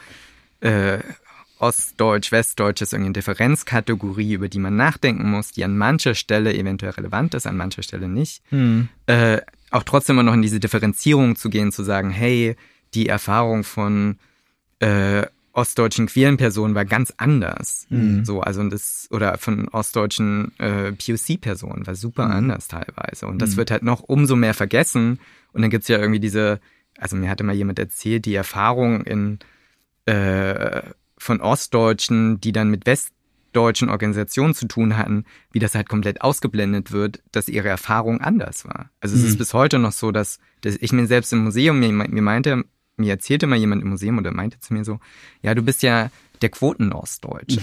äh, 0.61 0.99
Ostdeutsch, 1.59 2.31
Westdeutsch 2.31 2.81
ist 2.81 2.93
irgendeine 2.93 3.13
Differenzkategorie, 3.13 4.33
über 4.33 4.47
die 4.47 4.59
man 4.59 4.77
nachdenken 4.77 5.29
muss, 5.29 5.51
die 5.51 5.65
an 5.65 5.77
mancher 5.77 6.15
Stelle 6.15 6.53
eventuell 6.53 6.93
relevant 6.93 7.33
ist, 7.33 7.45
an 7.45 7.57
mancher 7.57 7.83
Stelle 7.83 8.07
nicht. 8.07 8.41
Hm. 8.49 8.87
Äh, 9.07 9.41
auch 9.69 9.83
trotzdem 9.83 10.15
immer 10.15 10.23
noch 10.23 10.33
in 10.33 10.41
diese 10.41 10.61
Differenzierung 10.61 11.35
zu 11.35 11.49
gehen, 11.49 11.71
zu 11.71 11.83
sagen, 11.83 12.11
hey, 12.11 12.55
die 12.93 13.07
Erfahrung 13.07 13.63
von 13.63 14.17
äh, 14.79 15.25
ostdeutschen 15.59 16.07
queeren 16.07 16.37
Personen 16.37 16.73
war 16.73 16.85
ganz 16.85 17.13
anders. 17.17 17.85
Mhm. 17.89 18.23
So, 18.23 18.39
also 18.39 18.63
das, 18.69 19.07
oder 19.11 19.37
von 19.37 19.67
ostdeutschen 19.67 20.57
äh, 20.57 20.93
POC-Personen 20.93 21.85
war 21.85 21.95
super 21.95 22.25
mhm. 22.27 22.31
anders 22.31 22.67
teilweise. 22.69 23.27
Und 23.27 23.41
das 23.41 23.51
mhm. 23.51 23.57
wird 23.57 23.71
halt 23.71 23.83
noch 23.83 24.01
umso 24.01 24.37
mehr 24.37 24.53
vergessen. 24.53 25.19
Und 25.51 25.61
dann 25.61 25.69
gibt's 25.69 25.89
ja 25.89 25.97
irgendwie 25.97 26.21
diese, 26.21 26.61
also 26.97 27.17
mir 27.17 27.29
hatte 27.29 27.43
mal 27.43 27.55
jemand 27.55 27.77
erzählt, 27.77 28.25
die 28.25 28.35
Erfahrung 28.35 29.03
in 29.03 29.39
äh, 30.05 30.81
von 31.17 31.41
Ostdeutschen, 31.41 32.39
die 32.39 32.53
dann 32.53 32.69
mit 32.69 32.85
westdeutschen 32.85 33.89
Organisationen 33.89 34.53
zu 34.53 34.65
tun 34.65 34.95
hatten, 34.95 35.25
wie 35.51 35.59
das 35.59 35.75
halt 35.75 35.89
komplett 35.89 36.21
ausgeblendet 36.21 36.93
wird, 36.93 37.21
dass 37.33 37.49
ihre 37.49 37.67
Erfahrung 37.67 38.21
anders 38.21 38.63
war. 38.63 38.91
Also 39.01 39.17
es 39.17 39.23
ist 39.23 39.33
mhm. 39.33 39.39
bis 39.39 39.53
heute 39.53 39.77
noch 39.77 39.91
so, 39.91 40.13
dass, 40.13 40.39
dass 40.61 40.77
ich 40.77 40.93
mir 40.93 41.05
selbst 41.07 41.33
im 41.33 41.43
Museum, 41.43 41.79
mir, 41.79 41.91
mir 41.91 42.21
meinte 42.21 42.63
mir 42.99 43.11
erzählte 43.11 43.47
mal 43.47 43.57
jemand 43.57 43.81
im 43.81 43.89
Museum 43.89 44.17
oder 44.17 44.31
meinte 44.31 44.59
zu 44.59 44.73
mir 44.73 44.83
so, 44.83 44.99
ja, 45.41 45.55
du 45.55 45.61
bist 45.61 45.83
ja 45.83 46.11
der 46.41 46.49
Quoten-Ostdeutsche. 46.49 47.61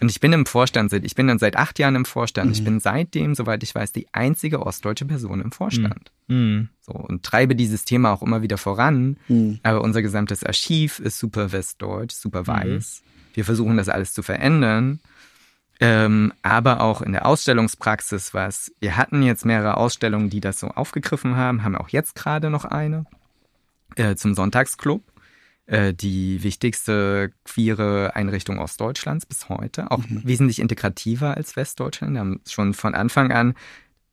Und 0.00 0.10
ich 0.10 0.20
bin 0.20 0.32
im 0.32 0.46
Vorstand, 0.46 0.92
ich 0.92 1.14
bin 1.14 1.28
dann 1.28 1.38
seit 1.38 1.56
acht 1.56 1.78
Jahren 1.78 1.94
im 1.94 2.04
Vorstand. 2.04 2.48
Mhm. 2.48 2.52
Ich 2.52 2.64
bin 2.64 2.80
seitdem, 2.80 3.34
soweit 3.34 3.62
ich 3.62 3.74
weiß, 3.74 3.92
die 3.92 4.06
einzige 4.12 4.66
ostdeutsche 4.66 5.04
Person 5.04 5.40
im 5.40 5.52
Vorstand. 5.52 6.10
Mhm. 6.26 6.36
mhm. 6.36 6.68
So, 6.80 6.92
und 6.92 7.24
treibe 7.24 7.56
dieses 7.56 7.84
Thema 7.84 8.12
auch 8.12 8.22
immer 8.22 8.42
wieder 8.42 8.58
voran. 8.58 9.16
Mhm. 9.28 9.60
Aber 9.62 9.82
unser 9.82 10.02
gesamtes 10.02 10.44
Archiv 10.44 10.98
ist 10.98 11.18
super 11.18 11.52
westdeutsch, 11.52 12.14
super 12.14 12.42
mhm. 12.42 12.46
weiß. 12.46 13.02
Wir 13.34 13.44
versuchen 13.44 13.76
das 13.76 13.88
alles 13.88 14.12
zu 14.12 14.22
verändern. 14.22 15.00
Ähm, 15.78 16.32
aber 16.42 16.80
auch 16.80 17.02
in 17.02 17.12
der 17.12 17.26
Ausstellungspraxis 17.26 18.32
was. 18.32 18.72
Wir 18.80 18.96
hatten 18.96 19.22
jetzt 19.22 19.44
mehrere 19.44 19.76
Ausstellungen, 19.76 20.30
die 20.30 20.40
das 20.40 20.58
so 20.58 20.68
aufgegriffen 20.68 21.36
haben, 21.36 21.64
haben 21.64 21.76
auch 21.76 21.90
jetzt 21.90 22.14
gerade 22.14 22.50
noch 22.50 22.64
eine 22.64 23.04
äh, 23.94 24.16
zum 24.16 24.34
Sonntagsclub. 24.34 25.02
Äh, 25.66 25.94
die 25.94 26.42
wichtigste 26.42 27.32
queere 27.44 28.14
Einrichtung 28.14 28.58
Ostdeutschlands 28.58 29.26
bis 29.26 29.48
heute. 29.48 29.90
Auch 29.90 29.98
mhm. 29.98 30.22
wesentlich 30.24 30.60
integrativer 30.60 31.36
als 31.36 31.56
Westdeutschland. 31.56 32.14
Wir 32.14 32.20
haben 32.20 32.40
schon 32.48 32.72
von 32.72 32.94
Anfang 32.94 33.32
an 33.32 33.54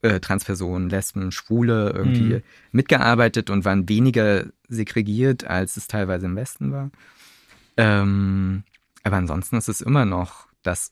äh, 0.01 0.19
Transpersonen, 0.19 0.89
Lesben, 0.89 1.32
Schwule 1.32 1.91
irgendwie 1.95 2.36
mhm. 2.36 2.43
mitgearbeitet 2.71 3.49
und 3.49 3.65
waren 3.65 3.88
weniger 3.88 4.45
segregiert, 4.67 5.45
als 5.45 5.78
es 5.78 5.88
teilweise 5.88 6.26
im 6.26 6.36
Westen 6.36 6.71
war. 6.71 6.89
Ähm, 7.78 8.63
aber 9.03 9.17
ansonsten 9.17 9.57
ist 9.57 9.69
es 9.69 9.82
immer 9.82 10.05
noch 10.05 10.47
das 10.63 10.91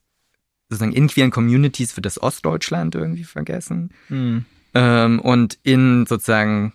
sozusagen 0.70 0.94
in 0.94 1.08
queeren 1.08 1.32
Communities 1.32 1.92
für 1.92 2.02
das 2.02 2.22
Ostdeutschland 2.22 2.96
irgendwie 2.96 3.24
vergessen. 3.24 3.90
Mhm. 4.10 4.46
Ähm, 4.74 5.20
und 5.20 5.60
in 5.64 6.06
sozusagen 6.06 6.74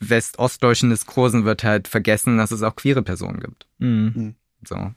westostdeutschen 0.00 0.90
Diskursen 0.90 1.44
wird 1.44 1.64
halt 1.64 1.88
vergessen, 1.88 2.38
dass 2.38 2.50
es 2.50 2.62
auch 2.62 2.76
queere 2.76 3.02
Personen 3.02 3.40
gibt. 3.40 3.66
Mhm. 3.78 4.12
mhm. 4.14 4.34
So. 4.64 4.92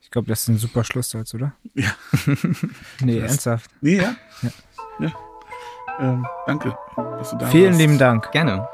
Ich 0.00 0.10
glaube, 0.10 0.28
das 0.28 0.42
ist 0.42 0.48
ein 0.48 0.56
super 0.56 0.82
Schlusssatz, 0.82 1.34
oder? 1.34 1.54
Ja. 1.74 1.94
nee, 3.00 3.20
das, 3.20 3.30
ernsthaft. 3.30 3.70
Nee, 3.80 3.98
ja. 3.98 4.16
Ja. 4.42 4.50
ja. 5.00 5.12
Ähm, 6.00 6.26
danke, 6.46 6.76
dass 6.96 7.30
du 7.30 7.36
da 7.36 7.46
Vielen 7.48 7.66
warst. 7.66 7.80
lieben 7.80 7.98
Dank. 7.98 8.32
Gerne. 8.32 8.66